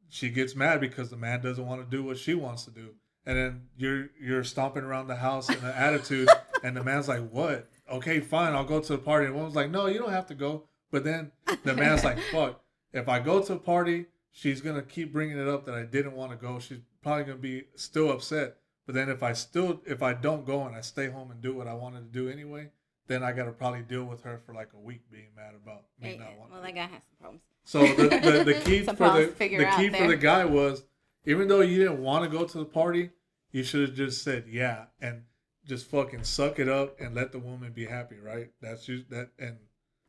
[0.09, 2.89] she gets mad because the man doesn't want to do what she wants to do.
[3.25, 6.27] And then you're you're stomping around the house in an attitude,
[6.63, 7.69] and the man's like, "What?
[7.91, 10.27] Okay, fine, I'll go to the party." And the woman's like, "No, you don't have
[10.27, 11.31] to go." But then
[11.63, 12.61] the man's like, "Fuck,
[12.93, 16.13] if I go to a party, she's gonna keep bringing it up that I didn't
[16.13, 16.59] want to go.
[16.59, 18.57] She's probably gonna be still upset.
[18.85, 21.53] But then if I still if I don't go and I stay home and do
[21.53, 22.69] what I wanted to do anyway,
[23.07, 26.17] then I gotta probably deal with her for like a week being mad about me
[26.17, 26.51] not wanting.
[26.51, 27.43] well, to that guy has some problems.
[27.63, 30.83] so the, the, the key for the, the key for the guy was
[31.25, 33.11] even though you didn't want to go to the party,
[33.51, 35.23] you should have just said yeah and
[35.65, 38.49] just fucking suck it up and let the woman be happy, right?
[38.61, 39.57] That's just that and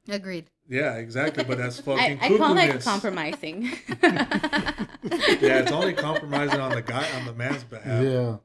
[0.08, 0.46] Agreed.
[0.68, 1.44] yeah, exactly.
[1.44, 3.70] But that's fucking I call that compromising.
[5.40, 8.02] Yeah, it's only compromising on the guy on the man's behalf.
[8.02, 8.36] Yeah.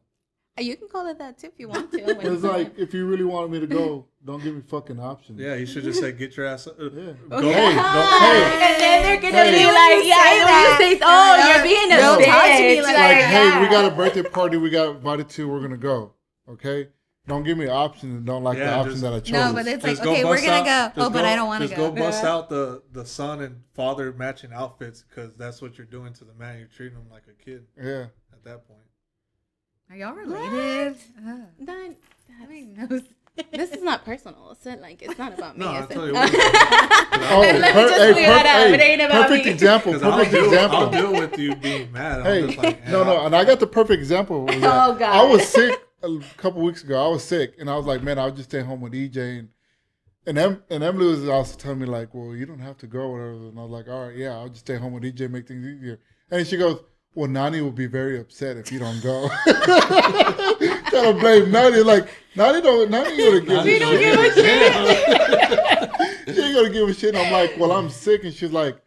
[0.61, 1.99] you can call it that too if you want to.
[2.33, 5.39] It's like if you really wanted me to go, don't give me fucking options.
[5.39, 6.67] Yeah, you should just say get your ass.
[6.67, 6.89] Uh, Yeah.
[7.29, 7.53] Go, Okay.
[7.53, 9.51] go, and then they're gonna Hey.
[9.51, 11.07] be like, yeah, Say you say, that.
[11.07, 11.55] oh, Yeah.
[11.55, 12.25] you're being a Don't bitch.
[12.25, 15.29] talk to me like, like Like, hey, we got a birthday party we got invited
[15.29, 15.47] to.
[15.47, 16.11] We're gonna go.
[16.49, 16.89] Okay.
[17.27, 19.31] Don't give me options and don't like the Yeah, option just- that I chose.
[19.33, 21.01] No, but it's like, Just go okay, we're gonna out- go.
[21.01, 21.75] Oh, just but I don't want to go.
[21.75, 21.91] Just go.
[21.91, 22.29] go bust Yeah.
[22.33, 26.33] out the the son and father matching outfits because that's what you're doing to the
[26.33, 26.57] man.
[26.57, 28.05] You're treating him like a kid yeah.
[28.33, 28.79] at that point.
[29.91, 30.95] Are y'all related?
[31.17, 31.41] Ugh.
[31.61, 31.93] That- uh-huh.
[32.41, 32.99] I mean, no.
[33.51, 34.49] this is not personal.
[34.51, 35.65] It's not like it's not about me.
[35.65, 35.93] No, I'll is it?
[35.93, 36.31] tell you what.
[36.33, 38.79] Oh, Let me oh, per- just hey, clear that per- up.
[38.79, 39.51] It ain't about perfect me.
[39.51, 39.93] example.
[39.93, 40.77] Because I'll Perfect deal, example.
[40.79, 42.19] I'll deal with you being mad.
[42.21, 44.47] I'm Hey, just like, no, no, and I got the perfect example.
[44.49, 45.01] Oh, God.
[45.03, 47.03] I was sick a couple weeks ago.
[47.03, 49.39] I was sick, and I was like, man, I'll just stay home with EJ.
[49.39, 49.49] And
[50.25, 52.99] and, em- and Emily was also telling me like, well, you don't have to go,
[52.99, 53.49] or whatever.
[53.49, 55.65] And I was like, all right, yeah, I'll just stay home with EJ, make things
[55.65, 55.99] easier.
[56.29, 56.79] And she goes,
[57.15, 59.27] well, Nani will be very upset if you don't go.
[59.45, 61.81] Gotta blame Nani.
[61.81, 63.63] Like Nani don't Nani gonna give.
[63.63, 64.35] She a don't shit.
[64.35, 67.15] give a she ain't gonna give a shit.
[67.15, 68.79] And I'm like, well, I'm sick, and she's like,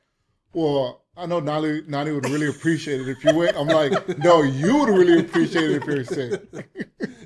[0.53, 3.57] well, I know Nani Nani would really appreciate it if you went.
[3.57, 6.43] I'm like, no, you would really appreciate it if you're sick.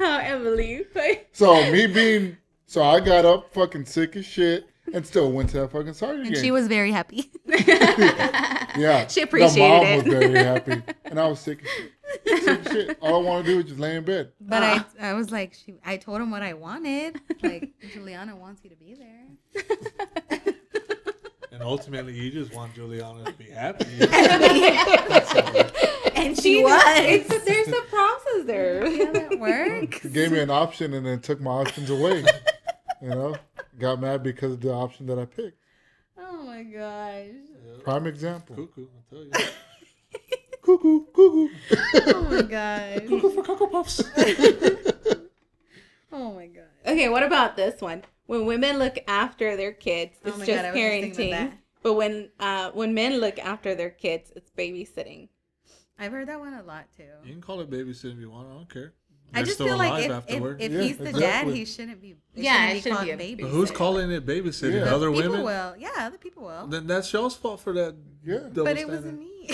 [0.00, 0.84] Oh, Emily.
[1.32, 2.36] So me being
[2.66, 6.14] so I got up fucking sick as shit and still went to that fucking soccer
[6.14, 6.42] And game.
[6.42, 7.30] she was very happy.
[7.46, 10.04] yeah, She The appreciated mom it.
[10.04, 11.92] was very happy, and I was sick as shit.
[12.44, 12.98] Sick as shit.
[13.00, 14.32] All I want to do is just lay in bed.
[14.40, 14.88] But Ah.
[15.00, 17.20] I, I was like, she, I told him what I wanted.
[17.42, 20.41] Like, Juliana wants you to be there.
[21.62, 23.84] And ultimately, you just want Juliana to be happy.
[26.16, 26.72] and she she was.
[26.72, 26.98] was.
[26.98, 28.84] It's, there's a process there.
[28.92, 30.00] Yeah, that works.
[30.00, 32.24] She gave me an option and then took my options away.
[33.00, 33.36] you know,
[33.78, 35.56] got mad because of the option that I picked.
[36.18, 37.28] Oh my gosh.
[37.84, 38.56] Prime example.
[38.56, 39.30] Cuckoo, I tell you.
[40.62, 41.48] Cuckoo, cuckoo.
[42.12, 42.98] Oh my gosh.
[43.08, 44.02] Cuckoo for Cocoa Puffs.
[46.10, 46.64] Oh my god.
[46.86, 48.02] Okay, what about this one?
[48.32, 51.52] When women look after their kids, Oh it's my just God, I just parenting.
[51.82, 55.28] But when uh, when men look after their kids, it's babysitting.
[55.98, 57.04] I've heard that one a lot too.
[57.26, 58.48] You can call it babysitting if you want.
[58.48, 58.94] I don't care.
[59.34, 62.12] I They're just feel like if, if, if Yeah, he's the dad, he shouldn't be.
[62.12, 63.42] It Yeah, shouldn't it be shouldn't called be a baby.
[63.42, 64.84] But who's calling it babysitting?
[64.86, 64.94] Yeah.
[64.94, 65.44] Other People women?
[65.44, 65.74] will.
[65.78, 66.66] Yeah, other people will.
[66.68, 67.94] Then that's y'all's fault for that.
[68.24, 68.38] Yeah.
[68.38, 68.96] double but it standard.
[68.96, 69.50] wasn't me.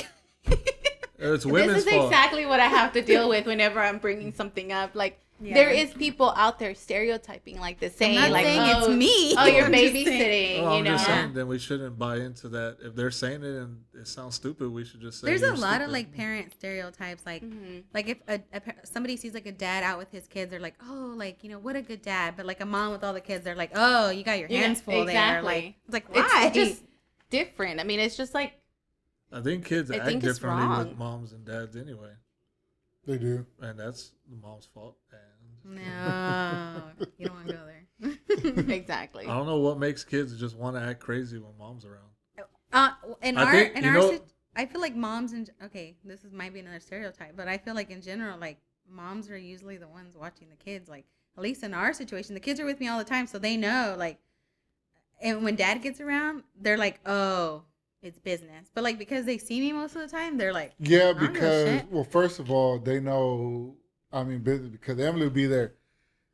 [1.19, 1.75] It's women's fault.
[1.75, 2.07] this is fault.
[2.13, 4.95] exactly what I have to deal with whenever I'm bringing something up.
[4.95, 5.55] Like Yeah.
[5.55, 8.89] there is people out there stereotyping like this, I'm saying not like, saying oh, it's
[8.89, 9.35] me.
[9.39, 10.63] Oh, you're babysitting.
[10.63, 10.91] Well, you I'm know.
[10.93, 12.79] just saying, then we shouldn't buy into that.
[12.83, 15.27] If they're saying it and it sounds stupid, we should just say.
[15.29, 17.25] There's a you're lot of like parent stereotypes.
[17.25, 17.85] Like, Mhm.
[17.95, 20.75] like if a, a somebody sees like a dad out with his kids, they're like,
[20.89, 22.35] oh, like you know, what a good dad.
[22.37, 24.63] But like a mom with all the kids, they're like, oh, you got your Yeah,
[24.63, 25.39] hands full there.
[25.39, 25.77] exactly.
[25.89, 26.83] Like, it's like It's just
[27.31, 27.79] different.
[27.79, 28.55] I mean, it's just like
[29.31, 30.89] I think kids I act think differently wrong.
[30.89, 32.13] with moms and dads anyway,
[33.07, 33.47] They do.
[33.61, 34.97] and that's the mom's fault.
[35.13, 35.21] And
[35.65, 36.83] no,
[37.19, 38.65] you don't want to go there.
[38.75, 39.27] exactly.
[39.27, 42.05] I don't know what makes kids just want to act crazy when mom's around.
[42.73, 42.91] Uh,
[43.23, 46.25] in I our think, in our know- sit- I feel like moms and okay, this
[46.25, 48.59] is might be another stereotype, but I feel like in general, like
[48.91, 50.89] moms are usually the ones watching the kids.
[50.89, 51.07] Like
[51.37, 53.57] at least in our situation, the kids are with me all the time, so they
[53.57, 53.95] know.
[53.97, 54.19] Like,
[55.23, 57.63] and when dad gets around, they're like, oh,
[58.03, 58.69] it's business.
[58.75, 61.29] But like because they see me most of the time, they're like, Yeah, don't give
[61.31, 63.77] a because well, first of all, they know.
[64.13, 65.75] I mean, business because Emily would be there.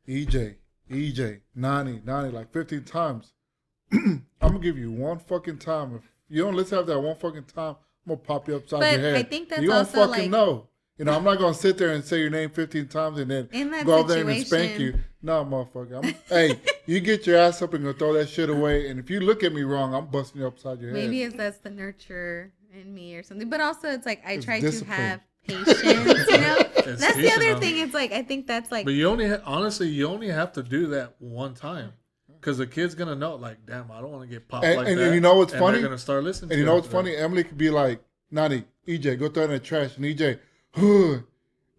[0.08, 0.56] EJ,
[0.90, 3.32] EJ, Nani, Nani, like fifteen times.
[3.92, 5.94] I'm gonna give you one fucking time.
[5.96, 7.76] If you don't listen after that one fucking time,
[8.06, 9.16] I'm gonna pop you upside But your head.
[9.16, 10.68] I think that's you don't also, fucking like- know.
[10.96, 13.48] You know, I'm not gonna sit there and say your name 15 times and then
[13.84, 14.94] go out there and spank you.
[15.22, 16.04] No, motherfucker.
[16.04, 18.88] I'm, hey, you get your ass up and go throw that shit away.
[18.88, 21.02] And if you look at me wrong, I'm busting you upside your head.
[21.02, 23.48] maybe it's that's the nurture in me or something.
[23.50, 24.96] But also, it's like I It's try discipline.
[24.96, 25.80] to have patience.
[25.82, 26.56] You know,
[26.86, 27.60] It's that's the other them.
[27.60, 27.78] thing.
[27.78, 30.62] It's like I think that's like But you only ha- honestly, you only have to
[30.62, 31.92] do that one time.
[32.40, 34.88] Because the kid's gonna know, like, damn, I don't want to get popped And- like
[34.88, 35.14] and that.
[35.14, 35.78] you know what's and funny?
[35.78, 36.50] They're gonna start listening.
[36.50, 37.04] And to you know what's after that.
[37.04, 37.16] funny?
[37.16, 39.96] Emily could be like, Nani, EJ, go throw it in the trash.
[39.96, 40.38] And EJ,
[40.74, 41.20] "Huh."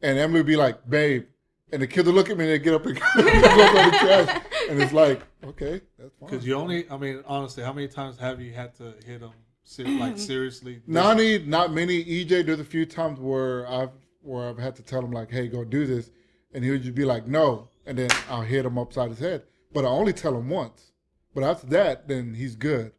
[0.01, 1.25] and Emily would be like, babe.
[1.71, 3.97] And the kid will look at me and they get up and go throw the
[3.99, 4.41] trash.
[4.69, 6.29] And it's like, okay, that's fine.
[6.29, 9.31] Because you only, I mean, honestly, how many times have you had to hit them,
[9.65, 10.75] ser- like seriously?
[10.75, 12.03] This- Nani, not many.
[12.05, 13.89] EJ, there's a few times where I've
[14.21, 16.09] where I've had to tell him like, hey, go do this.
[16.53, 17.67] And he would just be like, no.
[17.85, 19.43] And then I'll hit him upside his head.
[19.73, 20.93] But I only tell him once.
[21.35, 22.93] But after that, then he's good.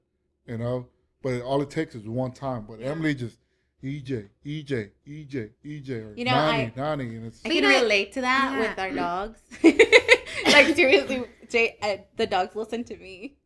[0.47, 0.87] You know?
[1.23, 2.67] But all it takes is one time.
[2.69, 3.39] But Emily just
[3.83, 8.13] EJ, EJ, EJ, EJ, or You know, Nani, I- Nani, and it's I can relate
[8.13, 8.61] to that Yeah.
[8.61, 9.41] with our dogs.
[10.53, 13.37] like seriously, Jay, uh, the dogs listen to me.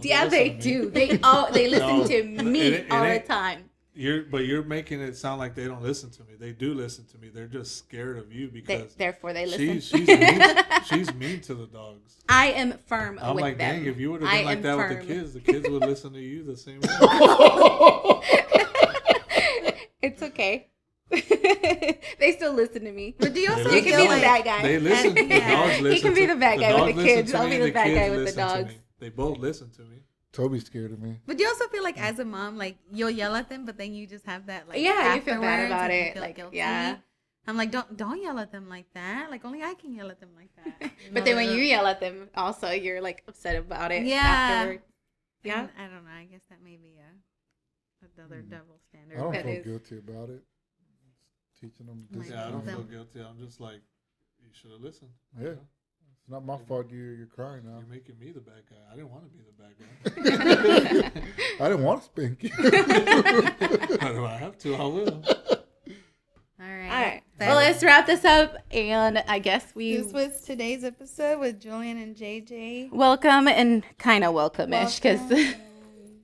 [0.00, 0.90] Don't Yeah, they do.
[0.90, 3.64] They all they listen No, to me it- it all the time.
[3.94, 6.34] You're, but you're making it sound like they don't listen to me.
[6.38, 7.30] They do listen to me.
[7.34, 9.80] They're just scared of you They, because therefore, they listen.
[9.80, 10.40] she's she's mean,
[10.88, 12.14] she's mean to the dogs.
[12.28, 13.74] I am firm I'm with like, them.
[13.82, 15.68] dang, if you would have I been like am that with the kids, the kids
[15.68, 16.88] would listen to you the same way.
[20.02, 20.68] it's okay.
[21.10, 23.16] they still listen to me.
[23.18, 24.62] But do you also You can feel be the bad guy.
[24.62, 25.14] They listen.
[25.14, 25.78] The Yeah.
[25.80, 27.34] dogs He can be the bad guy with the kids.
[27.34, 28.74] I'll be the bad guy with the listen to dogs.
[29.00, 29.08] Me.
[29.08, 29.98] They both listen to me.
[30.32, 31.20] Toby's scared of me.
[31.26, 33.94] But you also feel like as a mom, like you'll yell at them, but then
[33.94, 36.40] you just have that like Yeah, you feel bad about and you it, feel like,
[36.52, 36.96] yeah.
[37.46, 39.30] I'm like, don't don't yell at them like that.
[39.30, 40.82] Like only I can yell at them like that.
[40.82, 44.04] You But then when you yell at them, also you're like upset about it.
[44.04, 44.16] Yeah.
[44.18, 44.82] Afterward.
[45.44, 45.60] Yeah.
[45.60, 46.10] and I don't know.
[46.10, 47.08] I guess that may be a
[48.20, 48.50] another Mm.
[48.50, 49.18] double standard.
[49.18, 50.42] I don't feel is- guilty about it.
[51.60, 52.28] Teaching them Like.
[52.30, 52.76] Yeah, I don't them.
[52.76, 53.20] feel guilty.
[53.20, 53.80] I'm just like,
[54.40, 55.10] you should have listened.
[55.40, 55.54] Yeah.
[56.28, 57.78] It's not my fault you, you're crying now.
[57.78, 58.76] You're making me the bad guy.
[58.92, 61.20] I didn't want to be the bad guy.
[61.64, 62.50] I didn't want to spank you.
[62.58, 65.24] but if I have to, I will.
[65.24, 66.90] All right.
[66.90, 67.22] All right.
[67.40, 71.96] Well, let's wrap this up, and I guess we This was today's episode with Julian
[71.96, 72.92] and JJ.
[72.92, 75.54] welcome and kind of welcome-ish because Welcome.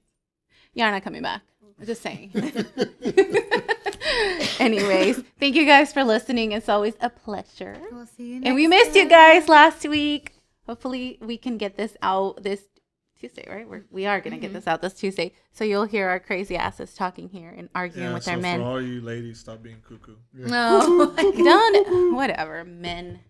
[0.75, 1.41] you're not coming back.
[1.81, 2.31] I'm just saying.
[4.61, 6.53] Anyways, thank you guys for listening.
[6.53, 7.77] It's always a pleasure.
[7.93, 8.43] We'll see you.
[8.45, 10.33] And we next missed you guys last week.
[10.67, 12.63] Hopefully, we can get this out this
[13.19, 13.69] Tuesday, right?
[13.69, 14.55] We're, we are going to get Mm-hmm.
[14.57, 15.33] this out this Tuesday.
[15.53, 18.43] So you'll hear our crazy asses talking here and arguing Yeah, with so our for
[18.43, 18.61] men.
[18.61, 20.17] all you ladies, stop being cuckoo.
[20.35, 21.13] No.
[21.17, 23.21] Don't, whatever, men.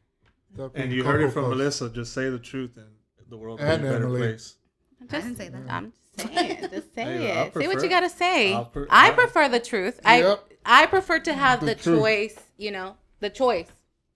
[0.75, 1.57] And you heard it from Puffs.
[1.57, 1.91] Melissa.
[1.91, 2.87] Just say the truth, and
[3.29, 4.21] the world will be a better Emily.
[4.21, 4.57] place.
[5.03, 5.63] I didn't say that.
[5.69, 6.51] I'm just saying.
[6.63, 6.71] It.
[6.71, 7.55] Just say Hey, I it.
[7.55, 8.55] Say what you got to say.
[8.55, 10.01] I'll pre- I I- prefer the truth.
[10.05, 10.05] Yep.
[10.07, 10.54] I
[10.87, 13.69] prefer to have the, The choice, you know, the choice.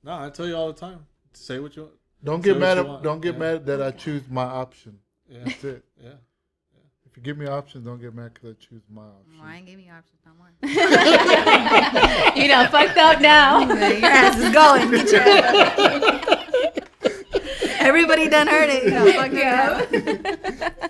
[0.03, 1.07] No, I tell you all the time.
[1.33, 1.83] Say what you.
[1.83, 1.95] Want.
[2.25, 3.03] Don't get mad at want.
[3.03, 3.39] don't get Yeah.
[3.41, 4.99] mad that I choose my option.
[5.29, 5.85] Yeah, That's it.
[6.03, 6.09] yeah.
[6.09, 6.15] yeah.
[7.07, 9.39] If you give me options, don't get mad because I choose my option.
[9.39, 10.51] Well, I ain't giving you options no more.
[12.43, 13.61] you know, fucked up now.
[13.69, 14.91] your ass is going.
[15.05, 16.75] Get your ass.
[17.81, 18.85] Everybody done heard it.
[18.85, 19.87] You know, fuck Yeah.
[19.93, 20.89] yeah.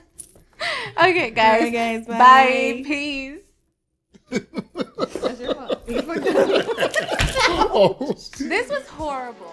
[1.04, 1.56] okay, guys.
[1.58, 2.18] Alright, guys, Bye.
[2.18, 2.82] bye.
[2.86, 3.40] Peace.
[4.30, 5.82] That's your fault.
[5.88, 6.66] You fucked up.
[7.72, 9.52] oh, This was horrible.